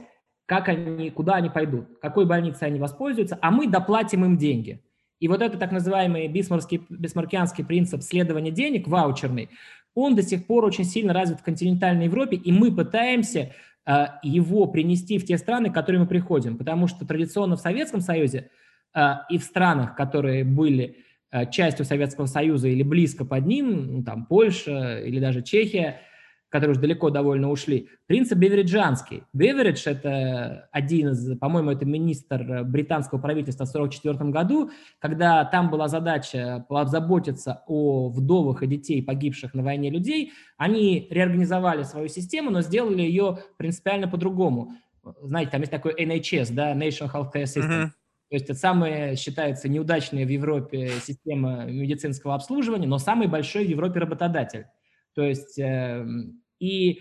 [0.47, 4.85] как они, куда они пойдут, какой больницей они воспользуются, а мы доплатим им деньги–
[5.21, 9.51] и вот этот так называемый бисмаркианский принцип следования денег, ваучерный,
[9.95, 13.53] он до сих пор очень сильно развит в континентальной Европе, и мы пытаемся
[13.87, 16.57] э, его принести в те страны, к которым мы приходим.
[16.57, 18.51] Потому что традиционно в Советском Союзе
[18.95, 20.97] э, и в странах, которые были
[21.31, 26.01] э, частью Советского Союза или близко под ним, ну, там Польша или даже Чехия,
[26.51, 27.89] которые уже далеко довольно ушли.
[28.07, 29.23] Принцип бевериджанский.
[29.33, 35.89] Беверидж– это один из, по-моему, это министр британского правительства в 1944 году, когда там была
[35.89, 40.33] задача заботиться о вдовах и детей, погибших на войне людей.
[40.59, 44.73] Они реорганизовали свою систему, но сделали ее принципиально по-другому.
[45.23, 47.85] Знаете, там есть такой NHS, да, National Healthcare System.
[47.85, 47.91] Uh-huh.
[48.29, 53.69] То есть это самая, считается, неудачная в Европе система медицинского обслуживания, но самый большой в
[53.69, 54.67] Европе работодатель.
[55.15, 56.07] То есть э,
[56.59, 57.01] и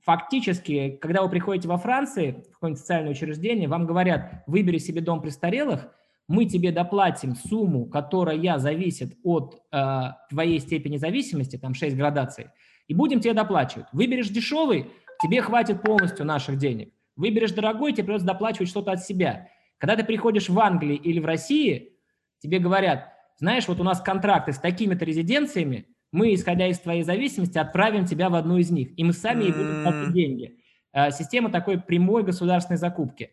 [0.00, 5.20] фактически, когда вы приходите во Франции, в какое-нибудь социальное учреждение, вам говорят, выбери себе дом
[5.20, 5.88] престарелых,
[6.28, 12.48] мы тебе доплатим сумму, которая зависит от э, твоей степени зависимости, там 6 градаций,
[12.86, 13.86] и будем тебе доплачивать.
[13.92, 14.90] Выберешь дешевый,
[15.22, 16.92] тебе хватит полностью наших денег.
[17.16, 19.48] Выберешь дорогой, тебе придется доплачивать что-то от себя.
[19.78, 21.96] Когда ты приходишь в Англии или в России,
[22.38, 27.58] тебе говорят, знаешь, вот у нас контракты с такими-то резиденциями, мы, исходя из твоей зависимости,
[27.58, 30.58] отправим тебя в одну из них, и мы сами и будем платить деньги.
[30.92, 33.30] Э, система такой прямой государственной закупки.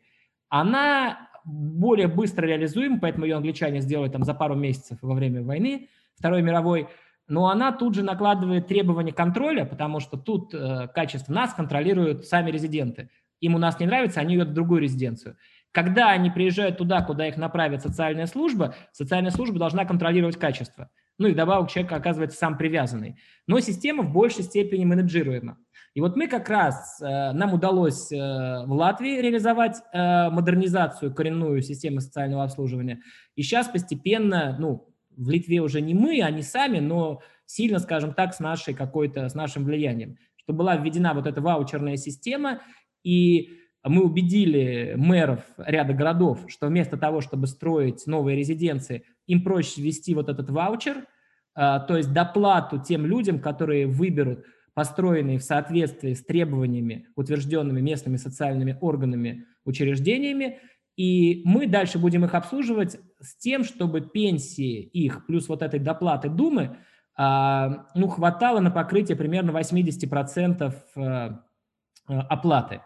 [0.50, 5.90] Она более быстро реализуема, поэтому ее англичане сделали там за пару месяцев во время войны
[6.18, 6.88] Второй мировой,
[7.28, 12.52] но она тут же накладывает требования контроля, потому что тут э, качество нас контролируют сами
[12.52, 13.10] резиденты.
[13.42, 15.38] Им у нас не нравится, они идут в другую резиденцию.
[15.72, 20.90] Когда они приезжают туда, куда их направит социальная служба, социальная служба должна контролировать качество.
[21.18, 23.18] Ну и добавок человек оказывается сам привязанный.
[23.48, 25.58] Но система в большей степени менеджируема.
[25.94, 31.62] И вот мы как раз, э, нам удалось э, в Латвии реализовать э, модернизацию коренную
[31.62, 33.02] системы социального обслуживания.
[33.36, 38.14] И сейчас постепенно, ну, в Литве уже не мы, а не сами, но сильно, скажем
[38.14, 42.62] так, с нашей какой-то, с нашим влиянием, что была введена вот эта ваучерная система,
[43.04, 43.52] и
[43.90, 50.14] мы убедили мэров ряда городов, что вместо того, чтобы строить новые резиденции, им проще ввести
[50.16, 51.06] вот этот ваучер,
[51.54, 58.78] то есть доплату тем людям, которые выберут построенные в соответствии с требованиями, утвержденными местными социальными
[58.82, 60.60] органами, учреждениями,
[60.98, 66.30] и мы дальше будем их обслуживать с тем, чтобы пенсии их плюс вот этой доплаты
[66.30, 66.78] Думы
[67.18, 72.82] а, ну, хватало на покрытие примерно 80% э, э, оплаты.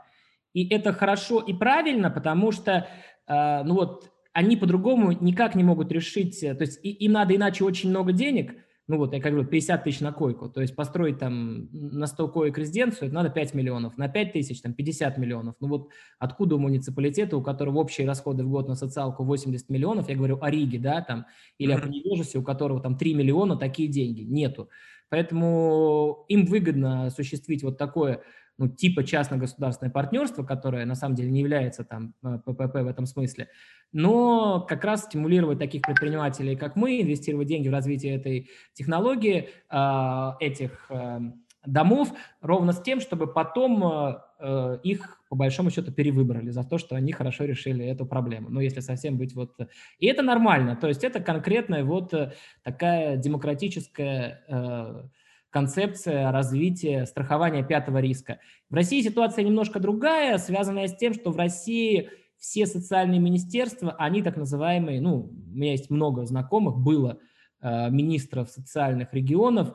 [0.53, 2.88] И это хорошо и правильно, потому что
[3.27, 7.89] э, ну вот, они по-другому никак не могут решить, то есть им надо иначе очень
[7.89, 8.55] много денег–
[8.89, 12.27] ну вот, я как говорю, 50 тысяч на койку, то есть построить там на 100
[12.30, 15.53] коек резиденцию, это надо 5 миллионов, на 5 тысяч там 50 миллионов.
[15.59, 20.09] Ну вот откуда у муниципалитета, у которого общие расходы в год на социалку 80 миллионов,
[20.09, 21.27] я говорю о Риге, да, там,
[21.59, 21.77] или mm-hmm.
[21.77, 24.71] о Поневежесе, у которого там 3 миллиона, такие деньги, нету.
[25.09, 28.23] Поэтому им выгодно осуществить вот такое
[28.60, 33.06] ну, типа частно-государственное партнерство, которое на самом деле не является там ППП э, в этом
[33.06, 33.48] смысле,
[33.94, 40.31] но как раз стимулировать таких предпринимателей, как мы, инвестировать деньги в развитие этой технологии, э,
[40.41, 41.19] этих э,
[41.65, 42.11] домов,
[42.41, 44.18] ровно с тем, чтобы потом
[44.84, 48.48] их, по большому счету, перевыбрали за то, что они хорошо решили эту проблему.
[48.49, 49.52] Ну, если совсем быть вот...
[49.99, 52.14] И это нормально, то есть это конкретная вот
[52.64, 55.11] такая демократическая
[55.49, 58.39] концепция развития страхования пятого риска.
[58.69, 64.21] В России ситуация немножко другая, связанная с тем, что в России все социальные министерства, они
[64.21, 67.19] так называемые, ну, у меня есть много знакомых, было
[67.61, 69.73] э, министров социальных регионов,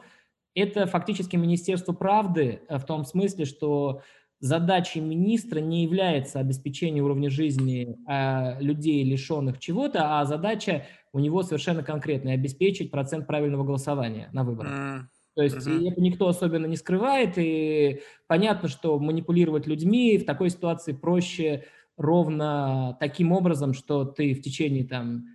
[0.55, 4.01] это фактически Министерство правды э, в том смысле, что
[4.41, 11.43] задачей министра не является обеспечение уровня жизни э, людей, лишенных чего-то, а задача у него
[11.43, 15.09] совершенно конкретная– обеспечить процент правильного голосования на выборах.
[15.35, 15.91] То есть uh-huh.
[15.91, 21.65] это никто особенно не скрывает, и понятно, что манипулировать людьми в такой ситуации проще
[21.97, 25.27] ровно таким образом, что ты в течение там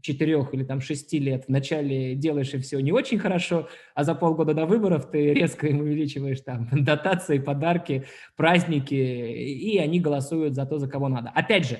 [0.00, 4.54] четырех или там шести лет вначале делаешь и все не очень хорошо, а за полгода
[4.54, 8.04] до выборов ты резко им увеличиваешь там дотации, подарки,
[8.36, 11.30] праздники, и они голосуют за то, за кого надо.
[11.30, 11.78] Опять же,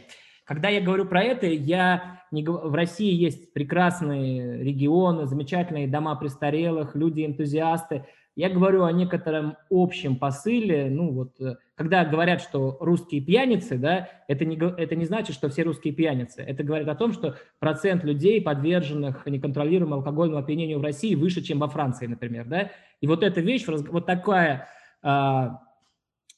[0.48, 6.96] когда я говорю про это, я не, в России есть прекрасные регионы, замечательные дома престарелых,
[6.96, 8.06] люди-энтузиасты.
[8.34, 10.88] Я говорю о некотором общем посыле.
[10.88, 15.50] Ну вот, э, когда говорят, что русские пьяницы, да, это не, это не значит, что
[15.50, 16.40] все русские пьяницы.
[16.40, 21.58] Это говорит о том, что процент людей, подверженных неконтролируемому алкогольному опьянению в России, выше, чем
[21.58, 22.46] во Франции, например.
[22.46, 22.70] Да?
[23.02, 24.66] И вот эта вещь, вот такая
[25.02, 25.60] а,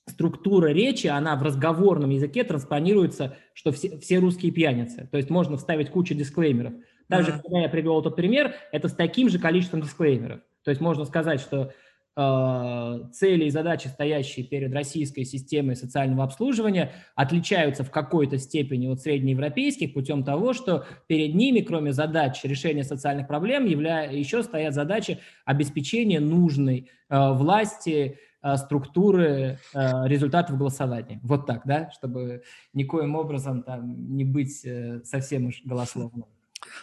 [0.07, 5.09] структура речи, она в разговорном языке транспонируется, что все, все русские пьяницы.
[5.11, 6.75] То есть можно вставить кучу дисклеймеров.
[7.09, 7.43] Также, mm-hmm.
[7.43, 10.41] когда я привел этот пример, это с таким же количеством дисклеймеров.
[10.63, 11.73] То есть можно сказать, что
[12.17, 19.01] э, цели и задачи, стоящие перед российской системой социального обслуживания, отличаются в какой-то степени от
[19.01, 24.03] среднеевропейских путем того, что перед ними, кроме задач решения социальных проблем, явля...
[24.05, 28.19] еще стоят задачи обеспечения нужной э, власти
[28.57, 31.21] структуры э, результатов голосования.
[31.23, 32.43] Вот так, да, чтобы
[32.73, 36.25] никоим образом там не быть э, совсем уж голословным.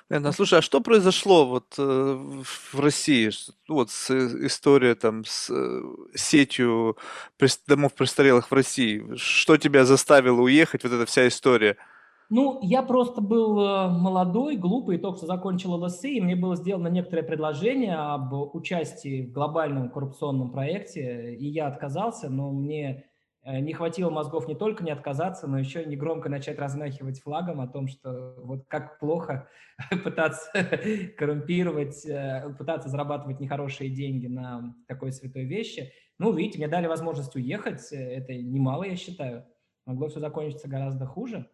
[0.08, 0.32] Понятно.
[0.32, 1.84] Слушай, а что произошло вот э,
[2.74, 3.30] в России?
[3.68, 4.10] Вот с
[4.46, 5.82] история там с э,
[6.16, 6.98] сетью
[7.68, 9.04] домов престарелых в России.
[9.16, 10.84] Что тебя заставило уехать?
[10.84, 11.78] Вот эта вся история.
[12.30, 16.90] Ну, я просто был э, молодой, глупый, только что закончил ЛСИ, и мне было сделано
[16.90, 23.06] некоторое предложение об участии в глобальном коррупционном проекте, и я отказался, но мне
[23.44, 27.62] э, не хватило мозгов не только не отказаться, но еще не громко начать размахивать флагом
[27.62, 29.48] о том, что вот как плохо
[30.04, 30.52] пытаться
[31.18, 35.94] коррумпировать, э, пытаться зарабатывать нехорошие деньги на такой святой вещи.
[36.20, 39.46] Ну, видите, мне дали возможность уехать, это немало, я считаю.
[39.86, 41.50] Могло все закончиться гораздо хуже.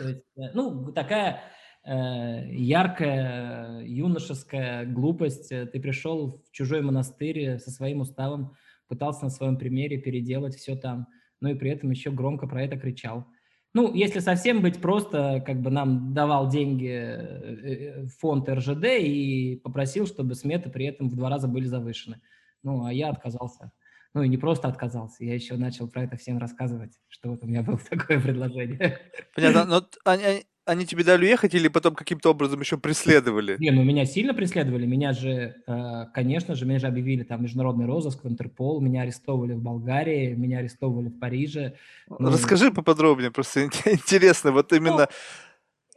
[0.00, 1.42] То есть, э, ну, такая
[1.84, 5.50] э, яркая юношеская глупость.
[5.50, 8.56] Ты пришел в чужой монастырь со своим уставом,
[8.88, 11.06] пытался на своем примере переделать все там,
[11.40, 13.26] но и при этом еще громко про это кричал.
[13.72, 19.60] Ну, если совсем быть просто, как бы нам давал деньги э, э, фонд РЖД и
[19.62, 22.20] попросил, чтобы сметы при этом в два раза были завышены.
[22.62, 23.70] Ну, а я отказался
[24.14, 27.46] Ну и не просто отказался, я еще начал про это всем рассказывать, что вот у
[27.46, 28.98] меня было такое предложение.
[29.34, 33.56] Понятно, но они, они тебе дали уехать или потом каким-то образом еще преследовали?
[33.58, 34.86] Не, ну меня сильно преследовали.
[34.86, 39.54] Меня же, э, конечно же, меня же объявили там международный розыск в Интерпол, меня арестовывали
[39.54, 41.76] в Болгарии, меня арестовывали в Париже.
[42.08, 44.96] Ну, Расскажи поподробнее, просто интересно, вот именно...
[44.96, 45.06] Ну,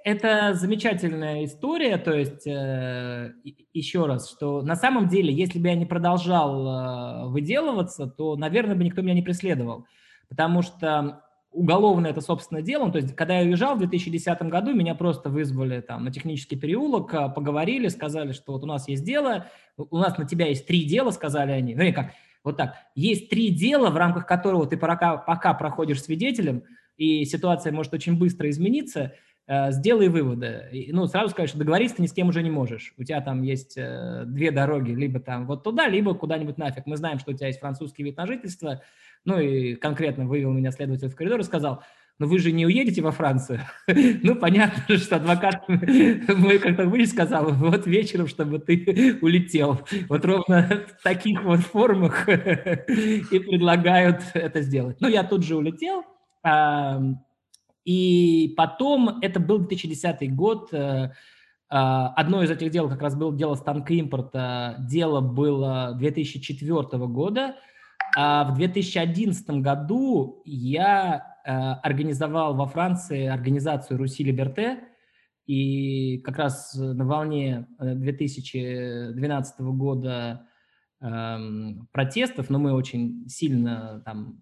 [0.04, 3.34] это замечательная история, то есть э,
[3.74, 8.76] еще раз, что на самом деле, если бы я не продолжал э, выделываться, то, наверное,
[8.76, 9.86] бы никто меня не преследовал,
[10.30, 11.24] потому что
[11.54, 12.92] уголовное это, собственно, дело.
[12.92, 17.14] То есть, когда я уезжал в 2010 году, меня просто вызвали там на технический переулок,
[17.14, 19.48] а, поговорили, сказали, что вот у нас есть дело,
[19.78, 21.76] у нас на тебя есть три дела, сказали они.
[21.76, 22.12] Ну и как,
[22.44, 26.64] вот так, есть три дела, в рамках которого ты пока, пока проходишь свидетелем,
[26.98, 29.12] и ситуация может очень быстро измениться, э,
[29.48, 30.88] сделай выводы.
[30.92, 32.94] Ну, сразу сказать, что договориться ты ни с кем уже не можешь.
[32.98, 36.86] У тебя там есть э, две дороги, либо там вот туда, либо куда-нибудь нафиг.
[36.86, 38.82] Мы знаем, что у тебя есть французский вид на жительство,
[39.26, 41.84] ну и конкретно вывел меня следователь в коридор и сказал,
[42.20, 43.60] ну вы же не уедете во Францию.
[43.88, 49.82] ну, понятно, что адвокат мой как-то вы сказал, вот вечером, чтобы ты улетел.
[50.08, 54.98] Вот ровно в таких вот формах и предлагают это сделать.
[55.02, 56.06] Ну, я тут же улетел.
[57.86, 61.12] И потом, это был 2010 год, э,
[61.70, 64.76] а, Одно из этих дел как раз было дело станка импорта.
[64.80, 67.56] Дело было 2004 года–
[68.16, 74.84] а в 2011 году я э, организовал во Франции организацию «Руси Либерте»,
[75.46, 80.48] и как раз на волне 2012 э, года
[81.02, 81.38] э,
[81.92, 84.40] протестов, но мы очень сильно там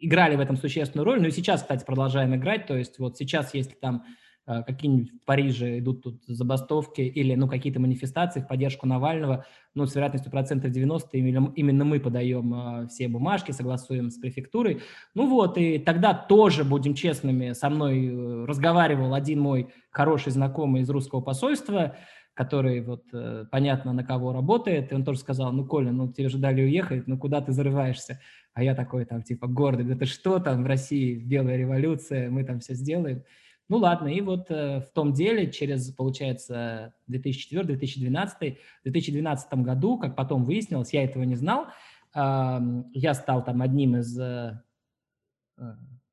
[0.00, 3.54] играли в этом существенную роль, ну и сейчас, кстати, продолжаем играть, то есть вот сейчас,
[3.54, 4.04] если там
[4.44, 9.86] Э, какие-нибудь в Париже идут тут забастовки или ну, какие-то манифестации в поддержку Навального, ну,
[9.86, 14.80] с вероятностью процентов 90 именно, мы подаем э, все бумажки, согласуем с префектурой.
[15.14, 20.82] Ну вот, и тогда тоже, будем честными, со мной э, разговаривал один мой хороший знакомый
[20.82, 21.96] из русского посольства,
[22.34, 23.04] который вот
[23.50, 27.06] понятно на кого работает, и он тоже сказал, ну, Коля, ну, тебе же дали уехать,
[27.06, 28.20] ну, куда ты зарываешься?
[28.54, 32.44] А я такой там, типа, гордый, да ты что там в России, белая революция, мы
[32.44, 33.24] там все сделаем.
[33.68, 40.14] Ну ладно, и вот э, в том деле через, получается, 2004-2012, в 2012 году, как
[40.14, 41.68] потом выяснилось, я этого не знал,
[42.14, 42.58] э,
[42.92, 44.60] я стал там одним из, э,
[45.56, 45.62] э,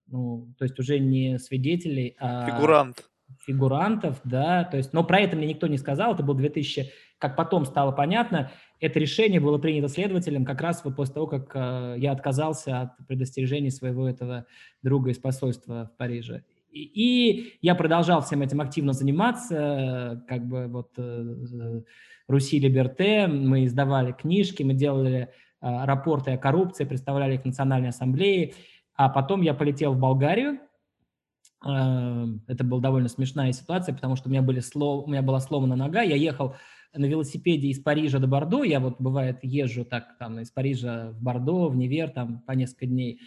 [0.08, 2.50] ну, то есть уже не свидетелей, а...
[2.50, 3.10] Фигурант.
[3.46, 6.90] Фигурантов, да, то есть, но про это мне никто не сказал, это был 2000,
[7.20, 11.52] как потом стало понятно, это решение было принято следователем как раз вот после того, как
[11.54, 14.46] э, я отказался от предостережений своего этого
[14.82, 16.44] друга из посольства в Париже.
[16.72, 21.82] И я продолжал всем этим активно заниматься, как бы вот э,
[22.28, 25.28] Руси Либерте, мы издавали книжки, мы делали э,
[25.62, 28.54] рапорты о коррупции, представляли их в Национальной ассамблее,
[28.96, 30.58] а потом я полетел в Болгарию, э,
[31.62, 35.06] это была довольно смешная ситуация, потому что у меня, были слов...
[35.06, 36.56] у меня была сломана нога, я ехал
[36.94, 41.22] на велосипеде из Парижа до Бордо, я вот, бывает, езжу так, там, из Парижа в
[41.22, 43.20] Бордо, в Невер, там, по несколько дней,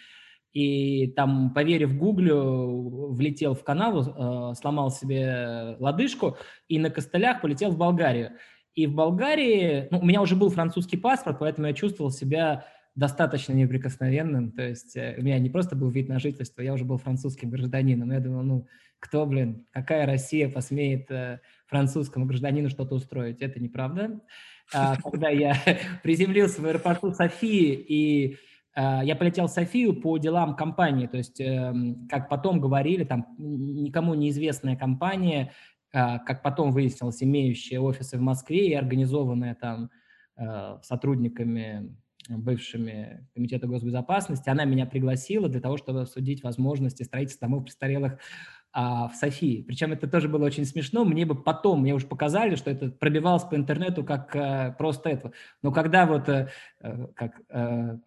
[0.53, 6.37] и там, поверив Гуглю, влетел в канал, э, сломал себе лодыжку
[6.69, 8.33] и на костылях полетел в Болгарию.
[8.75, 13.53] И в Болгарии, ну, у меня уже был французский паспорт, поэтому я чувствовал себя достаточно
[13.53, 16.99] неприкосновенным, то есть э, у меня не просто был вид на жительство, я уже был
[16.99, 18.11] французским гражданином.
[18.13, 18.67] Я думал, ну,
[18.99, 23.41] кто, блин, какая Россия посмеет э, французскому гражданину что-то устроить?
[23.41, 24.21] Это неправда.
[24.75, 25.57] А, когда я
[26.03, 28.37] приземлился в аэропорту Софии и
[28.75, 33.27] Э, я полетел в Софию по делам компании, то есть, эм, как потом говорили, там
[33.39, 35.53] никому неизвестная компания,
[35.95, 39.91] как потом выяснилось, имеющая офисы в Москве и организованная там
[40.83, 41.95] сотрудниками
[42.29, 48.19] бывшими Комитета госбезопасности, она меня пригласила для того, чтобы обсудить возможности строительства домов престарелых
[48.73, 49.63] а, в Софии.
[49.63, 51.05] Причем это тоже было очень смешно.
[51.05, 55.33] Мне бы потом, мне уже показали, что это пробивалось по интернету как а, просто это.
[55.63, 56.49] Но когда вот, а,
[57.15, 57.99] как а,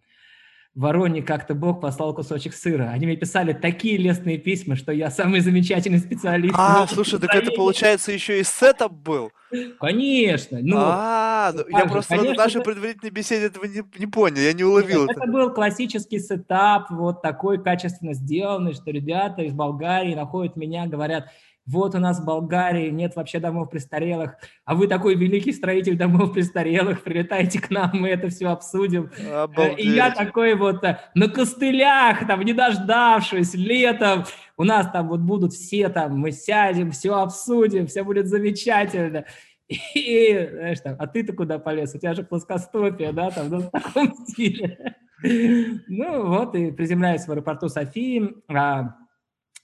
[0.76, 2.90] Вороне как-то Бог послал кусочек сыра.
[2.90, 6.54] Они мне писали такие лестные письма, что я самый замечательный специалист.
[6.56, 9.32] А, слушай, так это получается еще и setup был?
[9.80, 10.58] Конечно.
[10.60, 14.64] Ну, а, ну, я просто в нашей предварительной беседе этого не, не понял, я не
[14.64, 15.12] уловил это.
[15.18, 21.30] Это был классический setup, вот такой качественно сделанный, что ребята из Болгарии находят меня, говорят,
[21.66, 26.32] вот у нас в Болгарии нет вообще домов престарелых, а вы такой великий строитель домов
[26.32, 29.10] престарелых, прилетайте к нам, мы это все обсудим.
[29.32, 29.78] Обалдеть.
[29.80, 34.24] И я такой вот э, на костылях, там, не дождавшись, летом,
[34.56, 39.24] у нас там вот будут все там, мы сядем, все обсудим, все будет замечательно.
[39.68, 41.94] И, знаешь, там, а ты-то куда полез?
[41.94, 44.94] У тебя же плоскостопие, да, там, ну, в таком стиле.
[45.22, 48.94] Ну вот, и приземляюсь в аэропорту Софии, а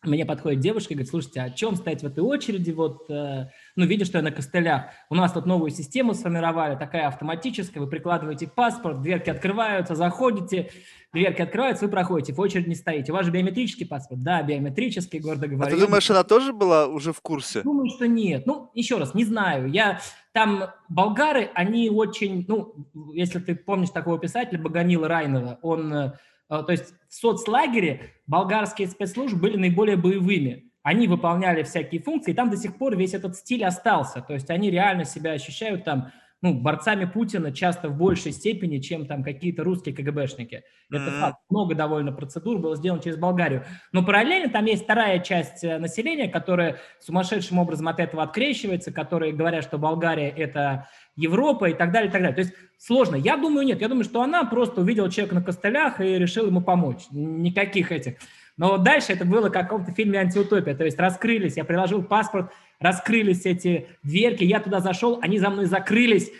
[0.04, 2.72] мне подходит девушка и говорит, слушайте, а чем стоять в этой очереди?
[2.72, 4.86] Вот, э, ну, видишь, что я на костылях.
[5.10, 7.82] У нас тут новую систему сформировали, такая автоматическая.
[7.82, 10.70] Вы прикладываете паспорт, дверки открываются, заходите,
[11.12, 13.12] дверки открываются, вы проходите, в очередь не стоите.
[13.12, 14.22] У вас же биометрический паспорт?
[14.22, 15.72] Да, биометрический, гордо говорю.
[15.72, 17.62] А ты думаешь, она тоже была уже в курсе?
[17.62, 18.44] Думаю, что нет.
[18.44, 19.70] Ну, еще раз, не знаю.
[19.70, 20.00] Я
[20.32, 22.74] там болгары, они очень, ну,
[23.12, 26.12] если ты помнишь такого писателя Баганила Райнова, он Э,
[26.60, 30.70] то есть в соцлагере болгарские спецслужбы были наиболее боевыми.
[30.82, 34.20] Они выполняли всякие функции, и там до сих пор весь этот стиль остался.
[34.20, 36.12] То есть они реально себя ощущают там
[36.42, 40.64] ну, борцами Путина часто в большей степени, чем там какие-то русские КГБшники.
[40.90, 41.20] Это mm-hmm.
[41.20, 41.38] факт.
[41.48, 43.64] Много довольно процедур было сделано через Болгарию.
[43.92, 49.32] Но параллельно там есть вторая часть э, населения, которая сумасшедшим образом от этого открещивается, которые
[49.32, 52.34] говорят, что Болгария– это Европа и так далее, и так далее.
[52.34, 53.16] То есть сложно.
[53.16, 53.80] Я думаю, нет.
[53.80, 57.02] Я думаю, что она просто увидела человека на костылях и решила ему помочь.
[57.10, 58.14] Никаких этих.
[58.56, 60.74] Но дальше это было как в каком-то фильме «Антиутопия».
[60.74, 65.66] То есть раскрылись, я приложил паспорт, раскрылись эти дверки, я туда зашел, они за мной
[65.66, 66.30] закрылись.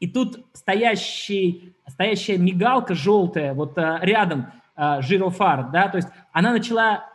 [0.00, 6.50] И тут стоящий, стоящая мигалка желтая вот а, рядом, а, жирофар, да, то есть она
[6.52, 7.08] начала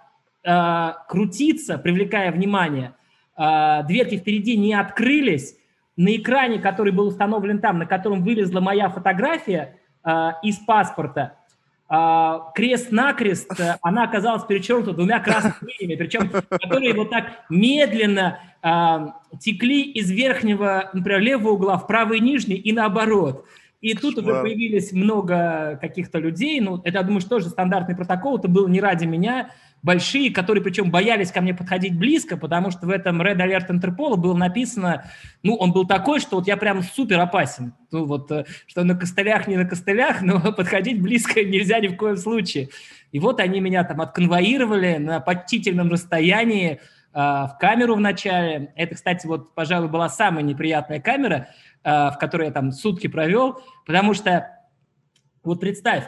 [0.46, 2.94] а, крутиться, привлекая внимание.
[3.36, 5.57] А, дверки впереди не открылись,
[5.98, 11.34] на экране, который был установлен там, на котором вылезла моя фотография э, из паспорта,
[11.90, 19.38] э, крест-накрест, э, она оказалась перечеркнута двумя красными линиями, причем которые вот так медленно э,
[19.40, 23.46] текли из верхнего, например, левого угла в правый нижний и наоборот.
[23.82, 28.38] И тут уже появились много каких-то людей, ну, это, я думаю, что тоже стандартный протокол,
[28.38, 29.52] это было не ради меня,
[29.84, 34.16] большие, которые причем боялись ко мне подходить близко, потому что в этом Red Alert Интерпола
[34.16, 35.10] было написано,
[35.44, 37.74] ну, он был такой, что вот я прям супер опасен.
[37.92, 41.96] Ну, вот, э, что на костылях, не на костылях, но подходить близко нельзя ни в
[41.96, 42.70] коем случае.
[43.12, 46.80] И вот они меня там отконвоировали на почтительном расстоянии э,
[47.14, 48.74] в камеру в начале.
[48.76, 51.50] Это, кстати, вот, пожалуй, была самая неприятная камера,
[51.84, 54.50] э, в которой я там сутки провел, потому что,
[55.44, 56.06] вот представь,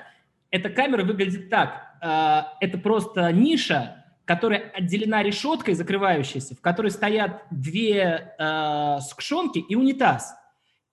[0.51, 7.43] эта камера выглядит так– Э, это просто ниша, которая отделена решеткой закрывающейся, в которой стоят
[7.51, 10.35] две э, скшонки и унитаз.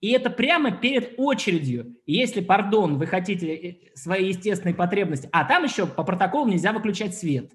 [0.01, 1.97] И это прямо перед очередью.
[2.07, 7.17] если, пардон, вы хотите э, свои естественные потребности, а там еще по протоколу нельзя выключать
[7.17, 7.53] свет,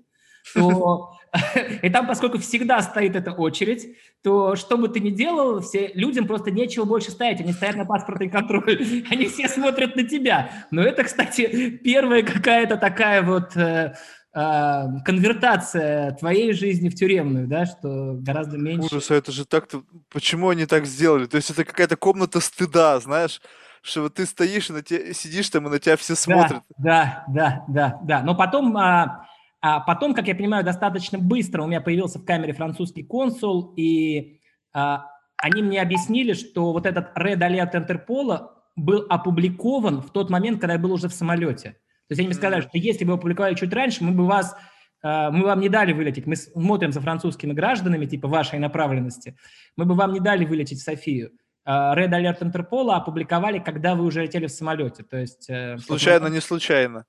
[0.53, 1.11] то
[1.81, 6.27] и там, поскольку всегда стоит эта очередь, то что бы ты ни делал, все, людям
[6.27, 7.39] просто нечего больше стоять.
[7.39, 10.51] Они стоят на паспортный контроль, они все смотрят на тебя.
[10.71, 13.95] Но это, кстати, первая какая-то такая вот э,
[14.33, 18.95] э, конвертация твоей жизни в тюремную, да, что гораздо меньше.
[18.95, 19.83] Ужас, а это же так-то...
[20.11, 21.27] Почему они так сделали?
[21.27, 23.41] То есть это какая-то комната стыда, знаешь?
[23.83, 26.61] что вот ты стоишь и на тебя, сидишь там, и на тебя все смотрят.
[26.77, 28.21] Да, да, да, да.
[28.21, 29.25] Но потом а,
[29.61, 34.39] а потом, как я понимаю, достаточно быстро у меня появился в камере французский консул, и
[34.73, 35.05] а,
[35.37, 40.73] они мне объяснили, что вот этот Red Alert Интерпола был опубликован в тот момент, когда
[40.73, 41.71] я был уже в самолете.
[41.71, 44.55] То есть они мне сказали, что если бы вы опубликовали чуть раньше, мы бы вас,
[45.03, 46.25] а, мы вам не дали вылететь.
[46.25, 49.37] Мы смотрим за французскими гражданами, типа вашей направленности.
[49.77, 51.31] Мы бы вам не дали вылететь в Софию.
[51.65, 55.03] А, Red Alert Интерпола опубликовали, когда вы уже летели в самолете.
[55.03, 57.05] То есть, э, случайно, не случайно.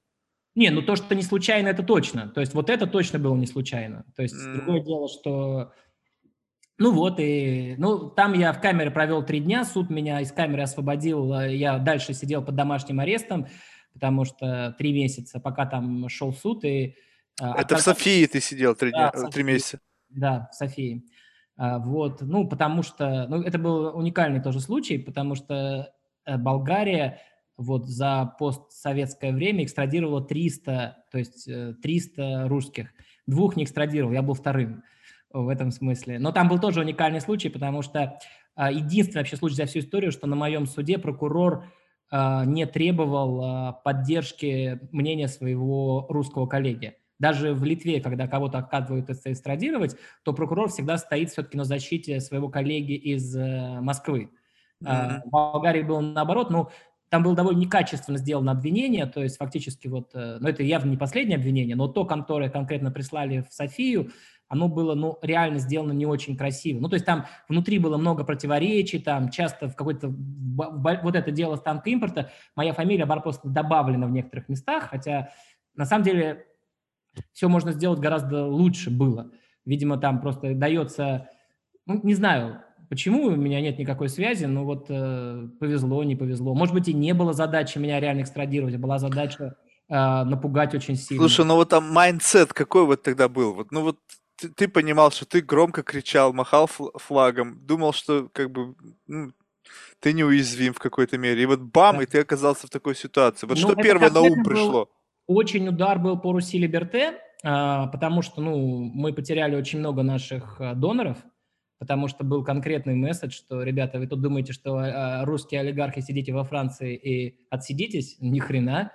[0.54, 2.28] Не, ну то, что не случайно, это точно.
[2.28, 4.04] То есть вот это точно было не случайно.
[4.16, 4.54] То есть mm.
[4.54, 5.72] другое дело, что...
[6.78, 10.62] Ну вот, и ну, там я в камере провел три дня, суд меня из камеры
[10.62, 13.46] освободил, а я дальше сидел под домашним арестом,
[13.92, 16.64] потому что три месяца, пока там шел суд.
[16.64, 16.96] И,
[17.40, 19.80] а, это в Софии ты сидел три, да, дня, три месяца?
[20.08, 21.04] Да, в Софии.
[21.56, 25.92] А, вот, ну, потому что, ну, это был уникальный тоже случай, потому что
[26.24, 27.20] э, Болгария
[27.56, 31.48] вот за постсоветское время экстрадировало 300, то есть
[31.82, 32.92] 300 э, русских.
[33.26, 34.82] Двух не экстрадировал, я был вторым
[35.32, 36.18] в этом смысле.
[36.18, 38.18] Но там был тоже уникальный случай, потому что
[38.54, 41.64] а, единственный вообще случай за всю историю, что на моем суде прокурор
[42.10, 46.96] а, не требовал а, поддержки мнения своего русского коллеги.
[47.18, 52.48] Даже в Литве, когда кого-то отказывают экстрадировать, то прокурор всегда стоит все-таки на защите своего
[52.48, 54.30] коллеги из э, Москвы.
[54.82, 55.20] Mm-hmm.
[55.26, 56.70] В Болгарии было наоборот, ну,
[57.12, 60.96] там было довольно некачественно сделано обвинение, то есть фактически вот, э, ну это явно не
[60.96, 64.12] последнее обвинение, но то, которое конкретно прислали в Софию,
[64.48, 66.80] оно было, ну, реально сделано не очень красиво.
[66.80, 71.56] Ну, то есть там внутри было много противоречий, там часто в какой-то, вот это дело
[71.56, 75.32] станка импорта, моя фамилия была просто добавлена в некоторых местах, хотя
[75.74, 76.46] на самом деле
[77.32, 79.32] все можно сделать гораздо лучше было.
[79.66, 81.28] Видимо, там просто дается,
[81.84, 82.62] ну, не знаю,
[82.92, 84.44] Почему у меня нет никакой связи?
[84.44, 86.54] Ну вот э, повезло, не повезло.
[86.54, 89.56] Может быть, и не было задачи меня реально экстрадировать, а была задача
[89.88, 91.22] напугать очень сильно.
[91.22, 93.54] Слушай, ну вот там mindset какой вот тогда был?
[93.54, 93.98] Вот, ну вот
[94.36, 98.74] ты, ты понимал, что ты громко кричал, махал флагом, думал, что как бы
[99.06, 99.32] ну,
[100.00, 101.42] ты неуязвим в какой-то мере.
[101.42, 102.02] И вот бам, да.
[102.02, 103.46] и ты оказался в такой ситуации.
[103.46, 104.90] Вот ну, что первое на ум пришло?
[105.26, 110.56] Очень удар был по Руси Либерте, а, потому что ну, мы потеряли очень много наших
[110.60, 111.16] а, доноров,
[111.82, 116.32] потому что был конкретный месседж, что, ребята, вы тут думаете, что а, русские олигархи сидите
[116.32, 118.18] во Франции и отсидитесь?
[118.20, 118.92] Ни хрена.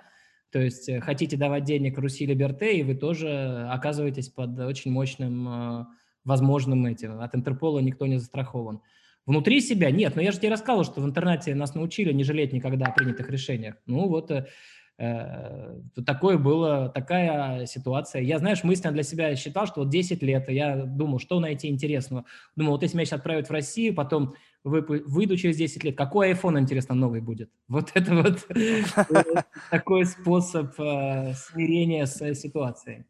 [0.50, 5.86] То есть э, хотите давать денег Руси Либерте, и вы тоже оказываетесь под очень мощным
[6.24, 7.20] возможным этим.
[7.20, 8.80] От Интерпола никто не застрахован.
[9.26, 12.54] Внутри себя нет, но я же тебе рассказывал, что в интернете нас научили не жалеть
[12.54, 13.74] никогда о принятых решениях.
[13.84, 14.30] Ну вот
[14.98, 15.48] э,
[15.98, 18.22] Э, такое было, такая ситуация.
[18.22, 22.24] Я, знаешь, мысленно для себя считал, что вот 10 лет, я думал, что найти интересного.
[22.56, 24.34] Думал, вот если меня сейчас отправят в Россию, потом
[24.64, 27.50] выйду через 10 лет, какой iPhone, интересно, новый будет?
[27.68, 28.46] Вот это вот
[29.70, 33.04] такой способ э, смирения с ситуацией.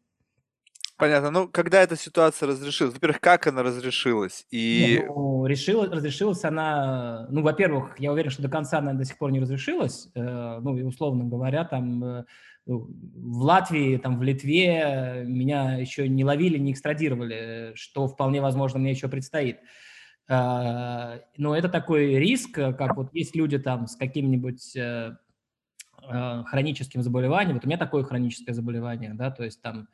[0.99, 1.31] Понятно.
[1.31, 2.93] Ну, когда эта ситуация разрешилась?
[2.93, 4.45] Во-первых, как она разрешилась?
[4.51, 5.01] И...
[5.07, 7.25] Ну, решила, разрешилась она...
[7.29, 10.09] Ну, во-первых, я уверен, что до конца она до сих пор не разрешилась.
[10.13, 12.25] Э, ну, и условно говоря, там э,
[12.65, 18.77] ну, в Латвии, там в Литве меня еще не ловили, не экстрадировали, что вполне возможно
[18.77, 19.59] мне еще предстоит.
[20.27, 24.75] Э, но это такой риск, как вот есть люди там с каким-нибудь
[26.09, 27.55] э, хроническим заболеванием.
[27.55, 29.87] Вот у меня такое хроническое заболевание, да, то есть там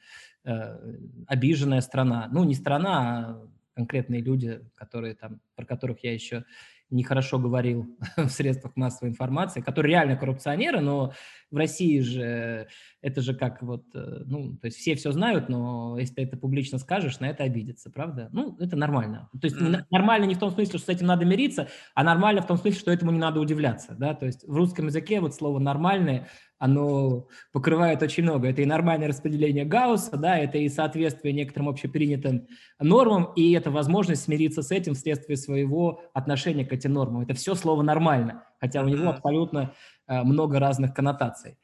[0.47, 0.77] Э,
[1.25, 2.29] обиженная страна.
[2.31, 6.45] Ну, не страна, а конкретные люди, которые там, про которых я еще
[6.89, 11.13] нехорошо говорил в средствах массовой информации, которые реально коррупционеры, но
[11.51, 12.67] в России же
[13.01, 16.37] это же как вот, э, ну, то есть все все знают, но если ты это
[16.37, 18.29] публично скажешь, на это обидится, правда?
[18.31, 19.29] Ну, это нормально.
[19.39, 19.85] То есть mm.
[19.89, 22.79] нормально не в том смысле, что с этим надо мириться, а нормально в том смысле,
[22.79, 27.27] что этому не надо удивляться, да, то есть в русском языке вот слово «нормальное» оно
[27.51, 28.49] покрывает очень много.
[28.49, 32.47] Это и нормальное распределение Гаусса, да, это и соответствие некоторым общепринятым
[32.79, 37.23] нормам, и это возможность смириться с этим вследствие своего отношения к этим нормам.
[37.23, 39.73] Это все слово «нормально», хотя у него абсолютно
[40.07, 41.57] э, много разных коннотаций.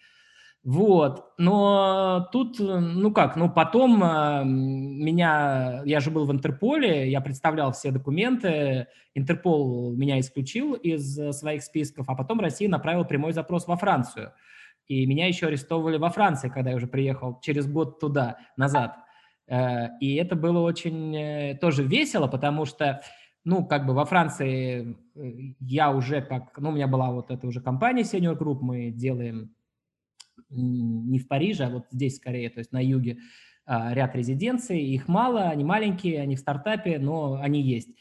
[0.63, 7.19] Вот, но тут, ну как, ну потом э, меня, я же был в Интерполе, я
[7.21, 13.67] представлял все документы, Интерпол меня исключил из своих списков, а потом Россия направила прямой запрос
[13.67, 14.33] во Францию–
[14.91, 18.97] и меня еще арестовывали во Франции, когда я уже приехал через год туда, назад.
[19.47, 23.01] Э, и это было очень э, тоже весело, потому что,
[23.45, 27.47] ну, как бы во Франции э, я уже как, ну, у меня была вот эта
[27.47, 29.55] уже компания Senior Group, мы делаем
[30.49, 33.19] не в Париже, а вот здесь скорее, то есть на юге,
[33.65, 37.95] ряд резиденций, их мало, они маленькие, они в стартапе, но они есть.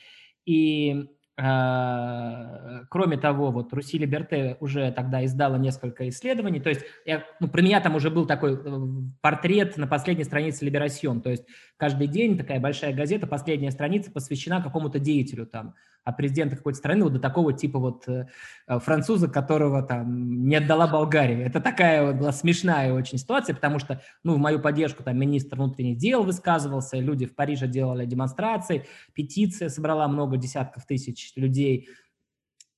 [0.44, 1.06] И
[1.40, 7.62] кроме того, вот Руси Либерте уже тогда издала несколько исследований, то есть я, ну, про
[7.62, 8.80] меня там уже был такой э,
[9.22, 11.44] портрет на последней странице Либерасьон, то есть
[11.78, 15.74] каждый день такая большая газета, последняя страница посвящена какому-то деятелю там,
[16.04, 18.26] от президента какой-то страны вот до такого типа вот э,
[18.66, 21.44] э, француза, которого там не отдала Болгария.
[21.44, 25.56] Это такая вот была смешная очень ситуация, потому что, ну, в мою поддержку там министр
[25.56, 31.88] внутренних дел высказывался, люди в Париже делали демонстрации, петиция собрала много десятков тысяч людей.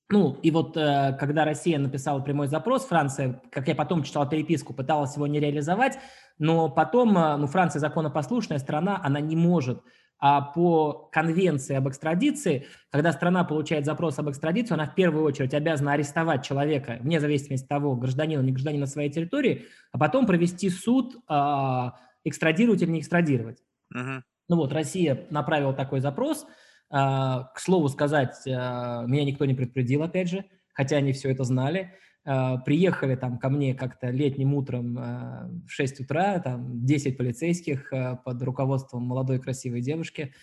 [0.09, 4.73] Ну, и вот э, когда Россия написала прямой запрос, Франция, как я потом читал переписку,
[4.73, 5.97] пыталась его не реализовать,
[6.39, 9.81] но потом, ну, Франция законопослушная страна, она не может
[10.19, 15.53] а по конвенции об экстрадиции, когда страна получает запрос об экстрадицию, она в первую очередь
[15.53, 19.97] обязана арестовать человека, вне зависимости от того, гражданин или не гражданин на своей территории, а
[19.97, 23.57] потом провести суд, а, экстрадировать или не экстрадировать.
[23.93, 24.21] Uh-huh.
[24.49, 26.45] Ну вот, Россия направила такой запрос.
[26.89, 31.43] А, к слову сказать, а, меня никто не предупредил, опять же, хотя они все это
[31.43, 31.93] знали.
[32.25, 37.91] А, приехали там ко мне как-то летним утром а, в 6 утра, там 10 полицейских
[37.91, 40.33] а, под руководством молодой красивой девушки,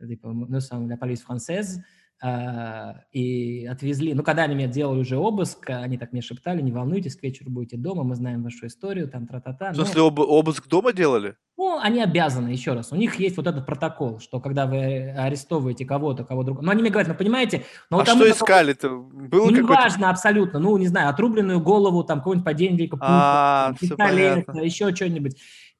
[0.00, 1.82] типа, ну, сам la police française,
[2.22, 7.14] и отвезли, ну, когда они мне делали уже обыск, они так мне шептали, не волнуйтесь,
[7.14, 9.72] к вечеру будете дома, мы знаем вашу историю, там, тра-та-та.
[9.72, 11.36] В смысле, об, обыск дома делали?
[11.58, 15.84] Ну, они обязаны, еще раз, у них есть вот этот протокол, что когда вы арестовываете
[15.84, 17.64] кого-то, кого другого, ну, они мне говорят, ну, понимаете...
[17.90, 18.88] Но а вот что искали-то?
[18.90, 24.94] Было ну, неважно абсолютно, ну, не знаю, отрубленную голову, там, какой-нибудь подельника, а, пистолет, еще
[24.94, 25.36] что-нибудь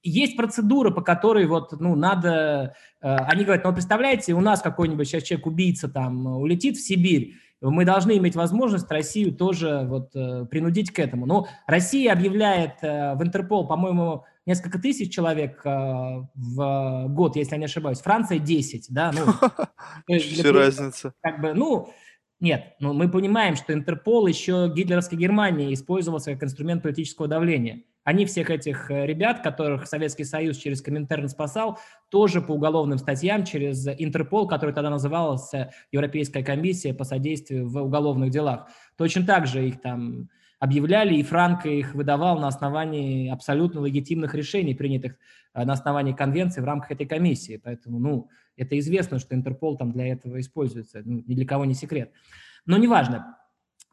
[0.09, 2.75] есть процедура, по которой вот, ну, надо...
[3.01, 7.85] Э, они говорят, ну, представляете, у нас какой-нибудь сейчас человек-убийца там улетит в Сибирь, мы
[7.85, 11.27] должны иметь возможность Россию тоже вот э, принудить к этому.
[11.27, 17.65] Но Россия объявляет э, в Интерпол, по-моему, несколько тысяч человек в год, если я не
[17.65, 18.01] ошибаюсь.
[18.01, 19.13] Франция 10, да.
[19.13, 21.15] Ну, Все разница.
[21.21, 21.89] Как бы, ну,
[22.39, 27.83] нет, но мы понимаем, что Интерпол еще гитлеровской Германии использовался как инструмент политического давления.
[28.07, 33.45] Они всех этих э, ребят, которых Советский Союз через Коминтерн спасал, тоже по уголовным статьям
[33.45, 38.69] через Интерпол, который тогда назывался Европейская комиссия по содействию в уголовных делах.
[38.97, 40.29] Точно так же их там
[40.61, 45.17] объявляли, и Франко их выдавал на основании абсолютно легитимных решений, принятых
[45.53, 47.61] э, на основании конвенции в рамках этой комиссии.
[47.63, 51.75] Поэтому, ну, это известно, что Интерпол там для этого используется, ну, ни для кого не
[51.75, 52.13] секрет.
[52.67, 53.37] Но неважно,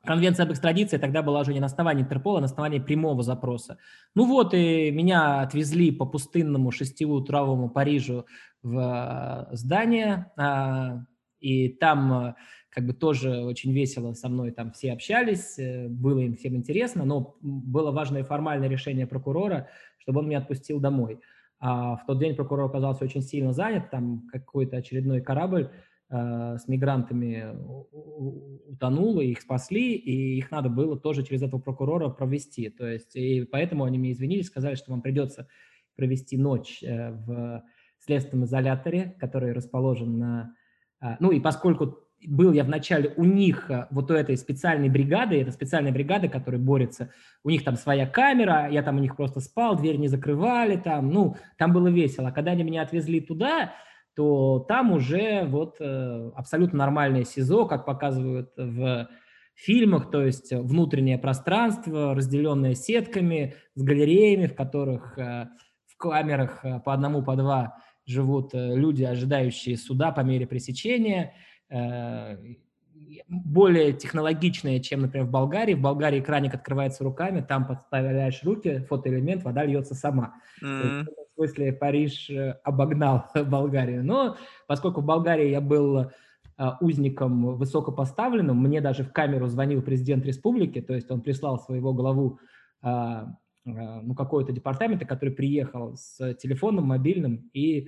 [0.05, 3.77] Конвенция об экстрадиции тогда была уже не на основании Интерпола, а на основании прямого запроса.
[4.15, 8.25] Ну вот, и меня отвезли по пустынному шестиутровому Парижу
[8.61, 11.05] в э, здание, а,
[11.39, 12.35] и там э,
[12.69, 17.05] как бы тоже очень весело со мной там все общались, э, было им всем интересно,
[17.05, 19.69] но было важное формальное решение прокурора,
[19.99, 21.21] чтобы он меня отпустил домой.
[21.59, 25.71] А в тот день прокурор оказался очень сильно занят, там какой-то очередной корабль
[26.13, 27.55] с мигрантами
[28.67, 32.69] утонул, и их спасли, и их надо было тоже через этого прокурора провести.
[32.69, 35.47] То есть, и поэтому они мне извинились, сказали, что вам придется
[35.95, 37.63] провести ночь э, в
[37.99, 40.55] следственном изоляторе, который расположен на...
[41.01, 45.39] Э, ну и поскольку был я вначале у них, э, вот у этой специальной бригады,
[45.39, 47.11] это специальная бригада, которая борется,
[47.43, 51.11] у них там своя камера, я там у них просто спал, дверь не закрывали, там,
[51.11, 52.31] ну, там было весело.
[52.31, 53.73] Когда они меня отвезли туда,
[54.15, 59.09] то там уже вот э, абсолютно нормальное СИЗО, как показывают в
[59.55, 65.47] фильмах, то есть внутреннее пространство, разделенное сетками, с галереями, в которых э,
[65.87, 71.35] в камерах э, по одному, по два живут люди, ожидающие суда по мере пресечения,
[73.29, 75.73] более технологичная, чем, например, в Болгарии.
[75.73, 80.33] В Болгарии краник открывается руками, там подставляешь руки, фотоэлемент, вода льется сама.
[80.61, 84.03] Mm-hmm смысле Париж э, обогнал Болгарию.
[84.03, 84.37] Но
[84.67, 86.07] поскольку в Болгарии я был э,
[86.81, 92.39] узником высокопоставленным, мне даже в камеру звонил президент республики, то есть он прислал своего главу
[92.83, 93.25] э,
[93.65, 97.87] ну, какой-то департамента, который приехал с телефоном мобильным, и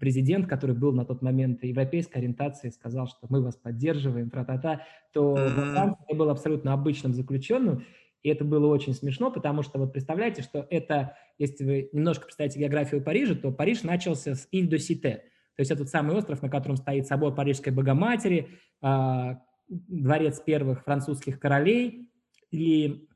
[0.00, 4.82] президент, который был на тот момент европейской ориентации, сказал, что мы вас поддерживаем, тра-та-та,
[5.12, 5.96] то mm-hmm.
[6.08, 7.84] я был абсолютно обычным заключенным,
[8.22, 12.60] и это было очень смешно, потому что вот представляете, что это, если вы немножко представите
[12.60, 15.24] географию Парижа, то Париж начался с Иль-до-Сите.
[15.56, 18.48] То есть этот самый остров, на котором стоит собор Парижской Богоматери,
[18.80, 22.10] а, дворец первых французских королей.
[22.50, 23.08] И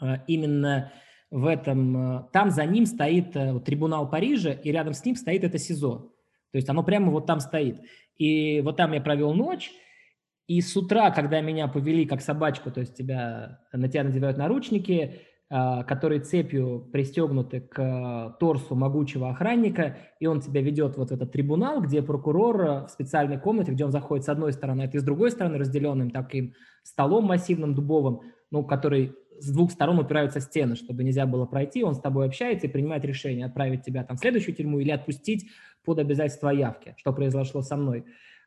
[0.00, 0.92] а, именно
[1.30, 5.44] в этом, а, там за ним стоит э, трибунал Парижа, и рядом с ним стоит
[5.44, 6.12] это СИЗО.
[6.52, 7.80] То есть оно прямо вот там стоит.
[8.16, 9.70] И вот там я провел ночь,
[10.48, 15.20] и с утра, когда меня повели как собачку, то есть тебя, на тебя надевают наручники,
[15.50, 21.80] которые цепью пристегнуты к торсу могучего охранника, и он тебя ведет вот в этот трибунал,
[21.80, 25.32] где прокурор в специальной комнате, где он заходит с одной стороны, а ты с другой
[25.32, 26.54] стороны, разделенным таким
[26.84, 28.20] столом массивным дубовым,
[28.52, 32.66] ну, который с двух сторон упираются стены, чтобы нельзя было пройти, он с тобой общается
[32.66, 35.50] и принимает решение, отправить тебя там в следующую тюрьму или отпустить
[35.84, 38.04] под обязательство явки, что произошло со мной.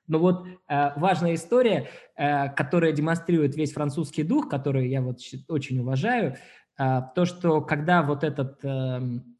[0.07, 5.79] Но вот э, важная история, э, которая демонстрирует весь французский дух, который я вот очень
[5.79, 6.35] уважаю,
[6.77, 9.37] то, что когда вот этот эм,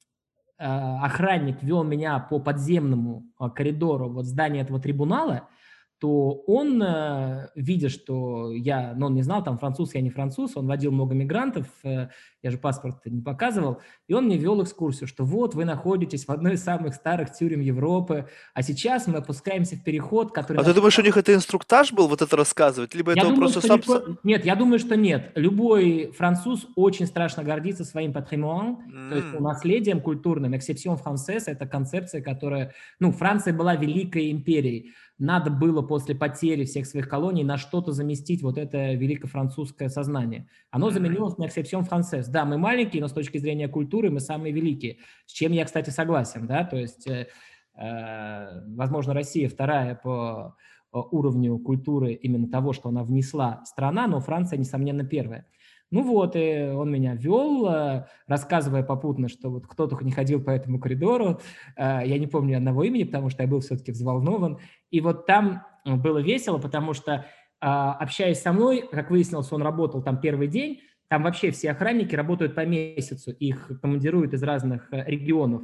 [0.59, 5.49] э, охранник вел меня по подземному э, коридору вот здания этого трибунала,
[6.03, 10.57] то он, э, видя, что я, ну, он не знал, там, француз, я не француз,
[10.57, 12.09] он водил много мигрантов, э,
[12.41, 16.29] я же паспорт не показывал, и он мне вел экскурсию, что вот вы находитесь в
[16.29, 20.57] одной из самых старых тюрем Европы, а сейчас мы опускаемся в переход, который...
[20.57, 23.39] А ты думаешь, у них это инструктаж был, вот это рассказывать, либо я это думаю,
[23.39, 23.77] просто сам...
[23.77, 24.17] Легко...
[24.23, 25.31] Нет, я думаю, что нет.
[25.35, 29.09] Любой француз очень страшно гордится своим патримуан, mm.
[29.09, 30.53] то есть ну, наследием культурным.
[30.53, 32.73] Exception française– это концепция, которая...
[32.99, 34.91] Ну, Франция была великой империей,
[35.23, 40.49] надо было после потери всех своих колоний на что-то заместить вот это великофранцузское сознание.
[40.69, 42.25] Оно заменилось на exception française.
[42.27, 44.97] Да, мы маленькие, но с точки зрения культуры мы самые великие.
[45.25, 47.27] С чем я, кстати, согласен, да, то есть, э,
[47.77, 50.57] э возможно, Россия вторая по
[50.93, 55.47] э, уровню культуры именно того, что она внесла страна, но Франция, несомненно, первая.
[55.89, 60.43] Ну вот, и он меня вел, э, рассказывая попутно, что вот кто только не ходил
[60.43, 61.39] по этому коридору.
[61.77, 64.57] Я не помню одного имени, потому что я был все-таки взволнован.
[64.93, 67.25] И вот там э, было весело, потому что,
[67.59, 72.53] общаясь со мной, как выяснилось, он работал там первый день, там вообще все охранники работают
[72.53, 75.63] по месяцу, их командируют из разных регионов.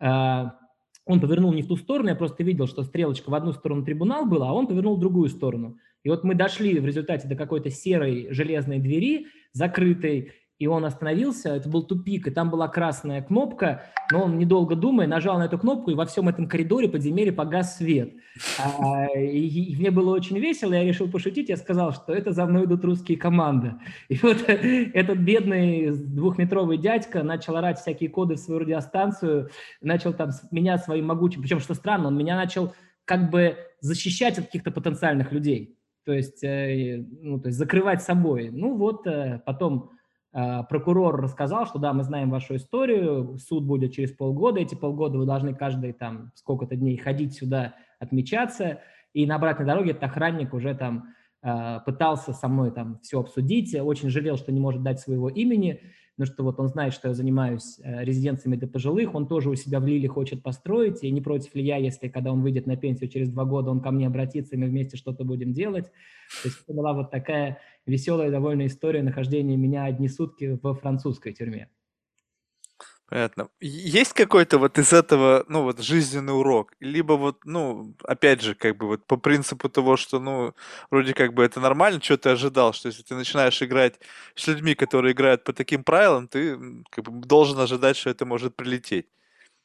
[0.00, 4.26] Он повернул не в ту сторону, я просто видел, что стрелочка в одну сторону трибунал
[4.26, 5.76] была, а он повернул в другую сторону.
[6.04, 11.56] И вот мы дошли в результате до какой-то серой железной двери, закрытой, и он остановился,
[11.56, 13.82] это был тупик, и там была красная кнопка,
[14.12, 17.76] но он, недолго думая, нажал на эту кнопку, и во всем этом коридоре подземелья погас
[17.76, 18.12] свет.
[18.58, 22.46] А, и, и мне было очень весело, я решил пошутить, я сказал, что это за
[22.46, 23.74] мной идут русские команды.
[24.08, 29.50] И вот этот бедный двухметровый дядька начал орать всякие коды в свою радиостанцию,
[29.80, 32.74] начал там меня своим могучим, причем, что странно, он меня начал
[33.04, 38.50] как бы защищать от каких-то потенциальных людей, то есть, э, ну, то есть закрывать собой.
[38.50, 39.90] Ну вот э, потом
[40.68, 45.26] прокурор рассказал, что да, мы знаем вашу историю, суд будет через полгода, эти полгода вы
[45.26, 48.80] должны каждые там сколько-то дней ходить сюда, отмечаться,
[49.12, 51.08] и на обратной дороге этот охранник уже там а,
[51.84, 55.80] пытался со мной там все обсудить, очень жалел, что не может дать своего имени,
[56.16, 59.54] но что вот он знает, что я занимаюсь э, резиденциями для пожилых, он тоже у
[59.56, 62.76] себя в Лиле хочет построить, и не против ли я, если когда он выйдет на
[62.76, 65.86] пенсию через два года, он ко мне обратится, и мы вместе что-то будем делать.
[66.42, 71.32] То есть это была вот такая веселая довольно история нахождения меня одни сутки во французской
[71.32, 71.68] тюрьме.
[73.06, 73.48] Понятно.
[73.60, 76.72] Есть какой-то вот из этого, ну, вот жизненный урок?
[76.80, 80.54] Либо вот, ну, опять же, как бы вот по принципу того, что, ну,
[80.90, 84.00] вроде как бы это нормально, что ты ожидал, что если ты начинаешь играть
[84.34, 86.58] с людьми, которые играют по таким правилам, ты
[86.90, 89.06] как бы должен ожидать, что это может прилететь.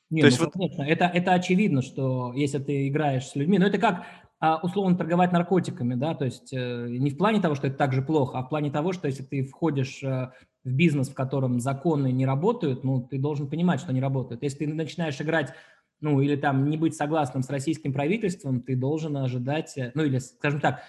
[0.09, 0.53] Не, То ну, есть вот...
[0.53, 4.05] конечно, это, это очевидно, что если ты играешь с людьми, ну, это как
[4.41, 7.93] а, условно торговать наркотиками, да, то есть э, не в плане того, что это так
[7.93, 10.31] же плохо, а в плане того, что если ты входишь э,
[10.63, 14.43] в бизнес, в котором законы не работают, ну, ты должен понимать, что они работают.
[14.43, 15.53] Если ты начинаешь играть,
[16.01, 20.19] ну, или там не быть согласным с российским правительством, ты должен ожидать, э, ну, или,
[20.19, 20.81] скажем так,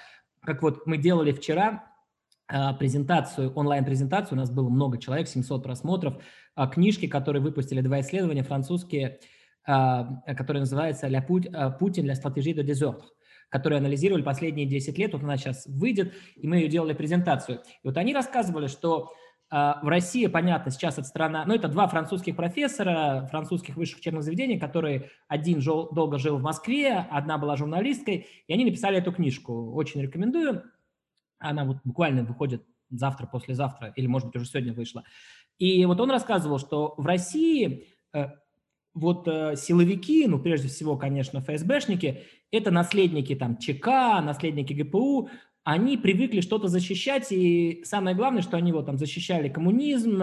[0.42, 1.86] как вот мы делали вчера,
[2.80, 6.20] презентацию, онлайн-презентацию, у нас было много человек, 700 просмотров,
[6.72, 9.20] книжки, которые выпустили два исследования французские,
[9.64, 13.04] которые называются «Ля Путин, ля стратегии de désordre»
[13.50, 17.58] которые анализировали последние 10 лет, вот она сейчас выйдет, и мы ее делали презентацию.
[17.82, 19.10] И вот они рассказывали, что э,
[19.50, 24.60] в России, понятно, сейчас это страна, ну, это два французских профессора французских высших учебных заведений,
[24.60, 29.72] которые один жил, долго жил в Москве, одна была журналисткой, и они написали эту книжку.
[29.72, 30.62] Очень рекомендую.
[31.38, 35.04] Она вот буквально выходит завтра, послезавтра, или, может быть, уже сегодня вышла.
[35.58, 38.28] И вот он рассказывал, что в России э,
[38.94, 45.28] вот э, силовики, ну, прежде всего, конечно, ФСБшники, это наследники там ЧК, наследники ГПУ,
[45.64, 50.22] они привыкли что-то защищать, и самое главное, что они вот там защищали коммунизм,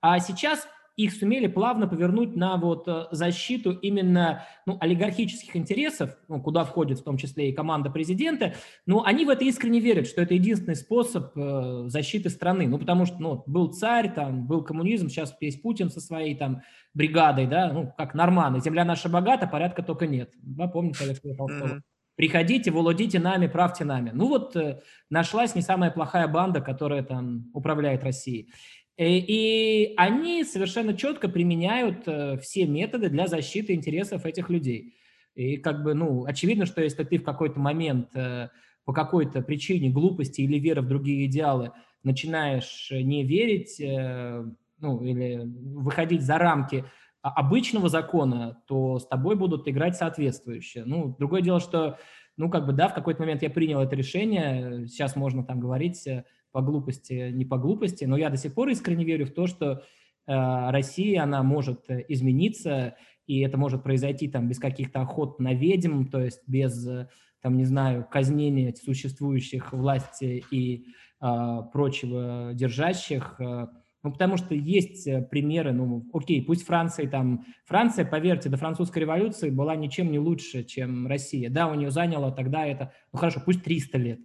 [0.00, 0.66] а сейчас
[0.96, 7.00] их сумели плавно повернуть на вот э, защиту именно ну, олигархических интересов, ну, куда входит
[7.00, 8.54] в том числе и команда президента,
[8.86, 13.06] но они в это искренне верят, что это единственный способ э, защиты страны, ну, потому
[13.06, 17.72] что ну, был царь, там, был коммунизм, сейчас есть Путин со своей там бригадой, да,
[17.72, 20.30] ну, как норманы, земля наша богата, порядка только нет.
[20.42, 21.76] Да, помните Алексея Толстого?
[21.76, 21.80] Mm-hmm.
[22.20, 24.10] Приходите, владите нами, правьте нами.
[24.12, 28.52] Ну вот э, нашлась не самая плохая банда, которая там управляет Россией.
[28.98, 34.98] Э, и они совершенно четко применяют э, все методы для защиты интересов этих людей.
[35.34, 40.42] И как бы, ну, очевидно, что если ты в какой-то момент по какой-то причине глупости
[40.42, 41.72] или веры в другие идеалы
[42.02, 46.84] начинаешь не верить ну, или выходить за рамки
[47.22, 50.84] обычного закона, то с тобой будут играть соответствующие.
[50.84, 51.98] Ну, другое дело, что,
[52.36, 56.06] ну, как бы, да, в какой-то момент я принял это решение, сейчас можно там говорить
[56.06, 59.46] э, по глупости, не по глупости, но я до сих пор искренне верю в то,
[59.46, 59.80] что э,
[60.26, 66.06] Россия, она может э, измениться, и это может произойти там без каких-то охот на ведьм,
[66.06, 67.08] то есть без, э,
[67.42, 70.86] там, не знаю, казнения существующих власти и
[71.20, 73.66] э, прочего держащих, э,
[74.02, 77.44] ну, потому что есть э, примеры, ну, окей, пусть Франция там...
[77.66, 81.50] Франция, поверьте, до французской революции была ничем не лучше, чем Россия.
[81.50, 84.20] Да, у нее заняло тогда это, ну, хорошо, пусть 300 лет.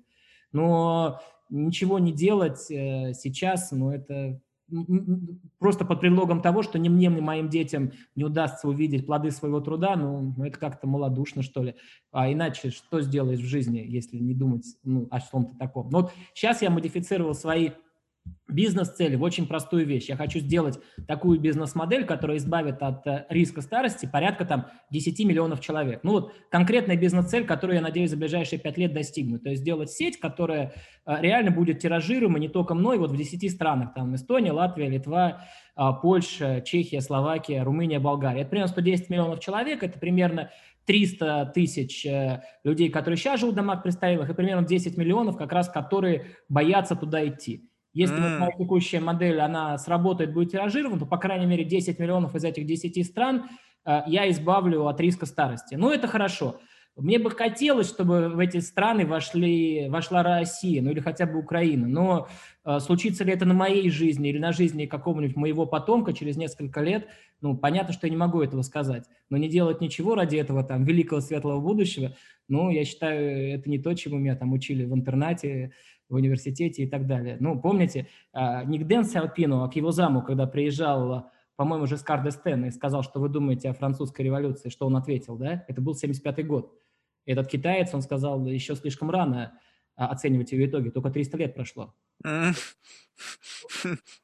[0.53, 1.19] Но
[1.49, 4.39] ничего не делать э, сейчас, ну, это
[5.59, 9.59] просто под предлогом того, что ни мне, ни моим детям не удастся увидеть плоды своего
[9.59, 11.75] труда, ну, ну это как-то малодушно, что ли.
[12.11, 15.89] А иначе что сделаешь в жизни, если не думать ну, о чем-то таком?
[15.89, 17.71] Ну, вот сейчас я модифицировал свои
[18.47, 20.07] бизнес-цели в очень простую вещь.
[20.07, 25.59] Я хочу сделать такую бизнес-модель, которая избавит от э, риска старости порядка там 10 миллионов
[25.59, 26.01] человек.
[26.03, 29.43] Ну вот конкретная бизнес-цель, которую я надеюсь за ближайшие 5 лет достигнуть.
[29.43, 30.73] То есть сделать сеть, которая
[31.05, 35.45] э, реально будет тиражируема не только мной, вот в 10 странах, там Эстония, Латвия, Литва,
[35.75, 38.41] э, Польша, Чехия, Словакия, Румыния, Болгария.
[38.41, 40.51] Это примерно 110 миллионов человек, это примерно
[40.85, 42.05] 300 тысяч
[42.63, 46.95] людей, которые сейчас живут в домах престарелых, и примерно 10 миллионов как раз, которые боятся
[46.95, 47.67] туда идти.
[47.95, 48.21] Если mm.
[48.21, 52.43] вот моя текущая модель, она сработает, будет тиражирована, то, по крайней мере, 10 миллионов из
[52.43, 53.45] этих 10 стран
[53.85, 55.75] э, я избавлю от риска старости.
[55.75, 56.59] Ну, это хорошо.
[56.97, 61.87] Мне бы хотелось, чтобы в эти страны вошли, вошла Россия, ну или хотя бы Украина.
[61.87, 62.27] Но
[62.63, 66.81] э, случится ли это на моей жизни или на жизни какого-нибудь моего потомка через несколько
[66.81, 67.07] лет,
[67.41, 69.05] ну, понятно, что я не могу этого сказать.
[69.29, 72.15] Но не делать ничего ради этого там великого светлого будущего,
[72.47, 75.73] ну, я считаю, это не то, чему меня там учили в интернате,
[76.09, 77.37] в университете и так далее.
[77.39, 82.21] Ну, помните, э, не к Дэн Сяопину, а к его заму, когда приезжал по-моему, Жескар
[82.21, 85.63] Дестен и сказал, что вы думаете о французской революции, что он ответил, да?
[85.67, 86.73] Это был 75 год.
[87.25, 89.57] Этот китаец, он сказал, еще слишком рано
[89.95, 91.95] а, оценивать ее итоги, только 300 лет прошло.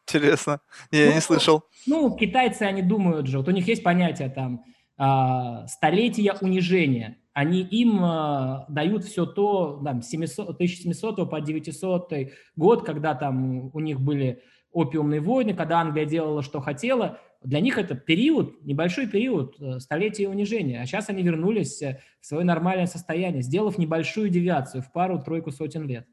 [0.08, 0.60] Интересно.
[0.92, 1.64] Я ну, не слышал.
[1.88, 4.66] Ну, китайцы, они думают же, вот у них есть понятие там
[4.98, 7.18] а, столетия унижения.
[7.34, 12.14] Они им а, дают все то, там, 700, 1700 по 900
[12.56, 14.42] год, когда там у них были
[14.72, 20.30] опиумные войны, когда Англия делала, что хотела, для них это период, небольшой период, э, столетия
[20.30, 20.82] унижения.
[20.82, 25.88] А сейчас они вернулись э, в свое нормальное состояние, сделав небольшую девиацию в пару-тройку сотен
[25.88, 26.08] лет.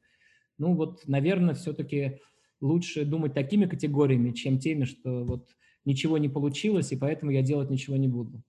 [0.56, 2.20] Ну вот, наверное, все-таки
[2.60, 5.50] лучше думать такими категориями, чем теми, что вот
[5.84, 8.42] ничего не получилось, и поэтому я делать ничего не буду.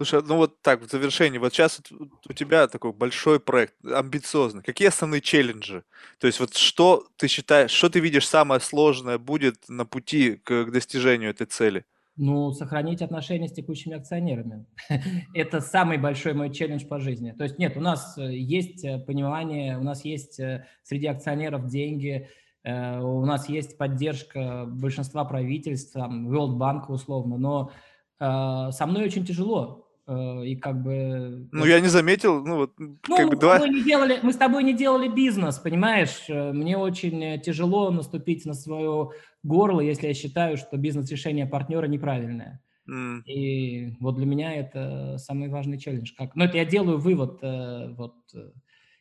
[0.00, 1.82] Слушай, ну вот так, в завершении, вот сейчас
[2.26, 4.62] у тебя такой большой проект, амбициозный.
[4.62, 5.84] Какие основные челленджи?
[6.18, 10.64] То есть вот что ты считаешь, что ты видишь самое сложное будет на пути к,
[10.64, 11.84] к достижению этой цели?
[12.16, 14.64] Ну, сохранить отношения с текущими акционерами.
[15.34, 17.32] Это самый большой мой челлендж по жизни.
[17.32, 21.66] То есть нет, у нас э, есть э, понимание, у нас есть э, среди акционеров
[21.66, 22.26] деньги,
[22.64, 27.70] у нас есть поддержка большинства правительств, там, World Bank условно, но
[28.18, 29.89] со мной очень тяжело.
[30.10, 31.48] И как бы...
[31.52, 33.68] Ну, я не заметил, ну, вот, ну, как бы, мы, два...
[33.68, 36.24] не делали, мы с тобой не делали бизнес, понимаешь?
[36.28, 39.12] Мне очень тяжело наступить на свою
[39.42, 42.60] горло, если я считаю, что бизнес-решение партнера неправильное.
[42.90, 43.22] Mm.
[43.24, 46.12] И вот для меня это самый важный челлендж.
[46.16, 46.34] Как...
[46.34, 48.50] Но это я делаю вывод э, вот, э,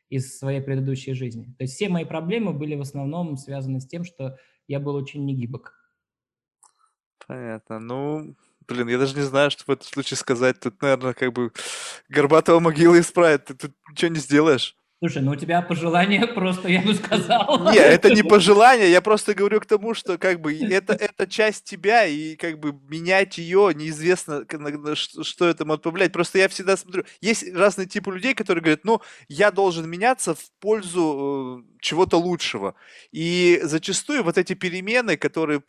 [0.09, 1.45] из своей предыдущей жизни.
[1.57, 4.37] То есть все мои проблемы были в основном связаны с тем, что
[4.67, 5.73] я был очень негибок.
[7.25, 7.79] Понятно.
[7.79, 8.35] Ну,
[8.69, 10.59] блин, я даже не знаю, что в этом случае сказать.
[10.59, 11.51] Тут, наверное, как бы
[12.07, 13.45] горбатого могила исправит.
[13.45, 14.75] Ты тут ничего не сделаешь.
[15.01, 17.71] Слушай, ну у тебя пожелание просто, я бы сказал.
[17.71, 21.63] Не, это не пожелание, я просто говорю к тому, что как бы это, это часть
[21.63, 24.45] тебя, и как бы менять ее неизвестно,
[24.83, 26.11] что это может повлиять.
[26.11, 30.51] Просто я всегда смотрю, есть разные типы людей, которые говорят, ну, я должен меняться в
[30.59, 32.75] пользу э, чего-то лучшего.
[33.13, 35.61] И зачастую вот эти перемены, которые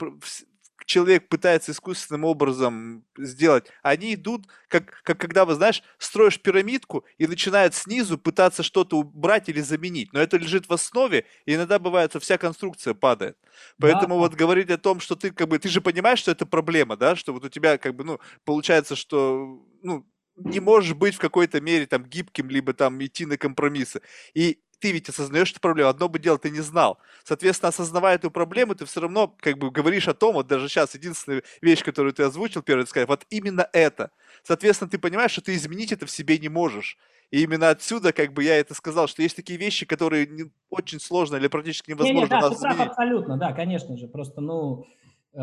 [0.91, 7.29] человек пытается искусственным образом сделать, они идут, как, как когда, вы знаешь, строишь пирамидку и
[7.29, 10.13] начинает снизу пытаться что-то убрать или заменить.
[10.13, 13.39] Но это лежит в основе, и иногда бывает, что вся конструкция падает.
[13.79, 14.21] Поэтому да.
[14.21, 17.15] вот говорить о том, что ты как бы, ты же понимаешь, что это проблема, да,
[17.15, 20.05] что вот у тебя как бы, ну, получается, что, ну,
[20.37, 24.01] не можешь быть в какой-то мере там гибким, либо там идти на компромиссы.
[24.35, 26.99] И ты ведь осознаешь эту проблему, одно бы дело ты не знал.
[27.23, 30.95] Соответственно, осознавая эту проблему, ты все равно как бы говоришь о том, вот даже сейчас
[30.95, 34.11] единственная вещь, которую ты озвучил, первый сказать, вот именно это.
[34.43, 36.97] Соответственно, ты понимаешь, что ты изменить это в себе не можешь.
[37.31, 40.99] И именно отсюда, как бы я это сказал, что есть такие вещи, которые не, очень
[40.99, 44.09] сложно или практически невозможно не, не, да, нас ты прав абсолютно, да, конечно же.
[44.09, 44.87] Просто, ну,
[45.35, 45.41] э,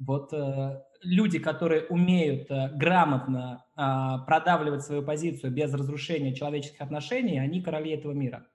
[0.00, 7.38] вот э, люди, которые умеют э, грамотно э, продавливать свою позицию без разрушения человеческих отношений,
[7.38, 8.46] они короли этого мира.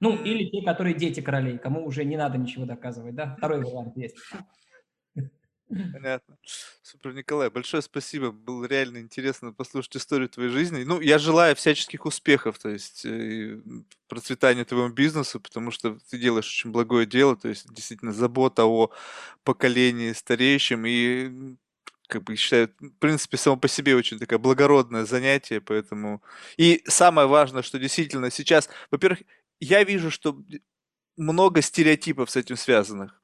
[0.00, 3.34] Ну, или те, которые дети королей, кому уже не надо ничего доказывать, да?
[3.38, 4.16] Второй вариант есть.
[5.68, 6.36] Понятно.
[6.82, 8.30] Супер, Николай, большое спасибо.
[8.30, 10.84] Было реально интересно послушать историю твоей жизни.
[10.84, 13.60] Ну, я желаю всяческих успехов, то есть э,
[14.08, 18.90] процветания твоему бизнесу, потому что ты делаешь очень благое дело, то есть действительно забота о
[19.42, 21.56] поколении стареющем и
[22.14, 26.22] как бы считаю, в принципе, само по себе очень такое благородное занятие, поэтому...
[26.56, 29.22] И самое важное, что действительно сейчас, во-первых,
[29.58, 30.38] я вижу, что
[31.16, 33.20] много стереотипов с этим связанных.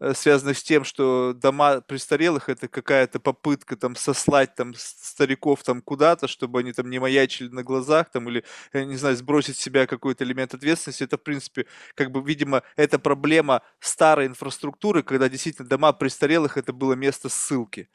[0.00, 5.80] Э, связанных с тем, что дома престарелых это какая-то попытка там сослать там стариков там
[5.82, 9.60] куда-то, чтобы они там не маячили на глазах там или, я не знаю, сбросить с
[9.60, 11.04] себя какой-то элемент ответственности.
[11.04, 16.72] Это, в принципе, как бы, видимо, это проблема старой инфраструктуры, когда действительно дома престарелых это
[16.72, 17.88] было место ссылки.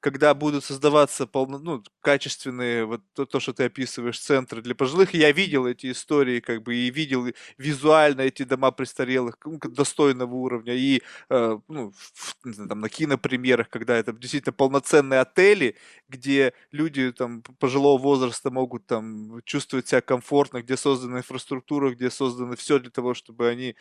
[0.00, 5.14] Когда будут создаваться полно, ну, качественные, вот то, то, что ты описываешь, центры для пожилых,
[5.14, 7.26] я видел эти истории, как бы, и видел
[7.58, 12.36] визуально эти дома престарелых достойного уровня, и э, ну, в,
[12.68, 15.76] там, на кинопремьерах, когда это действительно полноценные отели,
[16.08, 22.56] где люди там пожилого возраста могут там чувствовать себя комфортно, где создана инфраструктура, где создано
[22.56, 23.76] все для того, чтобы они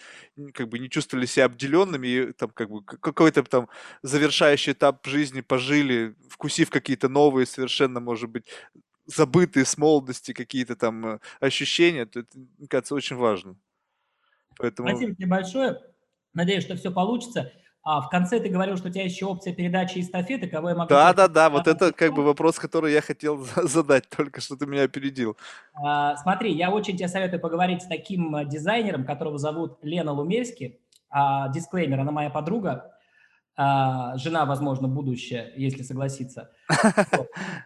[0.53, 3.69] как бы не чувствовали себя обделенными и там как бы какой-то там
[4.01, 8.45] завершающий этап жизни пожили, вкусив какие-то новые совершенно, может быть,
[9.05, 13.55] забытые с молодости какие-то там э, ощущения, то это, мне кажется, очень важно.
[14.57, 14.89] Поэтому...
[14.89, 15.81] Спасибо тебе большое.
[16.35, 17.51] Надеюсь, что все получится.
[17.81, 20.89] А в конце ты говорил, что у тебя еще опция передачи эстафеты, кого я могу...
[20.89, 24.65] Да, да, да, вот это как бы вопрос, который я хотел задать, только что ты
[24.65, 25.37] меня опередил.
[25.73, 30.79] А, смотри, я очень тебе советую поговорить с таким э, дизайнером, которого зовут Лена Лумельский.
[31.11, 32.91] А, дисклеймер, она моя подруга,
[33.55, 36.51] а, жена, возможно, будущая, если согласится.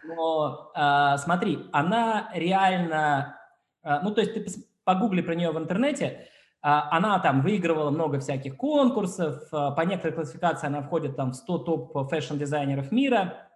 [0.04, 3.38] Но а, смотри, она реально...
[3.82, 4.46] А, ну, то есть ты
[4.84, 6.29] погугли про нее в интернете, а,
[6.62, 11.58] она там выигрывала много всяких конкурсов, а, по некоторой классификации она входит там в 100
[11.58, 13.48] топ fashion -дизайнеров мира.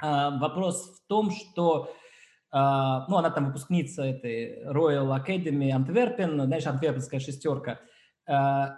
[0.00, 1.94] А, вопрос в том, что
[2.54, 7.80] ну, она там выпускница этой Royal Academy Antwerpen, знаешь, антверпенская шестерка.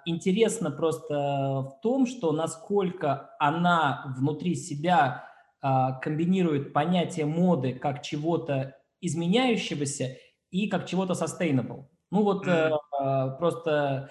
[0.05, 5.25] Интересно просто в том, что насколько она внутри себя
[5.61, 10.19] комбинирует понятие моды как чего-то изменяющегося
[10.53, 11.87] и как чего-то sustainable.
[12.13, 12.79] Ну вот mm-hmm.
[13.01, 14.11] Э, просто,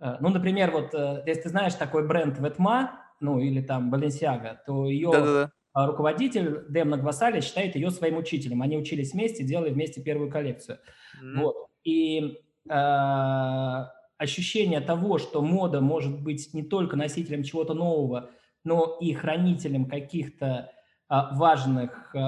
[0.00, 4.56] э, ну, например, вот э, если ты знаешь такой бренд Ветма, ну или там Balenciaga,
[4.66, 5.86] то ее Да-да-да.
[5.86, 8.62] руководитель Демна Гвасали считает ее своим учителем.
[8.62, 10.78] Они учились вместе, делали вместе первую коллекцию.
[11.22, 11.40] Mm-hmm.
[11.40, 11.56] Вот.
[11.84, 12.38] И
[12.68, 13.84] э,
[14.18, 18.30] ощущение того, что мода может быть не только носителем чего-то нового,
[18.64, 20.70] но и хранителем каких-то
[21.10, 22.18] э, важных, э,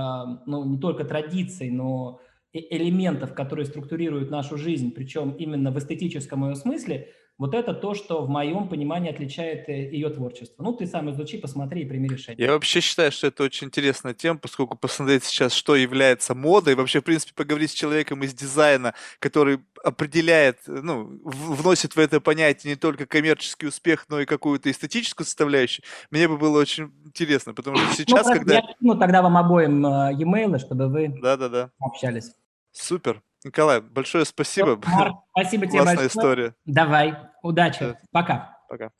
[0.47, 2.21] ну, не только традиций, но
[2.55, 8.25] элементов, которые структурируют нашу жизнь, причем именно в эстетическом ее смысле, вот это то, что
[8.25, 10.63] в моем понимании отличает э, ее творчество.
[10.63, 12.47] Ну, ты сам изучи, посмотри и прими решение.
[12.47, 17.01] Я вообще считаю, что это очень интересная тема, поскольку посмотреть сейчас, что является модой, вообще,
[17.01, 22.77] в принципе, поговорить с человеком из дизайна, который определяет, ну, вносит в это понятие не
[22.77, 27.87] только коммерческий успех, но и какую-то эстетическую составляющую, мне бы было очень интересно, потому что
[27.89, 28.55] ну, сейчас, ну, когда...
[28.55, 31.71] Я ну, тогда вам обоим э, e-mail, чтобы вы да, да, да.
[31.81, 32.31] общались.
[32.75, 33.23] Супер.
[33.45, 34.81] Николай, большое спасибо.
[34.87, 36.09] Марк, спасибо тебе Классная большое.
[36.09, 36.55] история.
[36.65, 37.97] Давай, удачи.
[38.11, 38.59] Пока.
[38.69, 38.91] Пока.